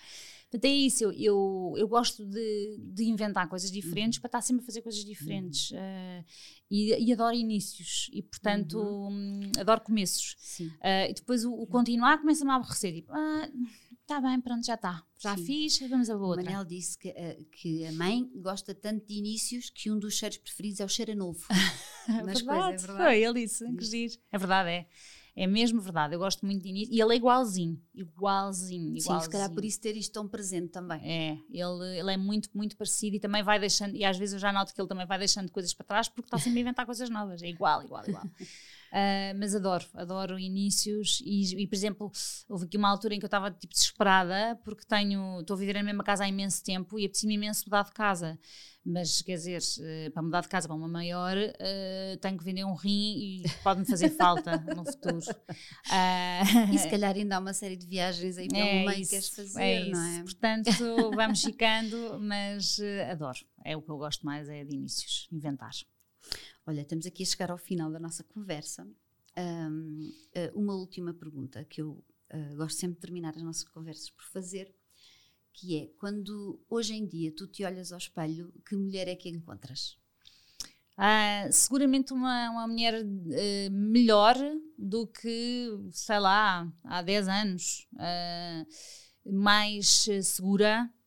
Portanto, 0.50 0.64
é 0.64 0.74
isso. 0.74 1.04
Eu, 1.04 1.12
eu, 1.12 1.74
eu 1.76 1.86
gosto 1.86 2.24
de, 2.24 2.78
de 2.78 3.04
inventar 3.04 3.48
coisas 3.48 3.70
diferentes 3.70 4.18
para 4.18 4.28
estar 4.28 4.40
sempre 4.40 4.62
a 4.62 4.66
fazer 4.66 4.80
coisas 4.80 5.04
diferentes. 5.04 5.72
Ah, 5.74 6.24
e, 6.70 6.94
e 7.06 7.12
adoro 7.12 7.34
inícios. 7.34 8.08
E, 8.12 8.22
portanto, 8.22 8.80
hum, 8.80 9.40
adoro 9.58 9.82
começos. 9.82 10.36
Ah, 10.80 11.06
e 11.08 11.12
depois 11.12 11.44
o, 11.44 11.52
o 11.52 11.66
continuar 11.66 12.18
começa-me 12.18 12.50
a 12.50 12.54
aborrecer. 12.54 12.94
Tipo, 12.94 13.12
ah, 13.12 13.48
tá 14.06 14.22
bem, 14.22 14.40
pronto, 14.40 14.64
já 14.64 14.74
está. 14.74 15.04
Já 15.18 15.36
Sim. 15.36 15.44
fiz, 15.44 15.78
vamos 15.80 16.08
a 16.08 16.16
outra. 16.16 16.42
Manel 16.42 16.64
disse 16.64 16.96
que, 16.96 17.08
eh, 17.10 17.44
que 17.52 17.84
a 17.84 17.92
mãe 17.92 18.26
gosta 18.36 18.74
tanto 18.74 19.06
de 19.06 19.14
inícios 19.14 19.68
que 19.68 19.90
um 19.90 19.98
dos 19.98 20.14
cheiros 20.14 20.38
preferidos 20.38 20.80
é 20.80 20.84
o 20.84 20.88
cheiro 20.88 21.12
a 21.12 21.14
novo. 21.14 21.44
É 22.08 22.22
Mas, 22.24 22.40
pois, 22.40 22.56
é 22.56 22.60
verdade, 22.60 22.86
verdade. 22.86 23.04
Foi, 23.04 23.22
ele 23.22 23.40
disse, 23.42 23.76
que 23.76 23.84
giro. 23.84 24.14
É 24.32 24.38
verdade, 24.38 24.70
é. 24.70 24.88
É 25.40 25.46
mesmo 25.46 25.80
verdade. 25.80 26.16
Eu 26.16 26.18
gosto 26.18 26.44
muito 26.44 26.64
de 26.64 26.68
início. 26.68 26.92
E 26.92 27.00
ele 27.00 27.14
é 27.14 27.16
igualzinho. 27.16 27.80
Igualzinho, 27.94 28.96
igualzinho. 28.96 29.20
Sim, 29.20 29.24
se 29.24 29.30
calhar 29.30 29.48
por 29.48 29.64
isso 29.64 29.80
ter 29.80 29.96
isto 29.96 30.12
tão 30.12 30.26
presente 30.26 30.70
também. 30.70 31.00
É, 31.04 31.38
ele, 31.48 31.96
ele 31.96 32.12
é 32.12 32.16
muito, 32.16 32.50
muito 32.52 32.76
parecido 32.76 33.14
e 33.14 33.20
também 33.20 33.40
vai 33.44 33.56
deixando, 33.60 33.94
e 33.94 34.04
às 34.04 34.18
vezes 34.18 34.32
eu 34.32 34.40
já 34.40 34.52
noto 34.52 34.74
que 34.74 34.80
ele 34.80 34.88
também 34.88 35.06
vai 35.06 35.16
deixando 35.16 35.52
coisas 35.52 35.72
para 35.72 35.86
trás 35.86 36.08
porque 36.08 36.26
está 36.26 36.38
sempre 36.38 36.58
a 36.58 36.62
inventar 36.62 36.84
coisas 36.84 37.08
novas. 37.08 37.40
É 37.40 37.46
igual, 37.46 37.84
igual, 37.84 38.02
igual. 38.04 38.24
Ah, 38.92 39.34
mas 39.36 39.54
adoro, 39.54 39.84
adoro 39.94 40.38
inícios 40.38 41.20
e, 41.24 41.62
e, 41.62 41.66
por 41.66 41.74
exemplo, 41.74 42.10
houve 42.48 42.64
aqui 42.64 42.76
uma 42.76 42.88
altura 42.88 43.14
em 43.14 43.18
que 43.18 43.24
eu 43.24 43.28
estava 43.28 43.50
tipo 43.50 43.72
desesperada 43.72 44.58
porque 44.64 44.84
tenho, 44.86 45.40
estou 45.40 45.54
a 45.54 45.58
viver 45.58 45.74
na 45.74 45.82
mesma 45.82 46.02
casa 46.02 46.24
há 46.24 46.28
imenso 46.28 46.62
tempo 46.64 46.98
e 46.98 47.04
apetecia-me 47.04 47.34
imenso 47.34 47.64
mudar 47.66 47.84
de 47.84 47.92
casa. 47.92 48.38
Mas 48.90 49.20
quer 49.20 49.34
dizer, 49.34 49.60
eh, 49.82 50.08
para 50.10 50.22
mudar 50.22 50.40
de 50.40 50.48
casa 50.48 50.66
para 50.66 50.74
uma 50.74 50.88
maior, 50.88 51.36
eh, 51.36 52.16
tenho 52.22 52.38
que 52.38 52.44
vender 52.44 52.64
um 52.64 52.74
rim 52.74 53.42
e 53.42 53.42
pode-me 53.62 53.84
fazer 53.84 54.08
falta 54.10 54.56
no 54.74 54.82
futuro. 54.86 55.20
Ah, 55.90 56.40
E 56.72 56.78
se 56.78 56.88
calhar 56.88 57.14
ainda 57.14 57.36
há 57.36 57.38
uma 57.38 57.52
série 57.52 57.76
de 57.76 57.86
viagens 57.86 58.38
aí 58.38 58.48
pelo 58.48 58.86
meio 58.86 59.02
que 59.02 59.10
queres 59.10 59.28
fazer, 59.28 59.60
é 59.60 59.90
não 59.90 60.02
é? 60.02 60.22
Portanto, 60.22 60.70
vamos 61.14 61.42
ficando, 61.42 62.18
mas 62.18 62.78
eh, 62.78 63.10
adoro. 63.10 63.40
É 63.62 63.76
o 63.76 63.82
que 63.82 63.90
eu 63.90 63.98
gosto 63.98 64.24
mais, 64.24 64.48
é 64.48 64.64
de 64.64 64.74
inícios, 64.74 65.28
inventar. 65.30 65.72
Olha, 66.68 66.82
estamos 66.82 67.06
aqui 67.06 67.22
a 67.22 67.26
chegar 67.26 67.50
ao 67.50 67.56
final 67.56 67.90
da 67.90 67.98
nossa 67.98 68.22
conversa. 68.22 68.86
Ahm, 69.34 70.12
eh, 70.34 70.52
uma 70.54 70.74
última 70.74 71.14
pergunta 71.14 71.64
que 71.64 71.80
eu 71.80 72.04
eh, 72.28 72.54
gosto 72.56 72.78
sempre 72.78 72.96
de 72.96 73.00
terminar 73.00 73.34
as 73.34 73.42
nossas 73.42 73.64
conversas 73.64 74.10
por 74.10 74.22
fazer, 74.24 74.70
que 75.50 75.78
é 75.78 75.86
quando 75.98 76.60
hoje 76.68 76.92
em 76.92 77.06
dia 77.06 77.32
tu 77.34 77.46
te 77.46 77.64
olhas 77.64 77.90
ao 77.90 77.96
espelho, 77.96 78.52
que 78.66 78.76
mulher 78.76 79.08
é 79.08 79.16
que 79.16 79.30
encontras? 79.30 79.96
Ah, 80.94 81.48
seguramente 81.50 82.12
uma, 82.12 82.50
uma 82.50 82.68
mulher 82.68 83.02
eh, 83.30 83.70
melhor 83.70 84.36
do 84.76 85.06
que, 85.06 85.70
sei 85.90 86.18
lá, 86.18 86.70
há 86.84 87.00
10 87.00 87.28
anos. 87.28 87.88
Ah, 87.96 88.66
mais 89.24 90.06
segura, 90.22 90.92
se- 90.92 90.97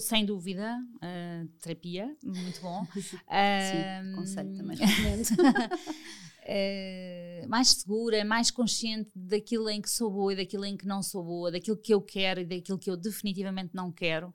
sem 0.00 0.24
dúvida. 0.24 0.76
Ah, 1.00 1.44
terapia, 1.60 2.16
muito 2.24 2.60
bom. 2.60 2.84
Sim, 2.94 4.14
conselho 4.14 4.56
também. 4.56 4.76
Uh, 6.40 7.46
mais 7.48 7.68
segura, 7.68 8.24
mais 8.24 8.50
consciente 8.50 9.10
daquilo 9.14 9.68
em 9.68 9.80
que 9.80 9.88
sou 9.90 10.10
boa 10.10 10.32
e 10.32 10.36
daquilo 10.36 10.64
em 10.64 10.76
que 10.76 10.86
não 10.86 11.02
sou 11.02 11.22
boa, 11.22 11.52
daquilo 11.52 11.76
que 11.76 11.92
eu 11.94 12.00
quero 12.00 12.40
e 12.40 12.44
daquilo 12.44 12.78
que 12.78 12.90
eu 12.90 12.96
definitivamente 12.96 13.70
não 13.74 13.92
quero, 13.92 14.28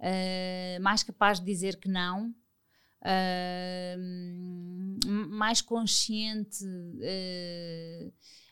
uh, 0.00 0.82
mais 0.82 1.02
capaz 1.02 1.38
de 1.38 1.46
dizer 1.46 1.76
que 1.76 1.88
não, 1.88 2.34
uh, 3.02 3.98
mais 5.28 5.60
consciente. 5.60 6.64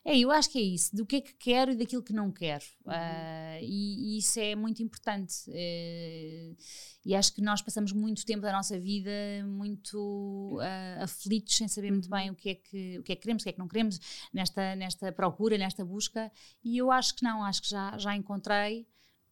É, 0.04 0.18
eu 0.18 0.32
acho 0.32 0.50
que 0.50 0.58
é 0.58 0.62
isso, 0.62 0.94
do 0.96 1.06
que 1.06 1.16
é 1.16 1.20
que 1.20 1.32
quero 1.34 1.72
e 1.72 1.76
daquilo 1.76 2.02
que 2.02 2.12
não 2.12 2.32
quero. 2.32 2.64
Uhum. 2.84 2.92
Uh, 2.92 3.62
e, 3.62 4.16
e, 4.16 4.18
isso 4.18 4.40
é 4.40 4.56
muito 4.56 4.82
importante. 4.82 5.48
Uh, 5.48 6.56
e 7.04 7.14
acho 7.14 7.32
que 7.32 7.40
nós 7.40 7.62
passamos 7.62 7.92
muito 7.92 8.24
tempo 8.26 8.42
da 8.42 8.52
nossa 8.52 8.78
vida 8.80 9.10
muito 9.46 10.58
uh, 10.58 11.02
aflitos, 11.02 11.56
sem 11.56 11.68
saber 11.68 11.92
muito 11.92 12.10
bem 12.10 12.28
uhum. 12.28 12.34
o 12.34 12.36
que, 12.36 12.48
é 12.48 12.54
que, 12.56 12.98
o 12.98 13.02
que 13.04 13.12
é 13.12 13.16
que 13.16 13.22
queremos, 13.22 13.42
o 13.42 13.44
que 13.44 13.50
é 13.50 13.52
que 13.52 13.58
não 13.60 13.68
queremos, 13.68 14.00
nesta, 14.32 14.74
nesta 14.74 15.12
procura, 15.12 15.56
nesta 15.56 15.84
busca. 15.84 16.32
E 16.64 16.78
eu 16.78 16.90
acho 16.90 17.14
que 17.14 17.22
não, 17.22 17.44
acho 17.44 17.62
que 17.62 17.68
já, 17.68 17.96
já 17.96 18.16
encontrei 18.16 18.88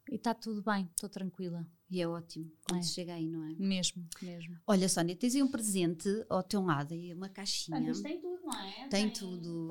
e 0.09 0.15
está 0.15 0.35
tudo 0.35 0.63
bem, 0.63 0.89
estou 0.95 1.09
tranquila. 1.09 1.67
E 1.91 2.01
é 2.01 2.07
ótimo 2.07 2.51
quando 2.69 2.83
é. 2.83 2.87
chega 2.87 3.15
aí, 3.15 3.29
não 3.29 3.45
é? 3.45 3.55
Mesmo, 3.59 4.07
mesmo. 4.23 4.57
Olha, 4.65 4.89
Sónia, 4.89 5.17
tens 5.17 5.35
aí 5.35 5.43
um 5.43 5.51
presente 5.51 6.09
ao 6.29 6.41
teu 6.41 6.63
lado, 6.63 6.95
aí 6.95 7.13
uma 7.13 7.29
caixinha. 7.29 7.81
Mas 7.81 8.01
tem 8.01 8.21
tudo, 8.21 8.30
não 8.51 8.61
é? 8.61 8.73
Tem, 8.73 8.89
tem 8.89 9.11
tudo. 9.11 9.71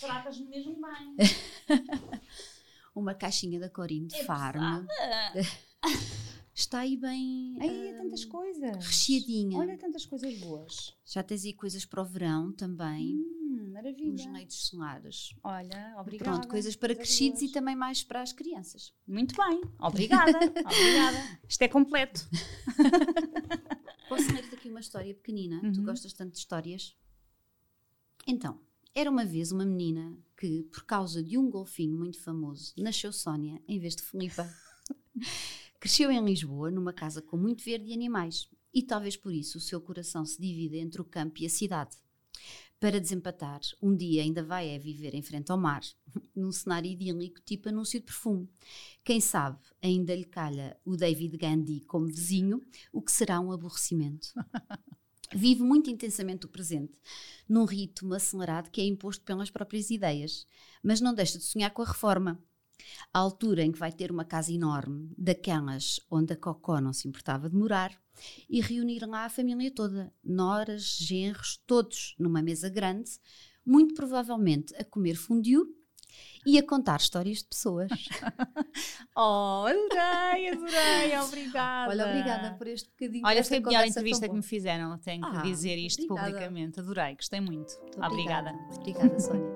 Tratas-me 0.00 0.46
mesmo 0.46 0.76
bem. 0.80 1.16
uma 2.94 3.14
caixinha 3.14 3.58
da 3.58 3.68
Corinne 3.68 4.08
de 4.08 4.16
é 4.16 4.24
Farm. 4.24 4.86
Está 6.56 6.78
aí 6.78 6.96
bem. 6.96 7.58
Aí, 7.60 7.92
uh, 7.92 7.98
tantas 7.98 8.24
coisas. 8.24 8.86
Recheadinha. 8.86 9.58
Olha, 9.58 9.76
tantas 9.76 10.06
coisas 10.06 10.38
boas. 10.38 10.96
Já 11.04 11.22
tens 11.22 11.44
aí 11.44 11.52
coisas 11.52 11.84
para 11.84 12.00
o 12.00 12.04
verão 12.06 12.50
também. 12.50 13.14
Hum, 13.14 13.72
maravilha. 13.74 14.14
Uns 14.14 14.26
leites 14.32 14.56
solares. 14.64 15.34
Olha, 15.44 15.94
obrigada. 15.98 16.30
Pronto, 16.30 16.48
coisas 16.48 16.74
para 16.74 16.94
crescidos 16.94 17.42
e 17.42 17.50
também 17.50 17.76
mais 17.76 18.02
para 18.02 18.22
as 18.22 18.32
crianças. 18.32 18.94
Muito 19.06 19.34
bem. 19.36 19.60
Obrigada. 19.78 20.38
obrigada. 20.64 21.38
Isto 21.46 21.60
é 21.60 21.68
completo. 21.68 22.26
Posso 24.08 24.32
ler-te 24.32 24.54
aqui 24.54 24.68
uma 24.70 24.80
história 24.80 25.14
pequenina? 25.14 25.60
Uhum. 25.62 25.72
Tu 25.72 25.82
gostas 25.82 26.12
tanto 26.12 26.32
de 26.32 26.38
histórias? 26.38 26.96
Então, 28.26 28.60
era 28.94 29.10
uma 29.10 29.24
vez 29.24 29.52
uma 29.52 29.64
menina 29.64 30.16
que, 30.38 30.62
por 30.64 30.84
causa 30.84 31.22
de 31.22 31.36
um 31.36 31.50
golfinho 31.50 31.96
muito 31.96 32.20
famoso, 32.20 32.72
nasceu 32.78 33.12
Sónia 33.12 33.60
em 33.68 33.78
vez 33.78 33.96
de 33.96 34.02
Filipa. 34.02 34.48
Cresceu 35.80 36.10
em 36.10 36.24
Lisboa, 36.24 36.70
numa 36.70 36.92
casa 36.92 37.20
com 37.20 37.36
muito 37.36 37.62
verde 37.62 37.90
e 37.90 37.92
animais, 37.92 38.48
e 38.72 38.82
talvez 38.82 39.16
por 39.16 39.32
isso 39.32 39.58
o 39.58 39.60
seu 39.60 39.80
coração 39.80 40.24
se 40.24 40.40
divida 40.40 40.76
entre 40.76 41.00
o 41.00 41.04
campo 41.04 41.40
e 41.40 41.46
a 41.46 41.50
cidade. 41.50 41.96
Para 42.78 43.00
desempatar, 43.00 43.60
um 43.80 43.96
dia 43.96 44.22
ainda 44.22 44.44
vai 44.44 44.68
é 44.68 44.78
viver 44.78 45.14
em 45.14 45.22
frente 45.22 45.50
ao 45.50 45.56
mar, 45.56 45.80
num 46.36 46.52
cenário 46.52 46.90
idílico 46.90 47.40
tipo 47.40 47.70
anúncio 47.70 47.98
de 47.98 48.04
perfume. 48.04 48.48
Quem 49.02 49.18
sabe 49.18 49.58
ainda 49.82 50.14
lhe 50.14 50.24
calha 50.24 50.76
o 50.84 50.94
David 50.94 51.38
Gandhi 51.38 51.80
como 51.86 52.06
vizinho, 52.06 52.62
o 52.92 53.00
que 53.00 53.10
será 53.10 53.40
um 53.40 53.50
aborrecimento. 53.50 54.28
Vive 55.34 55.62
muito 55.62 55.90
intensamente 55.90 56.46
o 56.46 56.48
presente, 56.48 56.92
num 57.48 57.64
ritmo 57.64 58.14
acelerado 58.14 58.70
que 58.70 58.80
é 58.80 58.84
imposto 58.84 59.24
pelas 59.24 59.50
próprias 59.50 59.90
ideias, 59.90 60.46
mas 60.82 61.00
não 61.00 61.14
deixa 61.14 61.38
de 61.38 61.44
sonhar 61.44 61.70
com 61.72 61.82
a 61.82 61.86
reforma. 61.86 62.40
A 63.12 63.18
altura 63.18 63.64
em 63.64 63.72
que 63.72 63.78
vai 63.78 63.90
ter 63.90 64.12
uma 64.12 64.24
casa 64.24 64.52
enorme, 64.52 65.10
daquelas 65.16 65.98
onde 66.10 66.34
a 66.34 66.36
Cocó 66.36 66.80
não 66.80 66.92
se 66.92 67.08
importava 67.08 67.48
de 67.48 67.56
morar, 67.56 67.98
e 68.48 68.60
reunir 68.60 69.06
lá 69.06 69.24
a 69.24 69.30
família 69.30 69.70
toda, 69.70 70.12
noras, 70.22 70.96
genros, 70.98 71.60
todos 71.66 72.14
numa 72.18 72.42
mesa 72.42 72.68
grande, 72.68 73.10
muito 73.64 73.94
provavelmente 73.94 74.74
a 74.76 74.84
comer 74.84 75.16
fondue 75.16 75.64
e 76.46 76.58
a 76.58 76.62
contar 76.62 77.00
histórias 77.00 77.38
de 77.38 77.46
pessoas. 77.46 77.90
oh, 79.16 79.64
adorei, 79.66 80.48
adorei, 80.50 81.18
obrigada. 81.18 81.90
Olha, 81.90 82.06
obrigada 82.06 82.54
por 82.54 82.68
este 82.68 82.88
bocadinho. 82.88 83.26
Olha, 83.26 83.44
foi 83.44 83.56
a 83.56 83.60
melhor 83.60 83.84
entrevista 83.84 84.28
que 84.28 84.34
me 84.34 84.42
fizeram, 84.42 84.96
tenho 84.98 85.24
ah, 85.24 85.42
que 85.42 85.48
dizer 85.48 85.76
isto 85.76 86.04
obrigada. 86.04 86.28
publicamente. 86.28 86.80
Adorei, 86.80 87.16
gostei 87.16 87.40
muito. 87.40 87.76
muito 87.80 88.00
obrigada. 88.00 88.52
Obrigada, 88.76 89.18
Sónia. 89.18 89.55